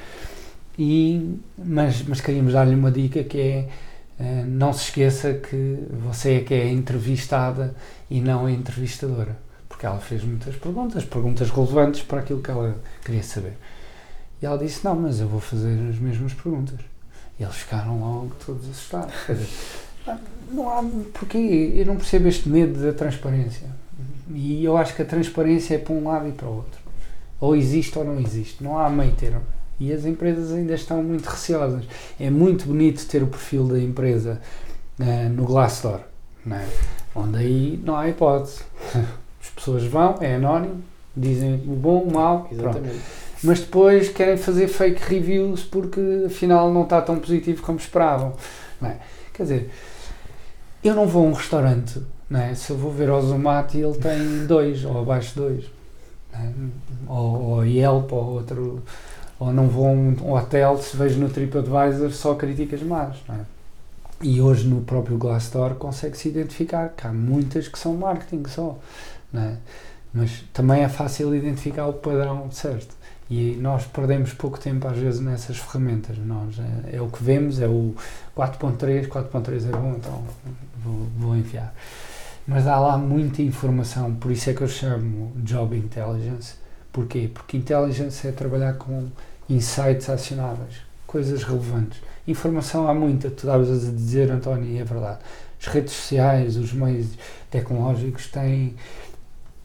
e, 0.79 1.39
mas, 1.57 2.03
mas 2.03 2.21
queríamos 2.21 2.53
dar-lhe 2.53 2.75
uma 2.75 2.91
dica 2.91 3.25
que 3.25 3.39
é 3.39 3.69
eh, 4.19 4.45
não 4.47 4.73
se 4.73 4.85
esqueça 4.85 5.35
que 5.35 5.79
você 6.05 6.35
é 6.37 6.41
que 6.41 6.55
é 6.55 6.71
entrevistada 6.71 7.75
e 8.11 8.21
não 8.21 8.47
a 8.47 8.53
entrevistadora, 8.53 9.37
porque 9.69 9.85
ela 9.85 9.99
fez 9.99 10.23
muitas 10.25 10.57
perguntas, 10.57 11.05
perguntas 11.05 11.51
relevantes 11.51 12.03
para 12.03 12.21
aquilo 12.21 12.41
que 12.41 12.51
ela 12.51 12.77
queria 13.05 13.23
saber. 13.23 13.55
E 14.41 14.47
ela 14.47 14.59
disse, 14.59 14.85
não, 14.85 14.95
mas 14.95 15.21
eu 15.21 15.29
vou 15.29 15.41
fazer 15.41 15.79
as 15.91 15.99
mesmas 15.99 16.33
perguntas. 16.35 16.79
E 17.39 17.43
eles 17.43 17.57
ficaram 17.57 18.01
logo 18.01 18.33
todos 18.45 18.69
assustados. 18.69 19.15
Dizer, 19.29 19.49
não 20.51 20.71
há 20.71 20.83
porquê, 21.13 21.73
eu 21.75 21.87
não 21.87 21.97
percebo 21.97 22.29
este 22.29 22.49
medo 22.49 22.81
da 22.81 22.93
transparência. 22.93 23.67
E 24.31 24.65
eu 24.65 24.77
acho 24.77 24.95
que 24.95 25.03
a 25.03 25.05
transparência 25.05 25.75
é 25.75 25.79
para 25.79 25.95
um 25.95 26.05
lado 26.05 26.29
e 26.29 26.33
para 26.33 26.47
o 26.49 26.57
outro. 26.57 26.81
Ou 27.41 27.55
existe 27.55 27.99
ou 27.99 28.05
não 28.05 28.19
existe. 28.19 28.63
Não 28.63 28.79
há 28.79 28.89
meio 28.89 29.13
termo. 29.13 29.43
E 29.79 29.93
as 29.93 30.07
empresas 30.07 30.53
ainda 30.53 30.75
estão 30.75 31.03
muito 31.03 31.27
receosas. 31.27 31.85
É 32.19 32.31
muito 32.31 32.67
bonito 32.67 33.07
ter 33.07 33.23
o 33.23 33.27
perfil 33.27 33.67
da 33.69 33.79
empresa 33.79 34.41
eh, 34.99 35.29
no 35.29 35.45
Glassdoor, 35.45 36.01
não 36.45 36.57
é? 36.57 36.67
onde 37.15 37.39
aí 37.39 37.81
não 37.85 37.97
há 37.97 38.09
hipótese. 38.09 38.61
As 39.43 39.51
pessoas 39.51 39.85
vão, 39.85 40.17
é 40.21 40.35
anónimo, 40.35 40.83
dizem 41.17 41.55
o 41.55 41.75
bom, 41.75 42.07
o. 42.11 42.49
Exatamente. 42.51 43.01
mas 43.43 43.61
depois 43.61 44.09
querem 44.09 44.37
fazer 44.37 44.69
fake 44.69 45.03
reviews 45.03 45.63
porque 45.63 46.01
afinal 46.27 46.73
não 46.73 46.83
está 46.83 47.01
tão 47.01 47.19
positivo 47.19 47.63
como 47.63 47.79
esperavam. 47.79 48.35
é? 48.83 48.97
Quer 49.33 49.43
dizer, 49.43 49.71
eu 50.83 50.95
não 50.95 51.07
vou 51.07 51.27
a 51.27 51.31
um 51.31 51.33
restaurante, 51.33 52.03
é? 52.31 52.55
se 52.55 52.71
eu 52.71 52.77
vou 52.77 52.91
ver 52.91 53.09
ao 53.09 53.23
Zomato 53.23 53.77
e 53.77 53.83
ele 53.83 53.97
tem 53.99 54.47
dois 54.47 54.85
ou 54.85 55.01
abaixo 55.01 55.35
de 55.35 55.41
dois, 55.41 55.65
é? 56.33 56.51
ou, 57.07 57.43
ou 57.43 57.65
Yelp 57.65 58.13
ou 58.13 58.25
outro, 58.35 58.83
ou 59.39 59.53
não 59.53 59.69
vou 59.69 59.87
a 59.87 59.91
um, 59.91 60.33
hotel 60.33 60.79
se 60.79 60.97
vejo 60.97 61.19
no 61.19 61.29
TripAdvisor 61.29 62.11
só 62.13 62.35
críticas 62.35 62.83
más. 62.83 63.17
Não 63.29 63.35
é? 63.35 63.41
E 64.23 64.41
hoje 64.41 64.67
no 64.67 64.81
próprio 64.81 65.19
Glassdoor 65.19 65.75
consegue-se 65.75 66.29
identificar 66.29 66.89
que 66.97 67.07
há 67.07 67.13
muitas 67.13 67.69
que 67.69 67.79
são 67.79 67.95
marketing 67.95 68.45
só, 68.49 68.79
não 69.31 69.43
é? 69.43 69.57
mas 70.17 70.43
também 70.51 70.83
é 70.83 70.89
fácil 70.89 71.35
identificar 71.35 71.87
o 71.87 71.93
padrão 71.93 72.51
certo. 72.51 72.97
E 73.29 73.59
nós 73.61 73.85
perdemos 73.85 74.33
pouco 74.33 74.59
tempo 74.59 74.89
às 74.89 74.97
vezes 74.97 75.21
nessas 75.21 75.59
ferramentas. 75.59 76.17
Nós, 76.17 76.59
é, 76.59 76.97
é 76.97 77.03
o 77.03 77.09
que 77.09 77.23
vemos, 77.23 77.61
é 77.61 77.67
o 77.67 77.95
4.3, 78.35 79.09
4.3 79.09 79.69
é 79.69 79.73
bom, 79.73 79.95
então 79.99 80.25
vou, 80.83 81.07
vou 81.19 81.37
enviar. 81.37 81.75
Mas 82.47 82.67
há 82.67 82.79
lá 82.79 82.97
muita 82.97 83.43
informação, 83.43 84.15
por 84.15 84.31
isso 84.31 84.49
é 84.49 84.55
que 84.55 84.63
eu 84.63 84.69
chamo 84.69 85.33
Job 85.37 85.77
Intelligence. 85.77 86.55
Porquê? 86.97 87.29
Porque 87.33 87.59
Intelligence 87.59 88.27
é 88.27 88.33
trabalhar 88.33 88.73
com 88.79 89.09
insights 89.51 90.09
acionáveis, 90.09 90.77
coisas 91.07 91.43
relevantes. 91.43 92.01
Informação 92.27 92.89
há 92.89 92.95
muita, 92.95 93.29
tu 93.29 93.41
estavas 93.47 93.69
a 93.71 93.93
dizer, 93.93 94.31
António, 94.31 94.65
e 94.65 94.79
é 94.79 94.85
verdade. 94.85 95.19
As 95.61 95.67
redes 95.67 95.93
sociais, 95.93 96.57
os 96.57 96.73
meios 96.73 97.09
tecnológicos 97.51 98.29
têm 98.29 98.75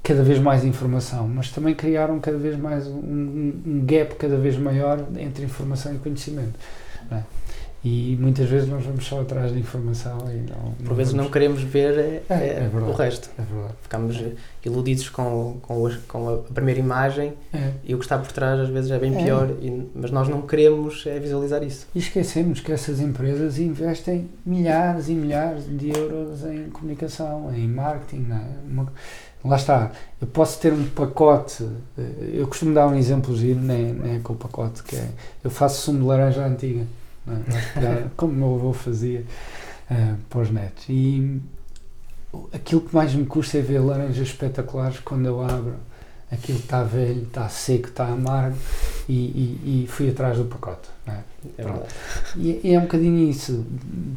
cada 0.04 0.22
vez 0.24 0.40
mais 0.40 0.66
informação, 0.66 1.26
mas 1.26 1.50
também 1.52 1.74
criaram 1.74 2.20
cada 2.20 2.38
vez 2.38 2.60
mais 2.60 2.86
um, 2.86 2.92
um- 3.66 3.84
gap 3.86 4.16
cada 4.16 4.36
vez 4.36 4.58
maior 4.58 5.02
entre 5.18 5.46
informação 5.46 5.96
e 5.96 6.00
conhecimento. 6.00 6.60
é? 7.12 7.24
E 7.84 8.16
muitas 8.22 8.48
vezes 8.48 8.70
nós 8.70 8.86
vamos 8.86 9.04
só 9.08 9.22
atrás 9.22 9.52
de 9.52 9.58
informação 9.60 10.20
e 10.32 10.38
não. 10.52 10.72
Por 10.86 10.96
vezes 10.96 11.14
não 11.14 11.24
vamos- 11.24 11.34
queremos 11.34 11.64
ver 11.64 11.98
é, 11.98 12.24
É, 12.30 12.34
é 12.36 12.48
é 12.66 12.70
verdade. 12.72 12.92
o 12.92 12.94
resto. 12.96 13.30
É 13.40 13.42
verdade. 13.42 13.74
Ficamos 13.82 14.18
eh, 14.18 14.34
iludidos 14.64 15.10
com, 15.10 15.58
com, 15.64 15.90
com 16.08 16.30
a 16.30 16.38
primeira 16.54 16.80
imagem 16.80 17.34
É. 17.52 17.72
e 17.84 17.96
o 17.96 17.98
que 17.98 18.06
está 18.06 18.20
por 18.20 18.32
trás 18.32 18.60
às 18.60 18.70
vezes 18.70 18.92
é 18.92 19.00
bem 19.00 19.16
É. 19.20 19.24
pior, 19.24 19.50
e- 19.60 19.90
mas 19.96 20.12
nós 20.12 20.28
não 20.30 20.44
queremos 20.44 21.04
é, 21.08 21.18
visualizar 21.18 21.64
isso. 21.64 21.88
E 21.96 21.98
esquecemos 22.00 22.60
que 22.60 22.72
essas 22.72 23.00
empresas 23.00 23.58
investem 23.58 24.30
milhares 24.46 25.10
e 25.10 25.14
milhares 25.14 25.64
de 25.66 25.90
euros 25.90 26.44
em 26.46 26.70
comunicação, 26.70 27.52
em 27.56 27.68
marketing. 27.68 28.26
Não 28.28 28.36
é? 28.38 28.42
Uma- 28.70 28.94
lá 29.44 29.56
está, 29.56 29.92
eu 30.22 30.28
posso 30.28 30.60
ter 30.60 30.72
um 30.72 30.86
pacote, 30.86 31.68
eh, 31.98 32.04
eu 32.34 32.46
costumo 32.48 32.76
dar 32.76 32.86
um 32.88 32.94
exemplo 32.96 33.36
giro, 33.36 33.60
nem, 33.60 33.92
nem 33.92 34.16
é 34.18 34.20
com 34.20 34.34
o 34.34 34.36
pacote, 34.36 34.84
que 34.84 34.96
é, 34.96 35.08
eu 35.44 35.50
faço 35.50 35.82
sumo 35.82 35.98
de 36.02 36.06
laranja 36.06 36.46
antiga, 36.46 36.84
é? 37.28 38.06
Como 38.18 38.34
o 38.34 38.36
meu 38.36 38.56
avô 38.56 38.74
fazia 38.74 39.24
eh, 39.90 40.14
para 40.30 40.42
os 40.42 40.50
netos. 40.50 40.86
E 40.90 41.40
aquilo 42.54 42.82
que 42.82 42.96
mais 42.96 43.14
me 43.14 43.26
custa 43.26 43.58
é 43.58 43.62
ver 43.62 43.80
laranjas 43.80 44.28
espetaculares 44.28 45.00
quando 45.00 45.26
eu 45.26 45.42
abro. 45.42 45.76
Aquilo 46.32 46.60
está 46.60 46.82
velho, 46.82 47.24
está 47.24 47.50
seco, 47.50 47.90
está 47.90 48.08
amargo 48.08 48.56
e, 49.10 49.14
e- 49.14 49.84
e 49.84 49.88
fui 49.90 50.10
atrás 50.10 50.38
do 50.38 50.46
pacote. 50.46 50.88
é? 51.06 51.12
É. 51.58 51.64
E, 52.38 52.62
e 52.64 52.74
é 52.74 52.80
um 52.80 52.84
bocadinho 52.84 53.30
isso, 53.30 53.66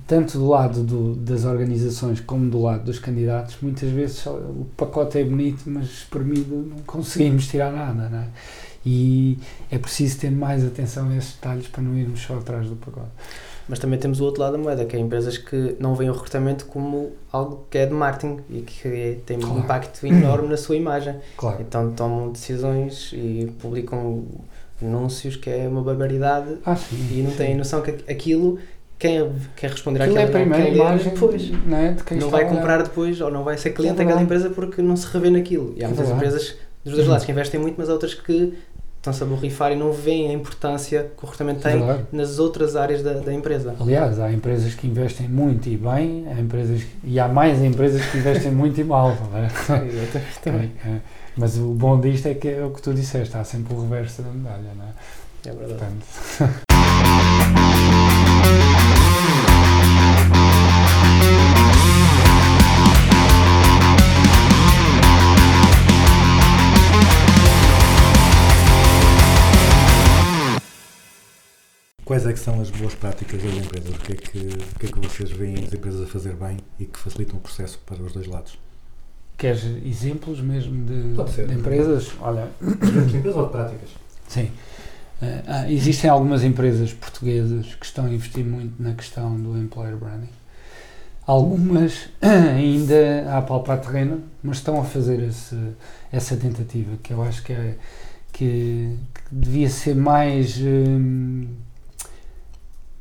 tanto 0.07 0.39
do 0.39 0.47
lado 0.49 0.85
do- 0.85 1.17
das 1.17 1.45
organizações 1.45 2.21
como 2.21 2.49
do 2.49 2.63
lado 2.63 2.85
dos 2.85 3.01
candidatos, 3.01 3.57
muitas 3.61 3.91
vezes 3.91 4.25
o 4.27 4.65
pacote 4.77 5.19
é 5.19 5.25
bonito, 5.25 5.65
mas 5.67 5.87
espremido 5.87 6.55
não 6.55 6.79
conseguimos 6.87 7.49
tirar 7.49 7.73
nada, 7.73 8.09
não 8.09 8.19
é? 8.21 8.29
E 8.87 9.39
é 9.71 9.79
preciso 9.79 10.19
ter 10.19 10.31
mais 10.31 10.65
atenção 10.67 11.09
a 11.11 11.17
esses 11.17 11.33
detalhes 11.35 11.67
para 11.69 11.83
não 11.83 11.97
irmos 11.97 12.21
só 12.21 12.35
atrás 12.35 12.69
do 12.69 12.77
pacote. 12.77 13.09
Mas 13.67 13.79
também 13.79 13.99
temos 13.99 14.21
o 14.21 14.25
outro 14.25 14.43
lado 14.43 14.53
da 14.53 14.59
moeda, 14.59 14.85
que 14.85 14.95
é 14.95 14.99
empresas 14.99 15.39
que 15.39 15.75
não 15.81 15.95
veem 15.95 16.11
o 16.11 16.13
recrutamento 16.13 16.67
como 16.67 17.13
algo 17.33 17.65
que 17.71 17.79
é 17.79 17.87
de 17.87 17.95
marketing 17.95 18.41
e 18.51 18.61
que 18.61 18.87
é- 18.89 19.19
tem 19.25 19.39
um 19.39 19.41
Claro. 19.41 19.59
impacto 19.61 20.07
enorme 20.07 20.49
na 20.49 20.57
sua 20.59 20.77
imagem. 20.77 21.15
Claro. 21.39 21.63
Então 21.63 21.91
tomam 21.93 22.31
decisões 22.31 23.11
e 23.15 23.51
publicam 23.59 24.25
anúncios 24.83 25.37
que 25.37 25.49
é 25.49 25.67
uma 25.67 25.83
barbaridade 25.83 26.59
Ah, 26.67 26.77
sim. 26.77 26.97
e 27.11 27.23
não 27.23 27.31
têm 27.31 27.57
noção 27.57 27.81
que 27.81 27.91
aquilo, 28.11 28.59
quem 28.99 29.33
quer 29.57 29.71
responder 29.71 30.03
Aquilo 30.03 30.19
àquilo 30.21 30.37
é 30.37 30.41
a 30.41 30.41
primeira 30.43 30.65
lê 30.71 30.75
imagem 30.77 31.13
depois. 31.15 31.51
não, 31.67 31.77
é, 31.79 31.93
de 31.93 32.05
quem 32.05 32.19
não 32.19 32.27
está 32.27 32.37
vai 32.37 32.47
olhar. 32.47 32.55
comprar 32.57 32.83
depois 32.83 33.19
ou 33.23 33.31
não 33.31 33.45
vai 33.45 33.57
ser 33.57 33.71
cliente 33.71 33.95
É 33.95 34.05
daquela 34.05 34.19
verdade. 34.19 34.41
empresa 34.43 34.55
porque 34.55 34.83
não 34.83 34.95
se 34.95 35.07
revê 35.07 35.31
naquilo. 35.31 35.73
E 35.75 35.83
há 35.83 35.89
muitas 35.89 36.11
empresas 36.11 36.55
dos 36.85 36.95
dois 36.97 37.09
lados 37.09 37.25
que 37.25 37.33
investem 37.33 37.59
muito, 37.59 37.77
mas 37.79 37.89
há 37.89 37.93
outras 37.95 38.13
que 38.13 38.53
estão-se 39.05 39.23
a 39.23 39.27
borrifar 39.27 39.71
e 39.73 39.77
não 39.77 39.93
veem 39.93 40.31
a 40.31 40.33
importância 40.33 41.11
que 41.17 41.23
o 41.23 41.27
recrutamento 41.27 41.67
É 41.69 41.73
tem 41.73 41.79
verdade. 41.81 42.05
nas 42.11 42.39
outras 42.39 42.75
áreas 42.75 43.03
da, 43.03 43.13
da 43.13 43.35
empresa. 43.35 43.75
Aliás, 43.79 44.19
há 44.19 44.33
empresas 44.33 44.75
que 44.75 44.87
investem 44.87 45.29
muito 45.29 45.69
e 45.69 45.77
bem, 45.77 46.27
há 46.27 46.41
empresas, 46.41 46.83
e 47.05 47.21
há 47.21 47.29
mais 47.29 47.63
empresas 47.63 48.03
que 48.07 48.17
investem 48.17 48.51
muito 48.53 48.81
e 48.81 48.85
mal. 48.85 49.11
É? 49.35 49.49
Também. 50.43 50.73
É, 50.87 51.01
Mas 51.37 51.59
o 51.59 51.75
bom 51.75 52.01
disto 52.01 52.27
é 52.29 52.35
que 52.35 52.49
é 52.49 52.65
o 52.65 52.71
que 52.71 52.81
tu 52.81 52.95
disseste, 52.95 53.37
há 53.37 53.45
sempre 53.45 53.75
o 53.75 53.81
reverso 53.83 54.23
da 54.23 54.31
medalha, 54.31 54.71
não 54.77 54.85
é? 54.85 54.89
É 55.47 55.53
verdade. 55.53 55.93
Portanto, 56.39 56.63
quais 72.05 72.27
é 72.27 72.33
que 72.33 72.39
são 72.39 72.61
as 72.61 72.71
boas 72.71 72.95
práticas 72.95 73.43
das 73.43 73.55
empresas? 73.55 73.91
O 73.95 73.99
que 73.99 74.13
é 74.13 74.17
que, 74.17 74.39
o 74.39 74.79
que, 74.79 74.87
é 74.87 74.89
que 74.91 74.99
vocês 75.01 75.31
veem 75.31 75.55
as 75.65 75.73
empresas 75.73 76.03
a 76.03 76.07
fazer 76.07 76.35
bem 76.35 76.59
e 76.79 76.85
que 76.85 76.99
facilitam 76.99 77.37
o 77.37 77.41
processo 77.41 77.79
para 77.87 78.03
os 78.03 78.13
dois 78.13 78.27
lados? 78.27 78.59
Queres 79.37 79.65
exemplos 79.85 80.41
mesmo 80.41 80.85
de, 80.85 81.15
Pode 81.15 81.31
ser. 81.31 81.47
de 81.49 81.55
empresas? 81.55 82.13
Olha, 82.21 82.49
empresas 82.63 83.37
ou 83.37 83.47
de 83.47 83.53
práticas? 83.53 83.91
sim. 84.29 84.51
Ah, 85.47 85.71
existem 85.71 86.11
algumas 86.11 86.45
empresas 86.45 86.93
portuguesas 86.93 87.75
que 87.75 87.87
estão 87.87 88.05
a 88.05 88.11
investir 88.11 88.45
muito 88.45 88.83
na 88.83 88.93
questão 88.95 89.35
do 89.41 89.57
employer 89.57 89.97
branding. 89.97 90.29
Algumas 91.27 92.11
ainda 92.21 93.35
a 93.35 93.41
palpar 93.41 93.81
terreno, 93.81 94.23
mas 94.43 94.59
estão 94.59 94.79
a 94.79 94.85
fazer 94.85 95.23
esse, 95.23 95.57
essa 96.13 96.37
tentativa, 96.37 96.97
que 97.03 97.13
eu 97.13 97.23
acho 97.23 97.43
que, 97.43 97.55
é, 97.55 97.77
que, 98.33 98.95
que 99.15 99.23
devia 99.35 99.71
ser 99.71 99.95
mais. 99.95 100.59
hum, 100.61 101.47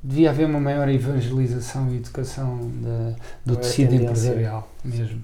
devia 0.04 0.32
haver 0.32 0.46
uma 0.46 0.60
maior 0.60 0.90
evangelização 0.90 1.90
e 1.92 1.98
educação 1.98 2.70
da, 2.82 3.16
do 3.46 3.56
tecido 3.56 3.92
tendência. 3.92 4.10
empresarial 4.10 4.70
mesmo. 4.84 5.22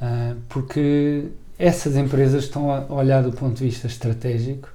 Ah, 0.00 0.34
porque 0.48 1.26
essas 1.58 1.96
empresas 1.96 2.44
estão 2.44 2.70
a 2.70 2.92
olhar 2.92 3.22
do 3.22 3.32
ponto 3.32 3.56
de 3.56 3.64
vista 3.64 3.86
estratégico, 3.86 4.68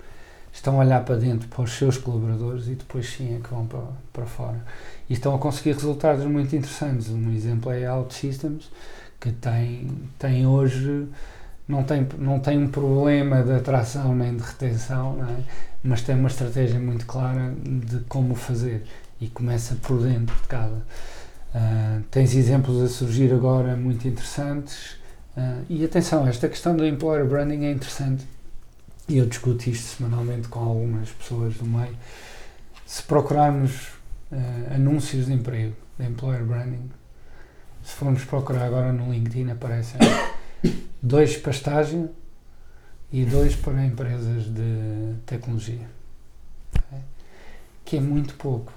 estão 0.53 0.75
a 0.75 0.85
olhar 0.85 1.03
para 1.03 1.15
dentro 1.15 1.47
para 1.47 1.61
os 1.61 1.71
seus 1.71 1.97
colaboradores 1.97 2.67
e 2.67 2.75
depois 2.75 3.09
sim 3.09 3.35
é 3.35 3.39
que 3.39 3.49
vão 3.49 3.65
para, 3.65 3.83
para 4.11 4.25
fora. 4.25 4.63
E 5.09 5.13
estão 5.13 5.35
a 5.35 5.37
conseguir 5.37 5.73
resultados 5.73 6.25
muito 6.25 6.55
interessantes. 6.55 7.09
Um 7.09 7.31
exemplo 7.31 7.71
é 7.71 7.85
a 7.85 7.95
OutSystems, 7.95 8.69
que 9.19 9.31
tem, 9.31 9.89
tem 10.17 10.45
hoje, 10.45 11.07
não 11.67 11.83
tem, 11.83 12.07
não 12.17 12.39
tem 12.39 12.57
um 12.57 12.69
problema 12.69 13.43
de 13.43 13.51
atração 13.51 14.15
nem 14.15 14.35
de 14.35 14.43
retenção, 14.43 15.17
é? 15.29 15.43
mas 15.83 16.01
tem 16.01 16.15
uma 16.15 16.27
estratégia 16.27 16.79
muito 16.79 17.05
clara 17.05 17.53
de 17.63 17.99
como 18.01 18.35
fazer 18.35 18.83
e 19.19 19.27
começa 19.27 19.75
por 19.75 20.01
dentro 20.01 20.35
de 20.35 20.47
cada. 20.47 20.85
Ah, 21.53 22.01
tens 22.11 22.35
exemplos 22.35 22.81
a 22.81 22.87
surgir 22.87 23.33
agora 23.33 23.75
muito 23.75 24.07
interessantes. 24.07 24.97
Ah, 25.35 25.61
e 25.69 25.83
atenção, 25.83 26.27
esta 26.27 26.47
questão 26.47 26.75
do 26.75 26.85
employer 26.85 27.25
branding 27.25 27.65
é 27.65 27.71
interessante 27.71 28.27
e 29.09 29.17
eu 29.17 29.25
discuto 29.25 29.69
isto 29.69 29.97
semanalmente 29.97 30.47
com 30.47 30.59
algumas 30.59 31.09
pessoas 31.09 31.55
do 31.55 31.65
meio. 31.65 31.97
Se 32.85 33.01
procurarmos 33.03 33.89
ah, 34.31 34.75
anúncios 34.75 35.25
de 35.25 35.33
emprego, 35.33 35.75
de 35.97 36.05
employer 36.05 36.43
branding, 36.43 36.91
se 37.83 37.93
formos 37.93 38.23
procurar 38.25 38.65
agora 38.65 38.91
no 38.91 39.11
LinkedIn, 39.11 39.49
aparecem 39.49 39.99
dois 41.01 41.37
para 41.37 41.51
estágio 41.51 42.09
e 43.11 43.23
dois 43.23 43.55
para 43.55 43.85
empresas 43.85 44.43
de 44.53 45.15
tecnologia, 45.25 45.87
ok? 46.75 46.99
que 47.85 47.97
é 47.97 48.01
muito 48.01 48.35
pouco. 48.35 48.76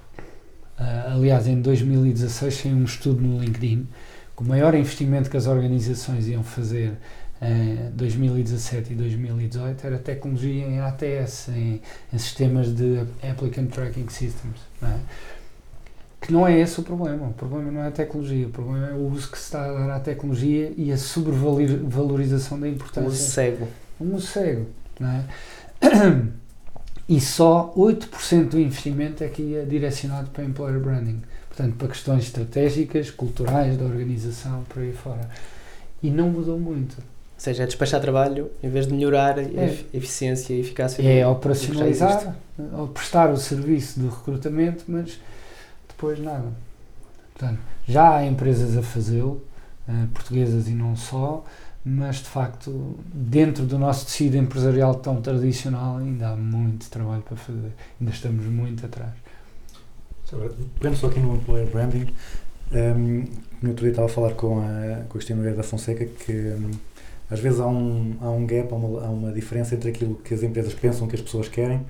Ah, 0.81 1.13
aliás, 1.13 1.47
em 1.47 1.61
2016 1.61 2.53
saiu 2.55 2.75
um 2.75 2.83
estudo 2.83 3.21
no 3.21 3.39
LinkedIn 3.39 3.87
que 4.35 4.43
o 4.43 4.45
maior 4.47 4.73
investimento 4.73 5.29
que 5.29 5.37
as 5.37 5.45
organizações 5.45 6.27
iam 6.27 6.43
fazer 6.43 6.93
em 7.39 7.91
2017 7.91 8.93
e 8.93 8.95
2018 8.95 9.85
era 9.85 9.99
tecnologia 9.99 10.65
em 10.65 10.79
ATS, 10.79 11.49
em, 11.49 11.81
em 12.11 12.17
sistemas 12.17 12.73
de 12.73 12.99
Applicant 13.29 13.69
Tracking 13.69 14.09
Systems. 14.09 14.59
não 14.81 14.89
é? 14.89 14.95
Que 16.19 16.33
não 16.33 16.47
é 16.47 16.59
esse 16.59 16.79
o 16.79 16.83
problema. 16.83 17.27
O 17.27 17.33
problema 17.33 17.71
não 17.71 17.81
é 17.81 17.87
a 17.87 17.91
tecnologia, 17.91 18.47
o 18.47 18.51
problema 18.51 18.89
é 18.89 18.93
o 18.93 19.07
uso 19.07 19.29
que 19.29 19.37
se 19.37 19.45
está 19.45 19.65
a 19.65 19.71
dar 19.71 19.95
à 19.95 19.99
tecnologia 19.99 20.73
e 20.75 20.91
a 20.91 20.97
sobrevalorização 20.97 22.59
da 22.59 22.67
importância 22.67 23.07
uso 23.07 23.31
cego. 23.31 23.67
um 23.99 24.19
cego, 24.19 24.67
não 24.99 25.09
é? 25.09 25.25
E 27.13 27.19
só 27.19 27.73
8% 27.75 28.49
do 28.51 28.59
investimento 28.59 29.21
é 29.21 29.27
que 29.27 29.41
ia 29.41 29.65
direcionado 29.65 30.29
para 30.29 30.45
employer 30.45 30.79
branding, 30.79 31.21
portanto, 31.49 31.75
para 31.75 31.89
questões 31.89 32.23
estratégicas, 32.23 33.11
culturais 33.11 33.75
da 33.77 33.83
organização, 33.83 34.63
por 34.69 34.81
aí 34.81 34.93
fora. 34.93 35.29
E 36.01 36.09
não 36.09 36.29
mudou 36.29 36.57
muito. 36.57 36.93
Ou 36.99 37.03
seja, 37.43 37.63
é 37.63 37.65
despachar 37.65 37.99
trabalho 37.99 38.49
em 38.63 38.69
vez 38.69 38.87
de 38.87 38.93
melhorar 38.93 39.37
a 39.37 39.41
É. 39.41 39.65
efi- 39.65 39.85
eficiência 39.93 40.53
e 40.53 40.61
eficácia. 40.61 41.01
É 41.01 41.23
do- 41.25 41.31
operacionalizar, 41.31 42.33
ou 42.77 42.87
prestar 42.87 43.29
o 43.29 43.35
serviço 43.37 43.99
de 43.99 44.07
recrutamento, 44.07 44.85
mas 44.87 45.19
depois 45.89 46.17
nada. 46.17 46.45
Portanto, 47.33 47.59
já 47.87 48.15
há 48.17 48.25
empresas 48.25 48.77
a 48.77 48.81
fazê-lo, 48.83 49.43
eh, 49.89 49.91
portuguesas 50.13 50.67
e 50.69 50.71
não 50.71 50.95
só, 50.95 51.43
mas 51.83 52.17
de 52.17 52.29
facto, 52.29 52.99
dentro 53.13 53.65
do 53.65 53.77
nosso 53.79 54.05
tecido 54.05 54.37
empresarial 54.37 54.95
tão 54.95 55.21
tradicional, 55.21 55.97
ainda 55.97 56.29
há 56.29 56.35
muito 56.35 56.89
trabalho 56.89 57.23
para 57.23 57.35
fazer. 57.35 57.71
Ainda 57.99 58.13
estamos 58.13 58.45
muito 58.45 58.85
atrás. 58.85 59.13
Pegando 60.79 60.95
só 60.95 61.07
aqui 61.07 61.19
no 61.19 61.35
employer 61.35 61.67
branding, 61.67 62.07
um, 62.71 63.25
no 63.61 63.69
outro 63.69 63.83
dia 63.83 63.89
estava 63.89 64.07
a 64.07 64.09
falar 64.09 64.33
com 64.33 64.59
a, 64.59 65.03
com 65.09 65.17
a 65.17 65.19
Cristina 65.19 65.51
da 65.53 65.63
Fonseca 65.63 66.05
que 66.05 66.31
hum, 66.31 66.71
às 67.29 67.39
vezes 67.39 67.59
há 67.59 67.67
um, 67.67 68.15
há 68.21 68.29
um 68.29 68.45
gap, 68.45 68.71
há 68.71 68.75
uma, 68.75 69.05
há 69.05 69.09
uma 69.09 69.31
diferença 69.33 69.75
entre 69.75 69.89
aquilo 69.89 70.15
que 70.15 70.33
as 70.33 70.43
empresas 70.43 70.73
pensam 70.73 71.07
que 71.07 71.15
as 71.15 71.21
pessoas 71.21 71.49
querem 71.49 71.85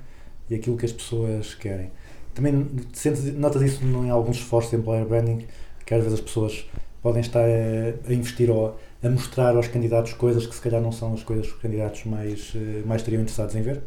e 0.49 0.55
aquilo 0.55 0.77
que 0.77 0.85
as 0.85 0.91
pessoas 0.91 1.53
querem. 1.53 1.91
Também 2.33 2.67
sentes, 2.93 3.25
notas 3.35 3.61
isso 3.61 3.83
em 3.83 4.09
alguns 4.09 4.37
esforços 4.37 4.71
de 4.71 4.77
employer 4.77 5.05
branding, 5.05 5.45
que 5.85 5.93
às 5.93 6.01
vezes 6.01 6.19
as 6.19 6.25
pessoas 6.25 6.65
podem 7.01 7.21
estar 7.21 7.43
a, 7.43 8.09
a 8.09 8.13
investir 8.13 8.49
ou 8.49 8.79
a 9.03 9.09
mostrar 9.09 9.55
aos 9.55 9.67
candidatos 9.67 10.13
coisas 10.13 10.45
que 10.45 10.53
se 10.55 10.61
calhar 10.61 10.81
não 10.81 10.91
são 10.91 11.13
as 11.13 11.23
coisas 11.23 11.47
que 11.47 11.53
os 11.55 11.61
candidatos 11.61 12.05
mais, 12.05 12.53
eh, 12.55 12.83
mais 12.85 13.01
estariam 13.01 13.21
interessados 13.21 13.55
em 13.55 13.61
ver? 13.61 13.81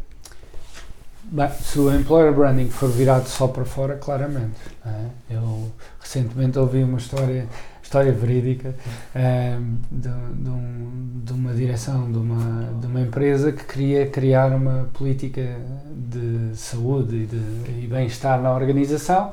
Bem, 1.24 1.48
se 1.50 1.78
o 1.78 1.90
employer 1.94 2.32
branding 2.34 2.68
for 2.68 2.90
virado 2.90 3.26
só 3.28 3.48
para 3.48 3.64
fora, 3.64 3.96
claramente. 3.96 4.56
é? 4.84 5.34
Eu 5.34 5.72
recentemente 6.00 6.58
ouvi 6.58 6.82
uma 6.82 6.98
história, 6.98 7.46
história 7.82 8.12
verídica 8.12 8.74
ehm, 9.14 9.76
de, 9.90 10.08
de 10.42 10.50
um- 10.50 11.20
de 11.24 11.32
uma 11.32 11.54
direção 11.54 12.12
de 12.12 12.18
uma, 12.18 12.74
de 12.78 12.86
uma 12.86 13.00
empresa 13.00 13.50
que 13.52 13.64
queria 13.64 14.06
criar 14.06 14.52
uma 14.54 14.88
política 14.92 15.56
de 15.96 16.54
saúde 16.56 17.16
e, 17.16 17.26
de, 17.26 17.84
e 17.84 17.86
bem-estar 17.88 18.40
na 18.42 18.52
organização 18.54 19.32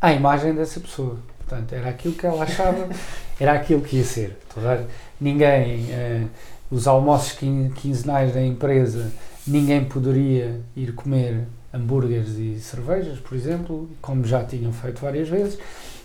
à 0.00 0.12
imagem 0.14 0.54
dessa 0.54 0.80
pessoa. 0.80 1.18
Portanto, 1.46 1.74
era 1.74 1.90
aquilo 1.90 2.14
que 2.14 2.26
ela 2.26 2.42
achava, 2.44 2.88
era 3.38 3.52
aquilo 3.52 3.82
que 3.82 3.96
ia 3.98 4.04
ser. 4.04 4.38
Toda 4.54 4.86
ninguém, 5.20 5.86
eh, 5.90 6.24
os 6.70 6.86
almoços 6.86 7.32
quin- 7.32 7.70
quinzenais 7.74 8.32
da 8.34 8.42
empresa 8.42 9.10
ninguém 9.46 9.84
poderia 9.84 10.60
ir 10.76 10.92
comer 10.92 11.44
hambúrgueres 11.72 12.36
e 12.38 12.58
cervejas, 12.60 13.18
por 13.18 13.36
exemplo, 13.36 13.88
como 14.00 14.24
já 14.24 14.42
tinham 14.44 14.72
feito 14.72 15.00
várias 15.00 15.28
vezes, 15.28 15.58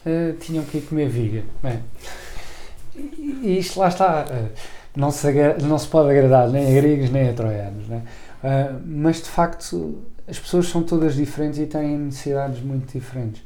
eh, 0.05 0.33
tinham 0.39 0.63
que 0.65 0.77
ir 0.77 0.81
comer 0.81 1.07
vegan. 1.09 1.43
Bem, 1.63 1.79
e 2.95 3.57
isto 3.57 3.79
lá 3.79 3.87
está, 3.87 4.25
eh, 4.29 4.49
não, 4.95 5.11
se, 5.11 5.27
não 5.63 5.77
se 5.79 5.87
pode 5.87 6.09
agradar 6.11 6.49
nem 6.49 6.67
a 6.77 6.81
gregos 6.81 7.09
nem 7.09 7.29
a 7.29 7.33
troianos, 7.33 7.87
né? 7.87 8.03
Mas 8.85 9.17
de 9.17 9.29
facto 9.29 9.99
as 10.27 10.39
pessoas 10.39 10.67
são 10.67 10.81
todas 10.81 11.15
diferentes 11.15 11.59
e 11.59 11.65
têm 11.67 11.97
necessidades 11.97 12.61
muito 12.61 12.91
diferentes. 12.91 13.41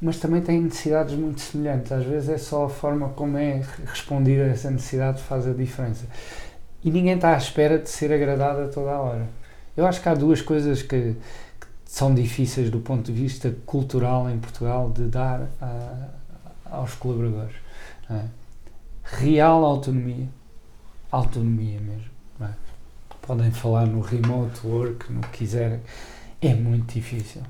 Mas 0.00 0.18
também 0.18 0.40
têm 0.40 0.60
necessidades 0.62 1.14
muito 1.14 1.40
semelhantes. 1.40 1.90
Às 1.90 2.04
vezes 2.04 2.28
é 2.28 2.38
só 2.38 2.66
a 2.66 2.68
forma 2.68 3.08
como 3.10 3.36
é 3.36 3.62
respondida 3.86 4.44
essa 4.44 4.70
necessidade 4.70 5.20
faz 5.22 5.46
a 5.46 5.52
diferença 5.52 6.06
e 6.84 6.90
ninguém 6.90 7.14
está 7.16 7.34
à 7.34 7.36
espera 7.36 7.78
de 7.78 7.90
ser 7.90 8.12
agradado 8.12 8.62
a 8.62 8.68
toda 8.68 8.92
a 8.92 9.00
hora. 9.00 9.26
Eu 9.76 9.84
acho 9.86 10.00
que 10.00 10.08
há 10.08 10.14
duas 10.14 10.40
coisas 10.40 10.82
que, 10.82 11.16
que 11.60 11.66
são 11.84 12.14
difíceis 12.14 12.70
do 12.70 12.78
ponto 12.80 13.10
de 13.10 13.12
vista 13.12 13.52
cultural 13.66 14.30
em 14.30 14.38
Portugal 14.38 14.88
de 14.90 15.02
dar 15.08 15.48
a- 15.60 16.08
aos 16.70 16.94
colaboradores. 16.94 17.56
é? 18.10 18.22
Real 19.02 19.64
autonomia, 19.64 20.28
autonomia 21.10 21.80
mesmo. 21.80 22.10
é? 22.42 22.48
Podem 23.22 23.50
falar 23.50 23.86
no 23.86 24.00
remote 24.00 24.64
work, 24.64 25.12
no 25.12 25.20
que 25.22 25.38
quiserem, 25.38 25.80
é 26.40 26.54
muito 26.54 26.94
difícil. 26.94 27.42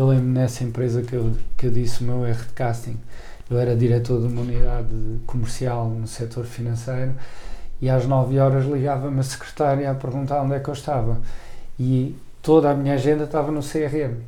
Eu 0.00 0.06
lembro 0.06 0.28
nessa 0.28 0.64
empresa 0.64 1.02
que 1.02 1.12
eu, 1.12 1.36
que 1.58 1.66
eu 1.66 1.70
disse 1.70 2.00
o 2.00 2.04
meu 2.04 2.26
erro 2.26 2.42
de 2.42 2.54
casting. 2.54 2.98
Eu 3.50 3.58
era 3.58 3.76
diretor 3.76 4.18
de 4.18 4.28
uma 4.28 4.40
unidade 4.40 4.88
comercial 5.26 5.90
no 5.90 6.06
setor 6.06 6.46
financeiro 6.46 7.12
e 7.82 7.90
às 7.90 8.06
9 8.06 8.38
horas 8.38 8.64
ligava-me 8.64 9.20
a 9.20 9.22
secretária 9.22 9.90
a 9.90 9.94
perguntar 9.94 10.40
onde 10.40 10.54
é 10.54 10.58
que 10.58 10.70
eu 10.70 10.72
estava. 10.72 11.20
E 11.78 12.16
toda 12.40 12.70
a 12.70 12.74
minha 12.74 12.94
agenda 12.94 13.24
estava 13.24 13.52
no 13.52 13.60
CRM. 13.60 14.22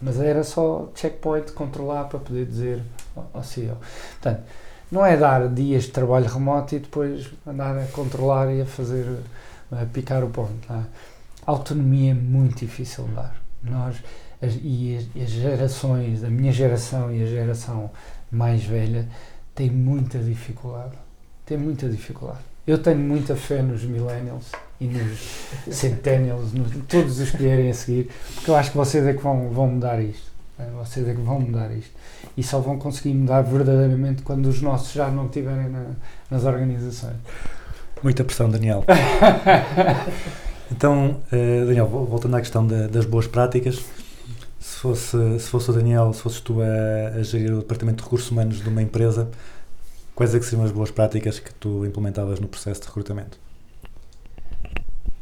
Mas 0.00 0.20
era 0.20 0.44
só 0.44 0.88
checkpoint 0.94 1.50
controlar 1.50 2.04
para 2.04 2.20
poder 2.20 2.46
dizer 2.46 2.80
ao 3.34 3.42
CEO. 3.42 3.78
Portanto, 4.12 4.42
não 4.92 5.04
é 5.04 5.16
dar 5.16 5.48
dias 5.48 5.82
de 5.82 5.90
trabalho 5.90 6.28
remoto 6.28 6.76
e 6.76 6.78
depois 6.78 7.28
andar 7.44 7.76
a 7.76 7.86
controlar 7.86 8.54
e 8.54 8.60
a 8.60 8.66
fazer, 8.66 9.04
a 9.72 9.84
picar 9.86 10.22
o 10.22 10.30
ponto. 10.30 10.72
é? 10.72 10.84
Autonomia 11.44 12.12
é 12.12 12.14
muito 12.14 12.60
difícil 12.60 13.02
de 13.06 13.14
dar. 13.14 13.34
Nós, 13.64 13.96
as, 14.46 14.54
e 14.62 14.96
as, 15.16 15.22
as 15.22 15.30
gerações, 15.30 16.24
a 16.24 16.30
minha 16.30 16.52
geração 16.52 17.12
e 17.14 17.22
a 17.22 17.26
geração 17.26 17.90
mais 18.30 18.62
velha, 18.64 19.06
têm 19.54 19.70
muita 19.70 20.18
dificuldade. 20.18 20.92
Tem 21.44 21.56
muita 21.58 21.88
dificuldade. 21.88 22.40
Eu 22.66 22.78
tenho 22.78 22.98
muita 22.98 23.36
fé 23.36 23.62
nos 23.62 23.84
millennials 23.84 24.46
e 24.80 24.86
nos 24.86 25.18
centennials, 25.70 26.52
nos, 26.52 26.70
todos 26.88 27.20
os 27.20 27.30
que 27.30 27.36
vierem 27.38 27.70
a 27.70 27.74
seguir, 27.74 28.10
porque 28.34 28.50
eu 28.50 28.56
acho 28.56 28.70
que 28.72 28.76
vocês 28.76 29.06
é 29.06 29.12
que 29.12 29.22
vão, 29.22 29.50
vão 29.50 29.68
mudar 29.68 30.00
isto. 30.02 30.26
Eh, 30.58 30.64
Vocês 30.82 31.06
é 31.06 31.14
que 31.14 31.20
vão 31.20 31.38
mudar 31.40 31.70
isto. 31.70 31.90
E 32.36 32.42
só 32.42 32.58
vão 32.60 32.78
conseguir 32.78 33.14
mudar 33.14 33.42
verdadeiramente 33.42 34.22
quando 34.22 34.46
os 34.46 34.60
nossos 34.62 34.92
já 34.92 35.08
não 35.08 35.26
estiverem 35.26 35.68
na- 35.70 35.90
nas 36.30 36.44
organizações. 36.44 37.16
Muita 38.02 38.24
pressão, 38.24 38.50
Daniel. 38.50 38.84
Então, 40.70 41.20
eh, 41.30 41.64
Daniel, 41.64 41.86
vol- 41.86 42.06
voltando 42.06 42.36
à 42.36 42.40
questão 42.40 42.66
da- 42.66 42.88
das 42.88 43.04
boas 43.06 43.26
práticas, 43.28 43.84
se 44.66 44.78
fosse, 44.78 45.38
se 45.38 45.48
fosse 45.48 45.70
o 45.70 45.72
Daniel, 45.72 46.12
se 46.12 46.20
fosses 46.22 46.40
tu 46.40 46.60
a, 46.60 47.18
a 47.18 47.22
gerir 47.22 47.52
o 47.52 47.60
departamento 47.60 47.98
de 47.98 48.04
recursos 48.04 48.30
humanos 48.32 48.60
de 48.60 48.68
uma 48.68 48.82
empresa, 48.82 49.28
quais 50.12 50.34
é 50.34 50.40
que 50.40 50.44
seriam 50.44 50.64
as 50.64 50.72
boas 50.72 50.90
práticas 50.90 51.38
que 51.38 51.54
tu 51.54 51.86
implementavas 51.86 52.40
no 52.40 52.48
processo 52.48 52.80
de 52.80 52.88
recrutamento? 52.88 53.38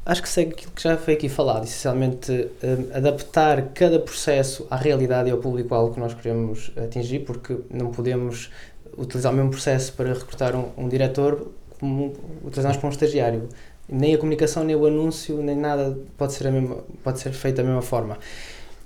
Acho 0.07 0.23
que 0.23 0.29
segue 0.31 0.53
aquilo 0.53 0.73
que 0.73 0.83
já 0.83 0.97
foi 0.97 1.15
aqui 1.15 1.29
falado, 1.29 1.65
essencialmente 1.65 2.33
hum, 2.33 2.89
adaptar 2.95 3.69
cada 3.75 3.99
processo 4.01 4.67
à 4.71 4.77
realidade 4.77 5.29
e 5.29 5.33
ao 5.33 5.39
público-alvo 5.39 5.93
que 5.93 6.01
nós 6.01 6.15
queremos 6.15 6.73
atingir, 6.83 7.21
porque 7.21 7.59
não 7.71 7.91
podemos 7.91 8.51
utilizar 8.97 9.31
o 9.31 9.37
mesmo 9.37 9.51
processo 9.51 9.93
para 9.93 10.15
recrutar 10.15 10.57
um, 10.57 10.71
um 10.77 10.89
diretor 10.89 11.51
como 11.79 12.15
utilizamos 12.43 12.79
para 12.79 12.87
um 12.87 12.93
estagiário. 12.93 13.49
Nem 13.87 14.15
a 14.15 14.19
comunicação, 14.19 14.65
nem 14.65 14.75
o 14.75 14.87
anúncio, 14.87 15.43
nem 15.43 15.57
nada 15.57 15.99
pode 16.17 16.33
ser, 16.33 16.51
mesma, 16.51 16.79
pode 17.03 17.21
ser 17.21 17.33
feito 17.33 17.57
da 17.57 17.63
mesma 17.63 17.83
forma. 17.83 18.19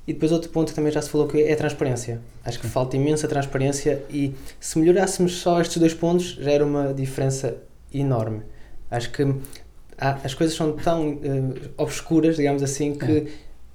E 0.09 0.13
depois 0.15 0.33
outro 0.33 0.49
ponto 0.49 0.69
que 0.71 0.75
também 0.75 0.91
já 0.91 1.03
se 1.03 1.11
falou 1.11 1.29
que 1.29 1.43
é 1.43 1.53
a 1.53 1.57
transparência. 1.57 2.19
Acho 2.43 2.59
que 2.59 2.67
falta 2.67 2.97
imensa 2.97 3.29
transparência 3.29 4.03
e 4.09 4.35
se 4.59 4.79
melhorássemos 4.79 5.35
só 5.37 5.61
estes 5.61 5.77
dois 5.77 5.93
pontos 5.93 6.31
já 6.41 6.51
era 6.51 6.65
uma 6.65 6.95
diferença 6.95 7.57
enorme. 7.93 8.41
Acho 8.91 9.11
que 9.13 9.23
há- 9.99 10.19
as 10.25 10.33
coisas 10.33 10.57
são 10.57 10.73
tão 10.73 11.19
eh, 11.23 11.69
obscuras, 11.77 12.37
digamos 12.37 12.63
assim, 12.63 12.95
que 12.95 13.29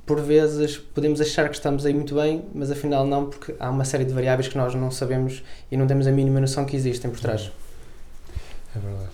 por 0.07 0.19
vezes 0.21 0.75
podemos 0.77 1.21
achar 1.21 1.47
que 1.49 1.55
estamos 1.55 1.85
aí 1.85 1.93
muito 1.93 2.15
bem, 2.15 2.43
mas 2.53 2.71
afinal 2.71 3.05
não, 3.05 3.27
porque 3.29 3.53
há 3.59 3.69
uma 3.69 3.85
série 3.85 4.03
de 4.03 4.11
variáveis 4.13 4.47
que 4.47 4.57
nós 4.57 4.73
não 4.73 4.89
sabemos 4.89 5.43
e 5.71 5.77
não 5.77 5.85
temos 5.85 6.07
a 6.07 6.11
mínima 6.11 6.39
noção 6.41 6.65
que 6.65 6.75
existem 6.75 7.11
por 7.11 7.19
trás. 7.19 7.51
É 8.75 8.79
verdade. 8.79 9.09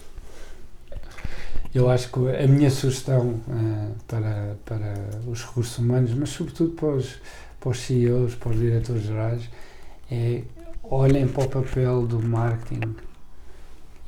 Eu 1.73 1.87
acho 1.87 2.11
que 2.11 2.19
a 2.19 2.47
minha 2.47 2.71
sugestão 2.71 3.39
eh, 3.47 3.91
para, 4.07 4.57
para 4.65 4.95
os 5.27 5.45
recursos 5.45 5.77
humanos, 5.77 6.11
mas 6.15 6.29
sobretudo 6.29 6.71
para 6.71 6.89
os, 6.89 7.21
para 7.59 7.69
os 7.69 7.79
CEOs, 7.79 8.33
para 8.33 8.49
os 8.49 8.57
diretores 8.57 9.03
gerais, 9.03 9.47
é 10.09 10.41
olhem 10.83 11.27
para 11.27 11.43
o 11.43 11.49
papel 11.49 12.07
do 12.07 12.19
marketing 12.19 12.95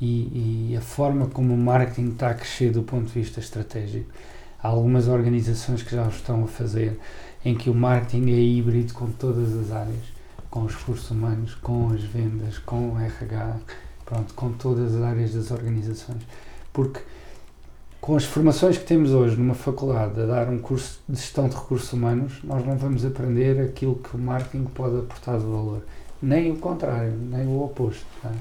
e, 0.00 0.70
e 0.72 0.76
a 0.76 0.80
forma 0.80 1.28
como 1.28 1.54
o 1.54 1.56
marketing 1.56 2.08
está 2.08 2.30
a 2.30 2.34
crescer 2.34 2.72
do 2.72 2.82
ponto 2.82 3.06
de 3.06 3.12
vista 3.12 3.38
estratégico. 3.38 4.10
Há 4.60 4.66
algumas 4.66 5.06
organizações 5.06 5.84
que 5.84 5.94
já 5.94 6.04
o 6.04 6.08
estão 6.08 6.42
a 6.42 6.48
fazer, 6.48 6.98
em 7.44 7.54
que 7.54 7.70
o 7.70 7.74
marketing 7.74 8.30
é 8.30 8.40
híbrido 8.40 8.92
com 8.92 9.08
todas 9.12 9.56
as 9.56 9.70
áreas, 9.70 10.12
com 10.50 10.62
os 10.64 10.74
recursos 10.74 11.08
humanos, 11.12 11.54
com 11.54 11.90
as 11.90 12.02
vendas, 12.02 12.58
com 12.58 12.90
o 12.90 12.98
RH, 12.98 13.56
pronto, 14.04 14.34
com 14.34 14.52
todas 14.52 14.96
as 14.96 15.02
áreas 15.02 15.34
das 15.34 15.52
organizações. 15.52 16.22
Porque 16.72 17.00
com 18.02 18.16
as 18.16 18.24
formações 18.24 18.76
que 18.76 18.84
temos 18.84 19.12
hoje 19.12 19.36
numa 19.36 19.54
faculdade 19.54 20.20
a 20.20 20.26
dar 20.26 20.48
um 20.48 20.58
curso 20.58 21.00
de 21.08 21.16
gestão 21.16 21.48
de 21.48 21.54
recursos 21.54 21.92
humanos, 21.92 22.40
nós 22.42 22.66
não 22.66 22.76
vamos 22.76 23.06
aprender 23.06 23.60
aquilo 23.60 23.94
que 23.94 24.16
o 24.16 24.18
marketing 24.18 24.64
pode 24.64 24.98
aportar 24.98 25.38
de 25.38 25.44
valor. 25.44 25.82
Nem 26.20 26.50
o 26.50 26.56
contrário, 26.56 27.12
nem 27.12 27.46
o 27.46 27.62
oposto. 27.62 28.04
tá? 28.20 28.32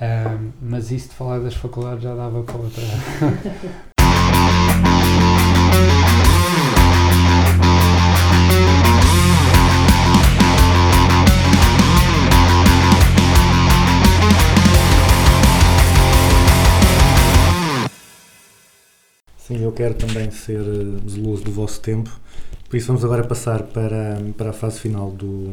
Ah, 0.00 0.36
mas 0.60 0.90
isso 0.90 1.10
de 1.10 1.14
falar 1.14 1.38
das 1.38 1.54
faculdades 1.54 2.02
já 2.02 2.12
dava 2.12 2.42
para 2.42 2.56
outra. 2.56 2.82
Sim, 19.52 19.62
eu 19.62 19.72
quero 19.72 19.92
também 19.92 20.30
ser 20.30 20.60
eh, 20.60 21.10
zeloso 21.10 21.44
do 21.44 21.52
vosso 21.52 21.78
tempo, 21.78 22.10
por 22.70 22.74
isso 22.74 22.86
vamos 22.86 23.04
agora 23.04 23.22
passar 23.22 23.62
para, 23.64 24.18
para 24.34 24.48
a 24.48 24.52
fase 24.54 24.80
final 24.80 25.10
do, 25.10 25.52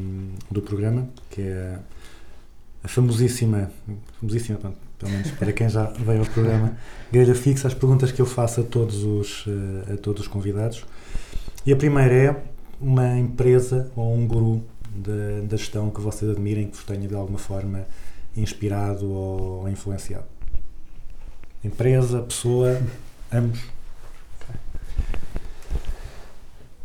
do 0.49 0.61
programa, 0.61 1.09
que 1.29 1.41
é 1.41 1.77
a 2.81 2.87
famosíssima, 2.87 3.69
famosíssima, 4.17 4.57
pronto, 4.57 4.77
pelo 4.97 5.11
menos 5.11 5.31
para 5.31 5.51
quem 5.51 5.67
já 5.67 5.83
veio 5.83 6.19
ao 6.21 6.25
programa, 6.27 6.77
grelha 7.11 7.35
fixa, 7.35 7.67
as 7.67 7.73
perguntas 7.73 8.09
que 8.13 8.21
eu 8.21 8.25
faço 8.25 8.61
a 8.61 8.63
todos 8.63 9.03
os, 9.03 9.45
eh, 9.47 9.95
a 9.95 9.97
todos 9.97 10.21
os 10.21 10.27
convidados. 10.29 10.85
E 11.65 11.73
a 11.73 11.75
primeira 11.75 12.13
é 12.13 12.43
uma 12.79 13.17
empresa 13.17 13.91
ou 13.97 14.15
um 14.15 14.25
guru 14.25 14.63
da, 14.95 15.45
da 15.45 15.57
gestão 15.57 15.89
que 15.89 15.99
vocês 15.99 16.31
admirem, 16.31 16.67
que 16.67 16.77
vos 16.77 16.85
tenha 16.85 17.05
de 17.05 17.15
alguma 17.15 17.37
forma 17.37 17.85
inspirado 18.37 19.11
ou 19.11 19.67
influenciado. 19.67 20.27
Empresa, 21.65 22.21
pessoa, 22.21 22.81
ambos. 23.29 23.78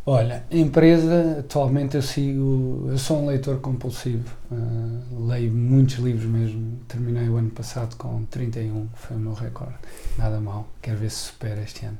Olha, 0.07 0.43
empresa, 0.51 1.39
atualmente 1.39 1.95
eu 1.95 2.01
sigo, 2.03 2.85
eu 2.89 2.97
sou 2.97 3.23
um 3.23 3.25
leitor 3.25 3.59
compulsivo, 3.59 4.29
ah, 4.51 5.01
leio 5.33 5.51
muitos 5.51 5.95
livros 5.95 6.29
mesmo, 6.29 6.77
terminei 6.87 7.27
o 7.27 7.37
ano 7.37 7.49
passado 7.49 7.95
com 7.95 8.23
31, 8.25 8.85
que 8.85 8.99
foi 8.99 9.17
o 9.17 9.19
meu 9.19 9.33
recorde, 9.33 9.73
nada 10.15 10.39
mal, 10.39 10.67
quero 10.79 10.99
ver 10.99 11.09
se 11.09 11.31
supera 11.31 11.59
este 11.59 11.87
ano. 11.87 11.97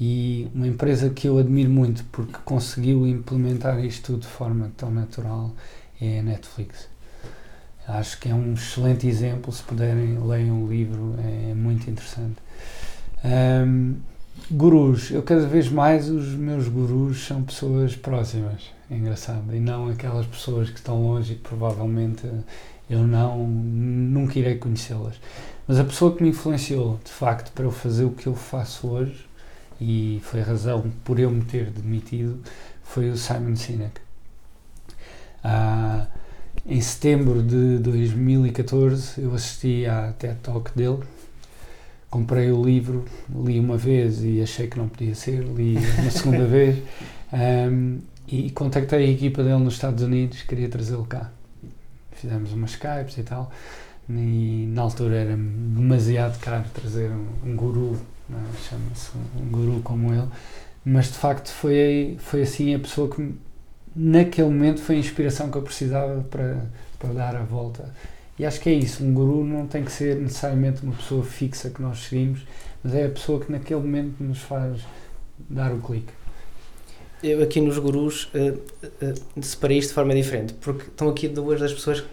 E 0.00 0.48
uma 0.54 0.66
empresa 0.66 1.10
que 1.10 1.28
eu 1.28 1.36
admiro 1.38 1.68
muito 1.68 2.02
porque 2.04 2.38
conseguiu 2.46 3.06
implementar 3.06 3.78
isto 3.84 4.12
tudo 4.12 4.20
de 4.22 4.28
forma 4.28 4.72
tão 4.74 4.90
natural 4.90 5.52
é 6.00 6.20
a 6.20 6.22
Netflix. 6.22 6.88
Acho 7.86 8.18
que 8.20 8.30
é 8.30 8.34
um 8.34 8.54
excelente 8.54 9.06
exemplo, 9.06 9.52
se 9.52 9.62
puderem, 9.62 10.18
leiam 10.18 10.64
o 10.64 10.66
livro, 10.66 11.14
é 11.18 11.52
muito 11.52 11.90
interessante. 11.90 12.36
Ahm, 13.22 13.96
Gurus, 14.50 15.10
eu 15.10 15.22
cada 15.22 15.46
vez 15.46 15.68
mais 15.68 16.10
os 16.10 16.34
meus 16.34 16.68
gurus 16.68 17.26
são 17.26 17.42
pessoas 17.42 17.96
próximas, 17.96 18.70
é 18.90 18.94
engraçado, 18.94 19.54
e 19.54 19.60
não 19.60 19.88
aquelas 19.88 20.26
pessoas 20.26 20.68
que 20.68 20.76
estão 20.76 21.02
longe 21.02 21.32
e 21.32 21.36
que 21.36 21.42
provavelmente 21.42 22.28
eu 22.88 23.06
não, 23.06 23.46
nunca 23.46 24.38
irei 24.38 24.56
conhecê-las. 24.56 25.14
Mas 25.66 25.78
a 25.78 25.84
pessoa 25.84 26.14
que 26.14 26.22
me 26.22 26.28
influenciou, 26.28 27.00
de 27.02 27.10
facto, 27.10 27.52
para 27.52 27.64
eu 27.64 27.70
fazer 27.70 28.04
o 28.04 28.10
que 28.10 28.26
eu 28.26 28.34
faço 28.34 28.88
hoje, 28.88 29.26
e 29.80 30.20
foi 30.22 30.40
a 30.40 30.44
razão 30.44 30.92
por 31.04 31.18
eu 31.18 31.30
me 31.30 31.42
ter 31.42 31.70
demitido, 31.70 32.38
foi 32.82 33.08
o 33.10 33.16
Simon 33.16 33.56
Sinek. 33.56 34.00
Ah, 35.42 36.06
em 36.66 36.80
setembro 36.80 37.42
de 37.42 37.78
2014 37.78 39.20
eu 39.20 39.34
assisti 39.34 39.86
à 39.86 40.12
TED 40.12 40.38
Talk 40.42 40.70
dele, 40.76 41.00
comprei 42.14 42.52
o 42.52 42.62
livro, 42.62 43.04
li 43.44 43.58
uma 43.58 43.76
vez 43.76 44.22
e 44.22 44.40
achei 44.40 44.68
que 44.68 44.78
não 44.78 44.88
podia 44.88 45.16
ser, 45.16 45.42
li 45.42 45.76
uma 45.98 46.10
segunda 46.12 46.44
vez 46.46 46.80
ahm, 47.32 47.98
e 48.28 48.52
contactei 48.52 49.04
a 49.04 49.10
equipa 49.10 49.42
dele 49.42 49.58
nos 49.58 49.74
Estados 49.74 50.00
Unidos, 50.00 50.42
queria 50.42 50.68
trazê-lo 50.68 51.04
cá. 51.06 51.32
Fizemos 52.12 52.52
umas 52.52 52.70
Skypes 52.70 53.18
e 53.18 53.24
tal, 53.24 53.50
e 54.08 54.68
na 54.68 54.82
altura 54.82 55.16
era 55.16 55.36
demasiado 55.36 56.38
caro 56.38 56.64
trazer 56.72 57.10
um, 57.10 57.50
um 57.50 57.56
guru, 57.56 58.00
é? 58.30 58.68
chama-se 58.68 59.10
um 59.36 59.50
guru 59.50 59.80
como 59.82 60.14
ele, 60.14 60.28
mas 60.84 61.06
de 61.06 61.18
facto 61.18 61.48
foi, 61.48 62.16
foi 62.20 62.42
assim 62.42 62.76
a 62.76 62.78
pessoa 62.78 63.10
que 63.10 63.34
naquele 63.96 64.50
momento 64.50 64.80
foi 64.80 64.94
a 64.94 64.98
inspiração 65.00 65.50
que 65.50 65.58
eu 65.58 65.62
precisava 65.62 66.22
para, 66.30 66.64
para 66.96 67.12
dar 67.12 67.34
a 67.34 67.42
volta. 67.42 67.92
E 68.38 68.44
acho 68.44 68.60
que 68.60 68.68
é 68.68 68.72
isso, 68.72 69.04
um 69.04 69.14
guru 69.14 69.44
não 69.44 69.66
tem 69.66 69.84
que 69.84 69.92
ser 69.92 70.16
necessariamente 70.16 70.82
uma 70.82 70.94
pessoa 70.94 71.22
fixa 71.22 71.70
que 71.70 71.80
nós 71.80 71.98
seguimos, 72.00 72.40
mas 72.82 72.94
é 72.94 73.06
a 73.06 73.08
pessoa 73.08 73.40
que 73.40 73.50
naquele 73.50 73.80
momento 73.80 74.22
nos 74.22 74.40
faz 74.40 74.80
dar 75.48 75.72
o 75.72 75.78
clique. 75.78 76.12
Eu 77.22 77.42
aqui 77.42 77.60
nos 77.60 77.78
gurus 77.78 78.28
eh, 78.34 78.54
eh, 79.00 79.14
separei 79.40 79.78
isto 79.78 79.90
de 79.90 79.94
forma 79.94 80.14
diferente, 80.14 80.52
porque 80.54 80.82
estão 80.82 81.08
aqui 81.08 81.28
duas 81.28 81.60
das 81.60 81.72
pessoas 81.72 82.04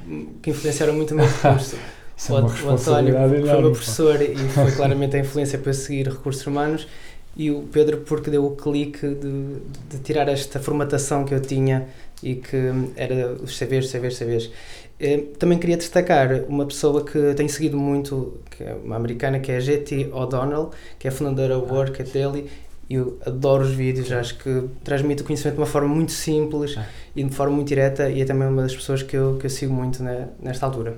que, 0.42 0.52
influenciaram 0.52 0.94
muito 0.94 1.14
o 1.14 1.18
meu 1.18 1.28
percurso. 1.42 1.76
Isso 2.16 2.34
o, 2.34 2.38
é 2.38 2.42
o 2.42 2.70
António 2.70 3.14
foi 3.14 3.62
meu 3.62 3.72
professor 3.72 4.22
e 4.22 4.36
foi 4.36 4.72
claramente 4.72 5.16
a 5.16 5.20
influência 5.20 5.58
para 5.58 5.74
seguir 5.74 6.08
recursos 6.08 6.46
humanos 6.46 6.88
e 7.36 7.50
o 7.52 7.64
Pedro 7.64 7.98
porque 8.00 8.30
deu 8.30 8.46
o 8.46 8.56
clique 8.56 9.08
de, 9.08 9.60
de 9.90 10.00
tirar 10.04 10.28
esta 10.28 10.60
formatação 10.60 11.24
que 11.26 11.34
eu 11.34 11.40
tinha 11.42 11.88
e 12.22 12.36
que 12.36 12.58
era 12.96 13.34
os 13.34 13.58
CVs, 13.58 13.92
CVs. 13.92 14.52
Eh, 15.00 15.24
Também 15.40 15.58
queria 15.58 15.78
destacar 15.78 16.44
uma 16.48 16.66
pessoa 16.66 17.04
que 17.04 17.34
tenho 17.34 17.50
seguido 17.50 17.78
muito, 17.78 18.40
que 18.52 18.64
é 18.64 18.76
uma 18.84 18.96
americana, 18.98 19.40
que 19.40 19.52
é 19.52 19.58
a 19.58 19.60
GT 19.60 20.10
O'Donnell, 20.14 20.70
que 21.00 21.08
é 21.08 21.10
a 21.10 21.14
fundadora 21.14 21.56
do 21.58 21.74
Work 21.74 22.02
at 22.02 22.10
Daily. 22.14 22.48
Eu 22.90 23.18
adoro 23.26 23.64
os 23.64 23.72
vídeos, 23.72 24.12
acho 24.12 24.38
que 24.38 24.68
transmite 24.84 25.22
o 25.24 25.26
conhecimento 25.26 25.56
de 25.56 25.62
uma 25.62 25.66
forma 25.68 25.88
muito 25.88 26.12
simples 26.12 26.76
Ah. 26.78 26.86
e 27.16 27.24
de 27.24 27.34
forma 27.34 27.56
muito 27.56 27.70
direta 27.70 28.10
e 28.10 28.22
é 28.22 28.26
também 28.26 28.48
uma 28.50 28.62
das 28.64 28.76
pessoas 28.76 29.02
que 29.02 29.16
eu, 29.16 29.38
que 29.38 29.46
eu 29.46 29.50
sigo 29.50 29.74
muito 29.74 30.04
ne- 30.04 30.28
nesta 30.42 30.66
altura. 30.66 30.98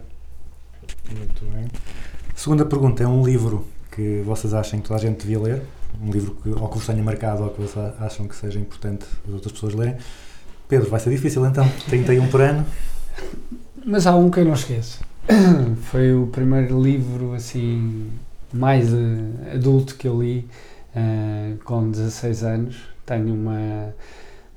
Muito 1.15 1.45
bem. 1.53 1.67
Segunda 2.35 2.65
pergunta: 2.65 3.03
é 3.03 3.07
um 3.07 3.23
livro 3.23 3.65
que 3.91 4.21
vocês 4.25 4.53
acham 4.53 4.79
que 4.81 4.87
toda 4.87 4.99
a 4.99 5.01
gente 5.03 5.19
devia 5.19 5.39
ler? 5.39 5.61
Um 6.01 6.11
livro 6.11 6.35
que, 6.35 6.49
ou 6.49 6.67
que 6.67 6.77
vos 6.77 6.85
tenha 6.85 7.03
marcado 7.03 7.43
ou 7.43 7.49
que 7.49 7.61
vocês 7.61 7.93
acham 7.99 8.27
que 8.27 8.35
seja 8.35 8.59
importante 8.59 9.05
as 9.27 9.33
outras 9.33 9.51
pessoas 9.51 9.73
lerem? 9.73 9.97
Pedro, 10.67 10.89
vai 10.89 10.99
ser 10.99 11.09
difícil 11.09 11.45
então. 11.45 11.67
31 11.87 12.27
por 12.27 12.41
ano. 12.41 12.65
Mas 13.85 14.07
há 14.07 14.15
um 14.15 14.29
que 14.29 14.39
eu 14.39 14.45
não 14.45 14.53
esqueço. 14.53 15.01
Foi 15.91 16.13
o 16.13 16.27
primeiro 16.27 16.81
livro 16.81 17.33
assim 17.33 18.09
mais 18.53 18.93
eh, 18.93 19.55
adulto 19.55 19.95
que 19.95 20.07
eu 20.07 20.21
li 20.21 20.47
eh, 20.95 21.55
com 21.63 21.89
16 21.89 22.43
anos. 22.43 22.77
Tenho 23.05 23.33
uma, 23.33 23.93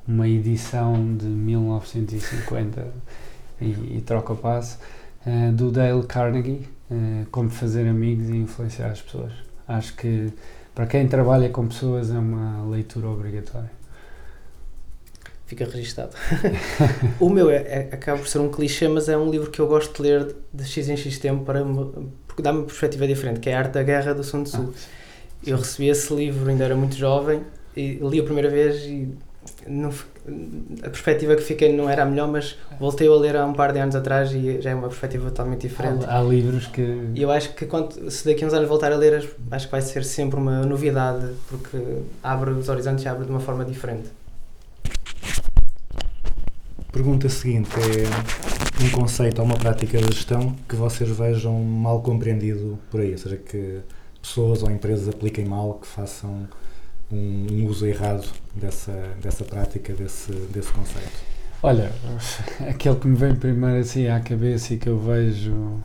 uma 0.07 0.29
edição 0.29 1.17
de 1.17 1.27
1950 1.27 2.87
e, 3.61 3.97
e 3.97 4.03
troca 4.05 4.35
o 4.35 4.37
passo 4.37 4.79
eh, 5.27 5.51
do 5.51 5.71
Dale 5.71 6.05
Carnegie, 6.05 6.69
Como 7.33 7.51
Fazer 7.51 7.89
Amigos 7.89 8.29
e 8.29 8.37
Influenciar 8.37 8.91
as 8.91 9.01
Pessoas. 9.01 9.33
Acho 9.67 9.97
que 9.97 10.33
para 10.77 10.87
quem 10.87 11.09
trabalha 11.09 11.49
com 11.49 11.67
pessoas 11.67 12.11
é 12.11 12.19
uma 12.19 12.69
leitura 12.69 13.09
obrigatória. 13.09 13.71
Fica 15.47 15.65
registado. 15.65 16.15
o 17.19 17.31
meu 17.31 17.49
é, 17.49 17.57
é- 17.57 17.89
acaba 17.93 18.19
por 18.19 18.29
ser 18.29 18.41
um 18.41 18.51
clichê, 18.51 18.87
mas 18.87 19.09
é 19.09 19.17
um 19.17 19.31
livro 19.31 19.51
que 19.51 19.59
eu 19.59 19.67
gosto 19.67 20.03
de 20.03 20.07
ler 20.07 20.37
de 20.53 20.65
X 20.67 20.91
em 20.91 20.97
X 20.99 21.19
tempo 21.19 21.47
para 21.47 21.65
porque 22.27 22.43
dá-me 22.43 22.59
uma 22.59 22.67
perspectiva 22.67 23.07
diferente, 23.07 23.41
que 23.41 23.49
é 23.49 23.55
a 23.55 23.61
Arte 23.61 23.73
da 23.73 23.83
Guerra 23.83 24.13
do 24.13 24.23
Sun 24.23 24.43
Tzu. 24.43 24.75
Eu 25.47 25.57
recebi 25.57 25.89
esse 25.89 26.13
livro, 26.13 26.51
ainda 26.51 26.65
era 26.65 26.77
muito 26.77 26.95
jovem, 26.95 27.41
e 27.75 27.95
li 28.03 28.21
a 28.21 28.25
primeira 28.25 28.51
vez 28.51 28.85
e 28.85 29.09
não 29.69 29.91
a 30.83 30.89
perspectiva 30.91 31.37
que 31.37 31.43
fiquei 31.43 31.73
não 31.77 31.89
era 31.89 32.03
a 32.03 32.07
melhor, 32.07 32.29
mas 32.29 32.57
voltei 32.81 33.07
a 33.09 33.13
ler 33.15 33.37
há 33.37 33.47
um 33.47 33.53
par 33.53 33.73
de 33.73 33.79
anos 33.79 33.95
atrás 33.95 34.33
e 34.33 34.61
já 34.61 34.71
é 34.71 34.75
uma 34.75 34.89
perspectiva 34.89 35.29
totalmente 35.31 35.63
diferente. 35.69 36.05
Há, 36.05 36.19
há 36.19 36.23
livros 36.23 36.67
que 36.67 36.81
E 37.15 37.23
eu 37.23 37.31
acho 37.31 37.55
que 37.55 37.67
quando, 37.67 38.11
se 38.11 38.25
daqui 38.25 38.45
a 38.45 38.47
uns 38.47 38.53
anos 38.55 38.69
voltar 38.69 38.93
a 38.93 38.97
ler, 38.97 39.15
as- 39.15 39.29
acho 39.51 39.67
que 39.67 39.73
vai 39.73 39.83
ser 39.83 40.05
sempre 40.05 40.39
uma 40.39 40.65
novidade, 40.67 41.33
porque 41.49 41.79
abre 42.23 42.51
os 42.51 42.69
horizontes 42.69 43.05
e 43.05 43.09
abre 43.09 43.25
de 43.25 43.31
uma 43.31 43.41
forma 43.41 43.65
diferente. 43.65 44.09
Pergunta 46.93 47.29
seguinte 47.29 47.71
é 47.79 48.85
um 48.85 48.91
conceito 48.91 49.39
ou 49.41 49.45
uma 49.45 49.57
prática 49.57 49.99
de 49.99 50.07
gestão 50.15 50.55
que 50.69 50.75
vocês 50.75 51.11
vejam 51.11 51.53
mal 51.63 52.01
compreendido 52.01 52.79
por 52.91 53.01
aí, 53.01 53.13
ou 53.13 53.19
seja, 53.19 53.37
que 53.37 53.81
pessoas 54.23 54.63
ou 54.63 54.71
empresas 54.71 55.09
apliquem 55.09 55.45
mal, 55.45 55.75
que 55.75 55.87
façam 55.87 56.49
um, 57.11 57.47
um 57.51 57.67
uso 57.67 57.87
errado 57.87 58.27
dessa, 58.55 58.93
dessa 59.23 59.45
prática, 59.45 59.93
desse, 59.93 60.33
desse 60.53 60.73
conceito. 60.73 61.37
Olha, 61.63 61.93
aquele 62.69 62.97
que 62.97 63.07
me 63.07 63.17
vem 63.17 63.35
primeiro 63.35 63.81
assim 63.81 64.09
à 64.09 64.21
cabeça 64.21 64.75
e 64.75 64.79
que 64.79 64.89
eu 64.89 64.99
vejo, 64.99 65.81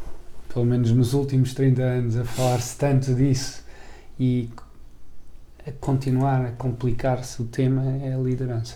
pelo 0.53 0.65
menos 0.65 0.91
nos 0.91 1.13
últimos 1.13 1.53
30 1.53 1.82
anos, 1.82 2.17
a 2.17 2.26
falar-se 2.26 2.78
tanto 2.78 3.13
disso 3.13 3.63
e 4.19 4.49
a 5.65 5.72
continuar 5.74 6.45
a 6.45 6.51
complicar-se 6.51 7.41
o 7.41 7.45
tema 7.45 7.84
é 8.03 8.13
a 8.13 8.17
liderança. 8.17 8.76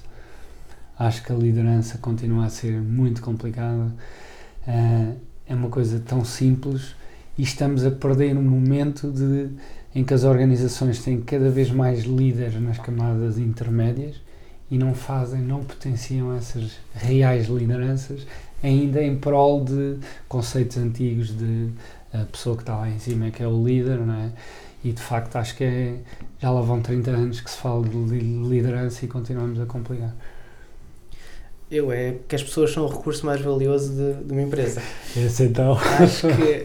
Acho 0.97 1.23
que 1.23 1.31
a 1.31 1.35
liderança 1.35 1.97
continua 1.97 2.45
a 2.45 2.49
ser 2.49 2.79
muito 2.79 3.21
complicada. 3.21 3.91
Ah, 4.67 5.13
é 5.47 5.53
uma 5.53 5.69
coisa 5.69 5.99
tão 5.99 6.23
simples 6.23 6.95
e 7.37 7.43
estamos 7.43 7.85
a 7.85 7.91
perder 7.91 8.37
um 8.37 8.41
momento 8.41 9.11
de, 9.11 9.49
em 9.93 10.03
que 10.03 10.13
as 10.13 10.23
organizações 10.23 11.03
têm 11.03 11.21
cada 11.21 11.49
vez 11.49 11.69
mais 11.71 12.03
líderes 12.03 12.59
nas 12.61 12.77
camadas 12.79 13.37
intermédias 13.37 14.15
e 14.71 14.77
não 14.77 14.93
fazem, 14.95 15.41
não 15.41 15.63
potenciam 15.63 16.35
essas 16.35 16.77
reais 16.93 17.47
lideranças, 17.47 18.25
ainda 18.63 19.01
em 19.03 19.15
prol 19.17 19.63
de 19.63 19.97
conceitos 20.27 20.77
antigos 20.77 21.29
de 21.37 21.69
a 22.13 22.25
pessoa 22.25 22.55
que 22.55 22.63
está 22.63 22.77
lá 22.77 22.89
em 22.89 22.97
cima 22.99 23.27
é 23.27 23.31
que 23.31 23.43
é 23.43 23.47
o 23.47 23.63
líder, 23.65 23.99
não 23.99 24.13
é? 24.13 24.31
E 24.83 24.91
de 24.91 25.01
facto 25.01 25.35
acho 25.35 25.55
que 25.57 25.63
é, 25.63 25.95
já 26.39 26.49
lá 26.51 26.61
vão 26.61 26.81
30 26.81 27.11
anos 27.11 27.41
que 27.41 27.49
se 27.49 27.57
fala 27.57 27.87
de 27.87 27.95
li- 27.97 28.47
liderança 28.47 29.03
e 29.03 29.07
continuamos 29.07 29.59
a 29.59 29.65
complicar. 29.65 30.15
Eu 31.69 31.91
é 31.91 32.15
que 32.27 32.35
as 32.35 32.43
pessoas 32.43 32.71
são 32.71 32.85
o 32.85 32.87
recurso 32.87 33.25
mais 33.25 33.41
valioso 33.41 33.91
de, 33.93 34.23
de 34.25 34.31
uma 34.31 34.41
empresa. 34.43 34.81
Esse 35.17 35.43
então. 35.45 35.73
Acho 35.99 36.27
que 36.27 36.63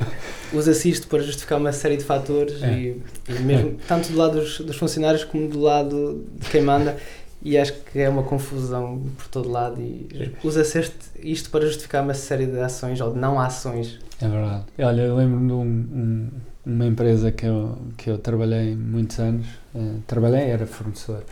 usa-se 0.56 0.90
isto 0.90 1.06
para 1.08 1.20
justificar 1.22 1.58
uma 1.58 1.72
série 1.72 1.96
de 1.96 2.04
fatores 2.04 2.62
É. 2.62 2.72
e, 2.72 3.02
e 3.28 3.32
mesmo 3.40 3.76
tanto 3.88 4.10
do 4.12 4.18
lado 4.18 4.38
dos, 4.40 4.60
dos 4.60 4.76
funcionários 4.76 5.24
como 5.24 5.48
do 5.48 5.58
lado 5.60 6.24
de 6.38 6.48
quem 6.50 6.60
manda 6.62 6.96
e 7.42 7.56
acho 7.56 7.72
que 7.72 7.98
é 7.98 8.08
uma 8.08 8.22
confusão 8.22 9.02
por 9.16 9.26
todo 9.28 9.48
lado 9.50 9.80
e 9.80 10.30
usa-se 10.44 10.78
este- 10.80 10.98
isto 11.22 11.48
para 11.48 11.64
justificar 11.64 12.02
uma 12.04 12.12
série 12.12 12.44
de 12.44 12.58
ações 12.60 13.00
ou 13.00 13.12
de 13.14 13.18
não 13.18 13.40
ações. 13.40 13.98
É 14.20 14.28
verdade. 14.28 14.64
Olha, 14.78 15.00
eu 15.00 15.16
lembro-me 15.16 15.46
de 15.46 15.52
um- 15.54 15.60
um- 15.62 16.28
uma 16.66 16.84
empresa 16.86 17.32
que 17.32 17.46
eu, 17.46 17.78
que 17.96 18.10
eu 18.10 18.18
trabalhei 18.18 18.76
muitos 18.76 19.18
anos, 19.18 19.46
eh, 19.74 19.78
trabalhei, 20.06 20.50
era 20.50 20.66
fornecedor, 20.66 21.22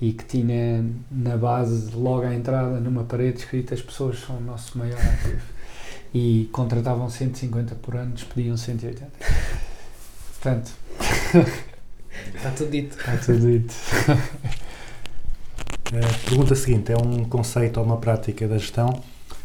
e 0.00 0.12
que 0.12 0.24
tinha 0.24 0.84
na 1.10 1.36
base, 1.36 1.94
logo 1.94 2.22
à 2.22 2.34
entrada, 2.34 2.78
numa 2.80 3.04
parede 3.04 3.38
escrita 3.38 3.74
as 3.74 3.80
pessoas 3.82 4.18
são 4.18 4.36
o 4.36 4.40
nosso 4.40 4.76
maior 4.78 4.98
ativo. 4.98 5.56
E 6.14 6.48
contratavam 6.52 7.08
150 7.10 7.74
por 7.76 7.96
ano, 7.96 8.12
despediam 8.12 8.56
180. 8.56 9.10
Portanto, 10.34 10.72
Está 12.34 12.50
tudo 12.50 12.70
dito. 12.70 12.96
está 12.96 13.16
tudo 13.16 13.38
dito. 13.38 13.74
A 15.86 16.28
pergunta 16.28 16.54
seguinte 16.54 16.92
é 16.92 16.96
um 16.96 17.24
conceito 17.24 17.78
ou 17.78 17.86
uma 17.86 17.98
prática 17.98 18.48
da 18.48 18.58
gestão 18.58 19.02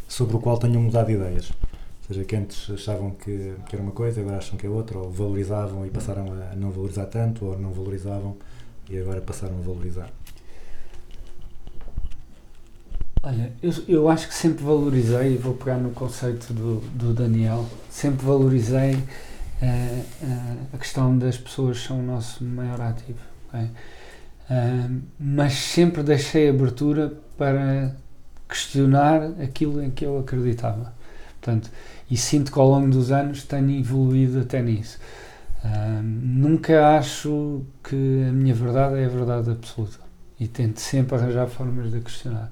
sobre 0.07 0.35
o 0.35 0.39
qual 0.39 0.57
tenham 0.57 0.81
mudado 0.81 1.07
de 1.07 1.13
ideias. 1.13 1.51
Ou 1.51 2.07
seja, 2.07 2.23
que 2.25 2.35
antes 2.35 2.69
achavam 2.69 3.11
que, 3.11 3.55
que 3.67 3.75
era 3.75 3.83
uma 3.83 3.91
coisa, 3.91 4.21
agora 4.21 4.37
acham 4.37 4.57
que 4.57 4.65
é 4.65 4.69
outra, 4.69 4.97
ou 4.97 5.11
valorizavam 5.11 5.85
e 5.85 5.89
passaram 5.89 6.25
a 6.33 6.55
não 6.55 6.71
valorizar 6.71 7.05
tanto, 7.05 7.45
ou 7.45 7.59
não 7.59 7.71
valorizavam 7.71 8.37
e 8.89 8.97
agora 8.97 9.21
passaram 9.21 9.57
a 9.57 9.61
valorizar. 9.61 10.09
Olha, 13.23 13.51
eu, 13.61 13.71
eu 13.87 14.09
acho 14.09 14.27
que 14.27 14.33
sempre 14.33 14.63
valorizei, 14.63 15.35
e 15.35 15.37
vou 15.37 15.53
pegar 15.53 15.77
no 15.77 15.91
conceito 15.91 16.51
do, 16.53 16.79
do 16.95 17.13
Daniel, 17.13 17.67
sempre 17.89 18.25
valorizei 18.25 18.97
eh, 19.61 20.03
eh, 20.23 20.55
a 20.73 20.77
questão 20.77 21.15
das 21.15 21.37
pessoas 21.37 21.77
são 21.83 21.99
o 21.99 22.03
nosso 22.03 22.43
maior 22.43 22.81
ativo. 22.81 23.19
ok? 23.47 23.69
Ah, 24.49 24.89
mas 25.19 25.53
sempre 25.53 26.01
deixei 26.03 26.49
abertura 26.49 27.13
para 27.37 27.95
questionar 28.49 29.23
aquilo 29.41 29.83
em 29.83 29.91
que 29.91 30.03
eu 30.05 30.19
acreditava. 30.19 30.93
Portanto, 31.39 31.69
e 32.09 32.17
sinto 32.17 32.51
que 32.51 32.59
ao 32.59 32.67
longo 32.67 32.89
dos 32.89 33.11
anos 33.11 33.43
tenho 33.43 33.71
evoluído 33.71 34.41
até 34.41 34.61
nisso. 34.61 34.99
Nunca 36.03 36.97
acho 36.97 37.63
que 37.83 38.25
a 38.27 38.31
minha 38.31 38.53
verdade 38.53 38.99
é 38.99 39.05
a 39.05 39.09
verdade 39.09 39.51
absoluta 39.51 39.99
e 40.39 40.47
tento 40.47 40.79
sempre 40.79 41.15
arranjar 41.15 41.47
formas 41.47 41.91
de 41.91 42.01
questionar. 42.01 42.51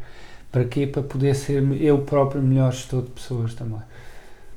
Para 0.52 0.66
quê? 0.66 0.88
Para 0.88 1.04
poder 1.04 1.36
ser 1.36 1.64
eu 1.82 2.00
próprio 2.00 2.42
melhor 2.42 2.72
gestor 2.72 3.04
de 3.04 3.10
pessoas 3.12 3.54
também. 3.54 3.82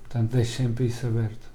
Portanto, 0.05 0.31
deixo 0.33 0.63
sempre 0.63 0.87
isso 0.87 1.07
aberto. 1.07 1.53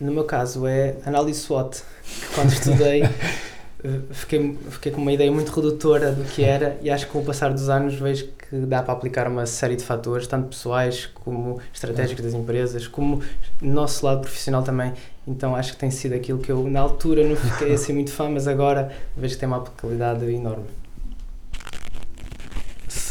No 0.00 0.12
meu 0.12 0.24
caso 0.24 0.66
é 0.66 0.96
análise 1.06 1.40
SWOT, 1.40 1.82
que 2.02 2.34
quando 2.34 2.52
estudei 2.52 3.02
eh, 3.84 4.00
fiquei, 4.10 4.58
fiquei 4.70 4.92
com 4.92 5.00
uma 5.00 5.12
ideia 5.12 5.30
muito 5.30 5.52
redutora 5.52 6.12
do 6.12 6.24
que 6.24 6.42
era 6.42 6.76
e 6.82 6.90
acho 6.90 7.06
que 7.06 7.12
com 7.12 7.20
o 7.20 7.24
passar 7.24 7.52
dos 7.52 7.68
anos 7.68 7.94
vejo 7.94 8.26
que 8.26 8.56
dá 8.56 8.82
para 8.82 8.92
aplicar 8.92 9.28
uma 9.28 9.46
série 9.46 9.76
de 9.76 9.84
fatores, 9.84 10.26
tanto 10.26 10.48
pessoais 10.48 11.06
como 11.06 11.60
estratégicos 11.72 12.24
das 12.24 12.34
empresas, 12.34 12.86
como 12.86 13.22
no 13.62 13.72
nosso 13.72 14.04
lado 14.04 14.22
profissional 14.22 14.62
também. 14.62 14.92
Então 15.26 15.54
acho 15.54 15.72
que 15.72 15.78
tem 15.78 15.90
sido 15.90 16.14
aquilo 16.14 16.38
que 16.40 16.50
eu 16.50 16.68
na 16.68 16.80
altura 16.80 17.26
não 17.26 17.36
fiquei 17.36 17.72
assim 17.72 17.92
muito 17.92 18.10
fã, 18.10 18.28
mas 18.28 18.48
agora 18.48 18.90
vejo 19.16 19.34
que 19.34 19.40
tem 19.40 19.46
uma 19.46 19.58
aplicabilidade 19.58 20.24
enorme. 20.30 20.83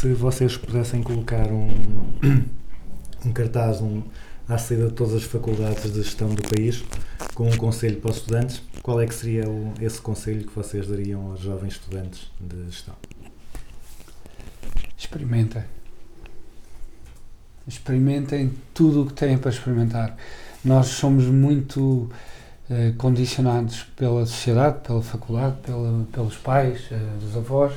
Se 0.04 0.12
vocês 0.12 0.54
pudessem 0.58 1.02
colocar 1.02 1.50
um, 1.50 1.66
um 3.24 3.32
cartaz 3.32 3.80
um, 3.80 4.02
à 4.46 4.58
saída 4.58 4.88
de 4.88 4.92
todas 4.92 5.14
as 5.14 5.22
faculdades 5.22 5.90
de 5.94 6.02
gestão 6.02 6.28
do 6.28 6.42
país, 6.42 6.84
com 7.34 7.48
um 7.48 7.56
conselho 7.56 7.98
para 8.02 8.10
os 8.10 8.18
estudantes, 8.18 8.60
qual 8.82 9.00
é 9.00 9.06
que 9.06 9.14
seria 9.14 9.48
o- 9.48 9.72
esse 9.80 9.98
conselho 10.02 10.46
que 10.46 10.54
vocês 10.54 10.86
dariam 10.86 11.30
aos 11.30 11.40
jovens 11.40 11.72
estudantes 11.76 12.30
de 12.38 12.66
gestão? 12.66 12.94
Experimentem. 14.98 15.64
Experimentem 17.66 18.52
tudo 18.74 19.04
o 19.04 19.06
que 19.06 19.14
têm 19.14 19.38
para 19.38 19.50
experimentar. 19.52 20.18
Nós 20.62 20.88
somos 20.88 21.24
muito 21.24 22.10
eh, 22.68 22.92
condicionados 22.98 23.84
pela 23.96 24.26
sociedade, 24.26 24.80
pela 24.86 25.00
faculdade, 25.02 25.56
pela- 25.62 26.04
pelos 26.12 26.36
pais, 26.36 26.82
eh, 26.90 26.98
dos 27.20 27.34
avós. 27.38 27.72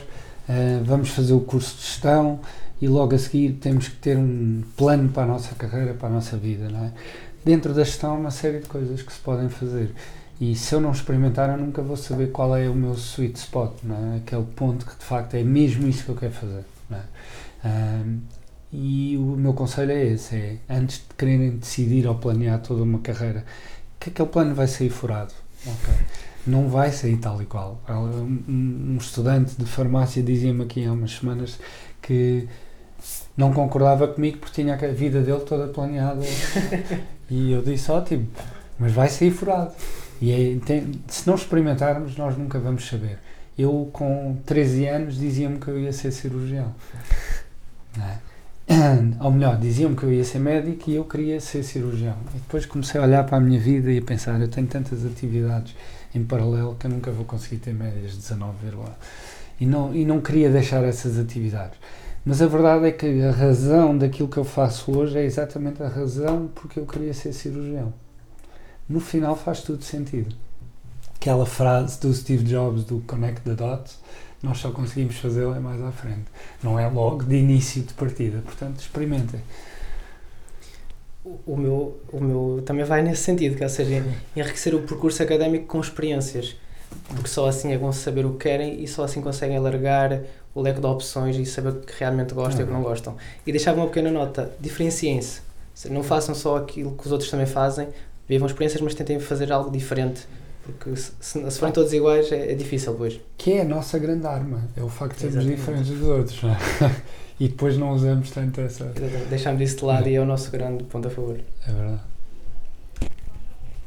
Eh, 0.50 0.82
vamos 0.84 1.10
fazer 1.10 1.34
o 1.34 1.42
curso 1.42 1.76
de 1.78 1.84
gestão 1.84 2.40
e 2.82 2.88
logo 2.88 3.14
a 3.14 3.20
seguir 3.20 3.54
temos 3.54 3.90
que 3.90 3.96
ter 3.98 4.18
um 4.18 4.64
plano 4.78 5.10
para 5.10 5.24
a 5.24 5.26
nossa 5.26 5.54
carreira, 5.56 5.94
para 5.94 6.08
a 6.08 6.12
nossa 6.12 6.38
vida. 6.38 6.70
Não 6.70 6.86
é? 6.86 6.92
Dentro 7.44 7.74
da 7.74 7.84
gestão, 7.84 8.12
há 8.12 8.14
uma 8.14 8.32
série 8.32 8.60
de 8.60 8.68
coisas 8.68 9.02
que 9.02 9.12
se 9.12 9.20
podem 9.20 9.50
fazer. 9.50 9.94
E 10.40 10.56
se 10.56 10.74
eu 10.74 10.80
não 10.80 10.92
experimentar, 10.92 11.50
eu 11.50 11.58
nunca 11.58 11.82
vou 11.82 11.98
saber 11.98 12.32
qual 12.32 12.56
é 12.56 12.70
o 12.70 12.76
meu 12.76 12.94
sweet 12.94 13.40
spot, 13.40 13.74
não 13.84 14.14
é? 14.14 14.18
aquele 14.18 14.44
ponto 14.56 14.86
que 14.86 14.96
de 14.96 15.04
facto 15.04 15.34
é 15.34 15.44
mesmo 15.44 15.88
isso 15.88 16.04
que 16.04 16.10
eu 16.10 16.16
quero 16.16 16.34
fazer. 16.34 16.64
Não 16.90 16.98
é? 16.98 17.04
Ahm, 17.66 18.20
e 18.72 19.18
o 19.18 19.36
meu 19.38 19.54
conselho 19.54 19.92
é 19.92 20.06
esse: 20.06 20.36
é 20.36 20.58
antes 20.70 20.98
de 21.00 21.16
quererem 21.18 21.58
decidir 21.58 22.08
ou 22.08 22.16
planear 22.16 22.60
toda 22.62 22.84
uma 22.84 23.00
carreira, 23.00 23.46
que 24.00 24.10
aquele 24.10 24.30
plano 24.30 24.54
vai 24.54 24.68
sair 24.68 24.90
furado. 24.90 25.34
ok? 25.66 25.94
Não 26.48 26.70
vai 26.70 26.92
sair 26.92 27.18
tal 27.18 27.42
e 27.42 27.46
qual. 27.46 27.82
Um, 27.90 28.98
estudante 28.98 29.56
de 29.58 29.66
farmácia 29.66 30.24
dizia-me 30.24 30.64
aqui 30.64 30.86
há 30.86 30.94
umas 30.94 31.12
semanas 31.12 31.60
que 32.02 32.48
não 33.36 33.54
concordava 33.54 34.08
comigo 34.08 34.38
porque 34.38 34.62
tinha 34.62 34.74
a 34.74 34.88
vida 34.88 35.22
dele 35.22 35.42
toda 35.42 35.68
planeada. 35.68 36.22
e 37.30 37.52
eu 37.52 37.62
disse, 37.62 37.92
ótimo, 37.92 38.28
mas 38.80 38.94
vai 38.94 39.10
sair 39.10 39.32
furado. 39.32 39.74
E 40.22 40.32
é- 40.32 40.58
tem- 40.66 40.92
se 41.08 41.28
não 41.28 41.36
experimentarmos, 41.36 42.16
nós 42.18 42.38
nunca 42.38 42.58
vamos 42.60 42.88
saber. 42.88 43.20
Eu, 43.58 43.90
com 43.92 44.38
13 44.46 44.88
anos, 44.88 45.18
dizia-me 45.18 45.60
que 45.60 45.68
eu 45.68 45.80
ia 45.80 45.92
ser 45.92 46.12
cirurgião. 46.12 46.74
É? 48.00 48.18
Ou 49.24 49.32
melhor, 49.32 49.58
diziam-me 49.58 49.96
que 49.96 50.04
eu 50.04 50.14
ia 50.14 50.24
ser 50.24 50.40
médico 50.40 50.90
e 50.90 50.96
eu 50.96 51.06
queria 51.06 51.40
ser 51.40 51.64
cirurgião. 51.64 52.16
E 52.36 52.38
depois 52.38 52.66
comecei 52.66 53.00
a 53.00 53.04
olhar 53.04 53.26
para 53.26 53.38
a 53.38 53.40
minha 53.40 53.60
vida 53.60 53.92
e 53.92 53.98
a 53.98 54.02
pensar: 54.02 54.40
eu 54.40 54.48
tenho 54.48 54.68
tantas 54.68 55.06
atividades 55.06 55.76
em 56.14 56.24
paralelo 56.24 56.76
que 56.76 56.88
eu 56.88 56.92
nunca 56.92 57.12
vou 57.12 57.26
conseguir 57.26 57.58
ter 57.58 57.74
médias 57.74 58.12
de 58.12 58.18
19, 58.18 58.56
e 59.60 59.66
não, 59.66 59.94
e 59.96 60.06
não 60.06 60.22
queria 60.22 60.50
deixar 60.50 60.84
essas 60.84 61.18
atividades. 61.18 61.78
Mas 62.26 62.42
a 62.42 62.48
verdade 62.48 62.88
é 62.88 62.92
que 62.92 63.22
a 63.22 63.32
razão 63.32 63.98
daquilo 63.98 64.28
que 64.28 64.38
eu 64.38 64.44
faço 64.44 64.98
hoje 64.98 65.18
é 65.18 65.24
exatamente 65.24 65.82
a 65.82 65.88
razão 65.88 66.50
porque 66.54 66.80
eu 66.80 66.86
queria 66.86 67.14
ser 67.14 67.32
cirurgião. 67.32 67.94
No 68.88 69.00
final 69.00 69.36
faz 69.36 69.62
tudo 69.62 69.84
sentido. 69.84 70.36
Aquela 71.16 71.46
frase 71.46 72.00
do 72.02 72.14
Steve 72.14 72.44
Jobs 72.44 72.84
do 72.84 73.00
Connect 73.08 73.42
the 73.42 73.54
Dots, 73.54 73.98
nós 74.44 74.58
só 74.60 74.72
conseguimos 74.72 75.18
fazê-la 75.18 75.60
mais 75.60 75.82
à 75.82 75.92
frente. 75.92 76.26
Não 76.62 76.78
é 76.78 76.88
logo 76.88 77.24
de 77.24 77.36
início 77.36 77.82
de 77.82 77.94
partida. 77.94 78.40
Portanto, 78.44 78.80
experimentem. 78.80 79.42
O- 81.46 81.58
meu, 81.58 82.00
o 82.12 82.20
meu 82.22 82.62
também 82.66 82.86
vai 82.86 83.02
nesse 83.02 83.24
sentido, 83.24 83.56
que 83.56 83.64
é, 83.64 83.66
ou 83.66 83.70
seja, 83.70 84.04
enriquecer 84.36 84.74
o 84.76 84.82
percurso 84.82 85.22
académico 85.24 85.66
com 85.66 85.80
experiências. 85.80 86.56
Porque 87.10 87.28
só 87.28 87.48
assim 87.48 87.74
é 87.74 87.78
bom 87.78 87.92
saber 87.92 88.26
o 88.26 88.32
que 88.34 88.40
querem 88.40 88.82
e 88.82 88.88
só 88.88 89.04
assim 89.04 89.22
conseguem 89.22 89.58
alargar 89.58 90.22
o 90.56 90.62
leque 90.62 90.80
de 90.80 90.86
opções 90.86 91.36
e 91.38 91.46
saber 91.46 91.70
o 91.70 91.76
que 91.82 91.94
realmente 92.00 92.34
gostam 92.34 92.62
e 92.62 92.64
o 92.64 92.68
que 92.68 92.74
não 92.74 92.82
gostam. 92.82 93.16
E 93.46 93.52
deixava 93.52 93.80
uma 93.82 93.88
pequena 93.88 94.10
nota: 94.10 94.52
diferenciem-se. 94.60 95.42
Se- 95.76 95.90
Não 95.90 96.02
façam 96.02 96.34
só 96.34 96.58
aquilo 96.58 96.92
que 96.96 97.06
os 97.06 97.12
outros 97.12 97.30
também 97.30 97.46
fazem, 97.46 97.90
vivam 98.28 98.48
experiências, 98.48 98.82
mas 98.82 98.94
tentem 98.96 99.20
fazer 99.20 99.52
algo 99.52 99.70
diferente. 99.70 100.26
Porque 100.64 100.96
se, 100.96 101.12
se, 101.22 101.60
forem 101.60 101.74
todos 101.74 101.94
iguais 101.94 102.32
é, 102.32 102.52
é 102.52 102.56
difícil 102.56 102.92
depois. 102.94 103.20
Que 103.38 103.54
é 103.54 103.62
a 103.62 103.66
nossa 103.66 103.98
grande 104.00 104.26
arma. 104.28 104.64
É 104.76 104.82
o 104.84 104.90
facto 104.90 105.16
de 105.16 105.22
sermos 105.32 105.46
diferentes 105.46 105.90
dos 105.90 106.08
outros. 106.08 106.42
não 106.44 106.52
é? 106.52 106.58
e 107.40 107.48
depois 107.48 107.78
não 107.78 107.92
usamos 107.92 108.32
tanto 108.32 108.62
essa. 108.62 108.86
Deixamos 109.30 109.62
isso 109.62 109.78
de 109.78 109.86
lado 109.86 110.08
e 110.10 110.16
é 110.16 110.22
o 110.22 110.26
nosso 110.26 110.50
grande 110.52 110.84
ponto 110.86 111.08
a 111.08 111.12
favor. 111.12 111.40
É 111.68 111.72
verdade. 111.72 112.00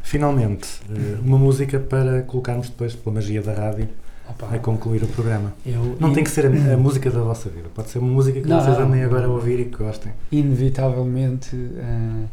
Finalmente, 0.03 0.69
eh, 0.91 1.19
uma 1.25 1.39
música 1.39 1.79
para 1.79 2.23
colocarmos 2.23 2.69
depois, 2.69 2.95
pela 2.95 3.15
magia 3.15 3.41
da 3.43 3.53
rádio, 3.53 3.89
Opa, 4.29 4.49
a 4.55 4.59
concluir 4.59 5.03
o 5.05 5.07
programa. 5.07 5.53
eu 5.65 5.97
Não 6.01 6.11
in- 6.11 6.15
tem 6.15 6.25
que 6.25 6.31
ser 6.31 6.47
a, 6.47 6.75
a 6.75 6.77
música 6.77 7.11
da 7.11 7.21
vossa 7.21 7.49
vida, 7.49 7.69
pode 7.75 7.91
ser 7.91 7.99
uma 8.01 8.11
música 8.11 8.41
que 8.41 8.49
Não, 8.49 8.61
vocês 8.61 8.77
andem 8.79 9.05
agora 9.05 9.27
a 9.27 9.29
ouvir 9.31 9.61
e 9.61 9.65
que 9.67 9.77
gostem. 9.77 10.13
inevitavelmente 10.33 11.55
eh, 11.55 12.25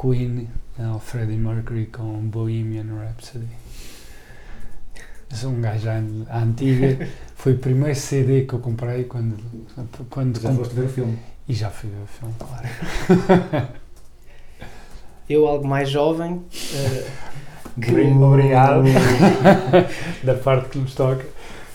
Queen 0.00 0.48
ou 0.92 0.98
Freddie 0.98 1.36
Mercury 1.36 1.86
com 1.86 2.20
Bohemian 2.28 2.86
Rhapsody. 3.00 3.46
Sou 5.32 5.50
um 5.50 5.60
gajo 5.60 5.88
à, 5.88 5.94
à 6.30 6.42
antiga. 6.42 7.08
Foi 7.34 7.52
o 7.52 7.58
primeiro 7.58 7.94
CD 7.94 8.42
que 8.42 8.54
eu 8.54 8.58
comprei 8.60 9.04
quando. 9.04 9.36
quando 10.08 10.40
Já 10.40 10.52
foste 10.52 10.74
ver 10.74 10.84
o 10.84 10.88
filme. 10.88 11.18
E 11.48 11.54
já 11.54 11.70
fui 11.70 11.90
ver 11.90 12.02
o 12.02 12.06
filme, 12.06 12.34
claro. 12.38 13.68
Eu, 15.28 15.46
algo 15.48 15.66
mais 15.66 15.90
jovem, 15.90 16.44
eh, 16.72 17.06
Obrigado. 18.14 18.84
da 20.22 20.34
parte 20.34 20.68
que 20.70 20.78
nos 20.78 20.94
toca. 20.94 21.26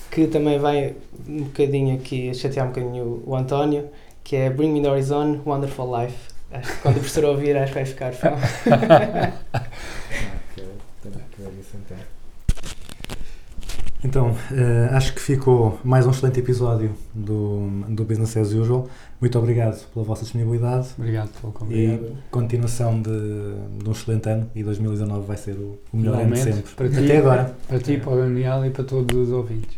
que 0.10 0.28
também 0.28 0.58
vai 0.58 0.96
um 1.28 1.44
bocadinho 1.44 1.96
aqui 1.96 2.34
chatear 2.34 2.66
um 2.66 2.70
bocadinho 2.70 3.04
o, 3.04 3.32
o 3.32 3.36
António, 3.36 3.90
que 4.24 4.38
é 4.38 4.50
Bring 4.50 4.72
Me 4.72 4.82
the 4.82 4.90
Horizon, 4.90 5.42
Wonderful 5.46 6.02
Life. 6.02 6.18
Acho 6.52 6.72
que 6.72 6.82
quando 6.82 6.96
o 6.96 7.00
professor 7.00 7.26
ouvir, 7.26 7.58
acho 7.58 7.74
que 7.74 7.80
vai 7.80 7.86
ficar 7.86 8.14
fã. 8.14 8.32
Então, 14.04 14.36
eh, 14.52 14.90
acho 14.92 15.14
que 15.14 15.22
ficou 15.22 15.80
mais 15.84 16.08
um 16.08 16.12
excelente 16.12 16.40
episódio 16.40 16.92
do, 17.14 17.70
do 17.88 18.04
Business 18.04 18.36
as 18.36 18.52
Usual. 18.52 18.88
Muito 19.20 19.38
obrigado 19.38 19.80
pela 19.94 20.04
vossa 20.04 20.24
disponibilidade 20.24 20.90
Obrigado 20.98 21.30
pelo 21.40 21.52
e 21.52 21.56
convite. 21.56 22.14
continuação 22.32 23.00
de, 23.00 23.12
de 23.12 23.88
um 23.88 23.92
excelente 23.92 24.28
ano 24.28 24.50
e 24.56 24.64
2019 24.64 25.28
vai 25.28 25.38
ser 25.38 25.54
o, 25.54 25.80
o 25.94 25.98
melhor 25.98 26.20
ano 26.20 26.34
de 26.34 26.40
sempre. 26.40 26.76
para 26.76 26.90
ti. 26.90 26.98
Até 26.98 27.18
agora. 27.18 27.56
Para 27.68 27.80
ti, 27.80 27.98
para 27.98 28.12
o 28.12 28.16
Daniel 28.18 28.66
e 28.66 28.72
para 28.72 28.84
todos 28.84 29.16
os 29.16 29.30
ouvintes. 29.32 29.78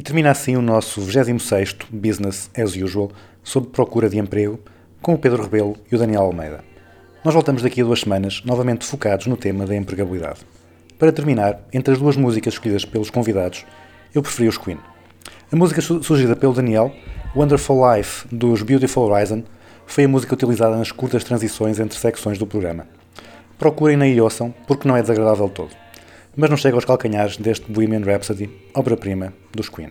E 0.00 0.02
termina 0.02 0.30
assim 0.30 0.56
o 0.56 0.62
nosso 0.62 0.98
26º 1.02 1.84
Business 1.90 2.50
as 2.56 2.74
Usual 2.74 3.10
sobre 3.44 3.68
procura 3.68 4.08
de 4.08 4.16
emprego 4.18 4.58
com 5.02 5.12
o 5.12 5.18
Pedro 5.18 5.42
Rebelo 5.42 5.76
e 5.92 5.94
o 5.94 5.98
Daniel 5.98 6.22
Almeida. 6.22 6.64
Nós 7.22 7.34
voltamos 7.34 7.60
daqui 7.60 7.82
a 7.82 7.84
duas 7.84 8.00
semanas, 8.00 8.40
novamente 8.42 8.86
focados 8.86 9.26
no 9.26 9.36
tema 9.36 9.66
da 9.66 9.76
empregabilidade. 9.76 10.40
Para 10.98 11.12
terminar, 11.12 11.60
entre 11.70 11.92
as 11.92 12.00
duas 12.00 12.16
músicas 12.16 12.54
escolhidas 12.54 12.86
pelos 12.86 13.10
convidados, 13.10 13.66
eu 14.14 14.22
preferi 14.22 14.48
os 14.48 14.56
Queen. 14.56 14.78
A 15.52 15.56
música 15.56 15.82
su- 15.82 16.02
sugerida 16.02 16.34
pelo 16.34 16.54
Daniel, 16.54 16.94
Wonderful 17.36 17.78
Life, 17.94 18.26
dos 18.34 18.62
Beautiful 18.62 19.04
Horizon, 19.10 19.42
foi 19.86 20.04
a 20.04 20.08
música 20.08 20.32
utilizada 20.32 20.76
nas 20.78 20.90
curtas 20.90 21.24
transições 21.24 21.78
entre 21.78 21.98
secções 21.98 22.38
do 22.38 22.46
programa. 22.46 22.86
Procurem-na 23.58 24.06
e 24.06 24.18
ouçam, 24.18 24.50
porque 24.66 24.88
não 24.88 24.96
é 24.96 25.02
desagradável 25.02 25.50
todo. 25.50 25.76
Mas 26.40 26.48
não 26.48 26.56
chega 26.56 26.74
aos 26.74 26.86
calcanhares 26.86 27.36
deste 27.36 27.70
Bohemian 27.70 28.00
Rhapsody, 28.00 28.48
obra-prima 28.72 29.34
dos 29.54 29.68
Queen. 29.68 29.90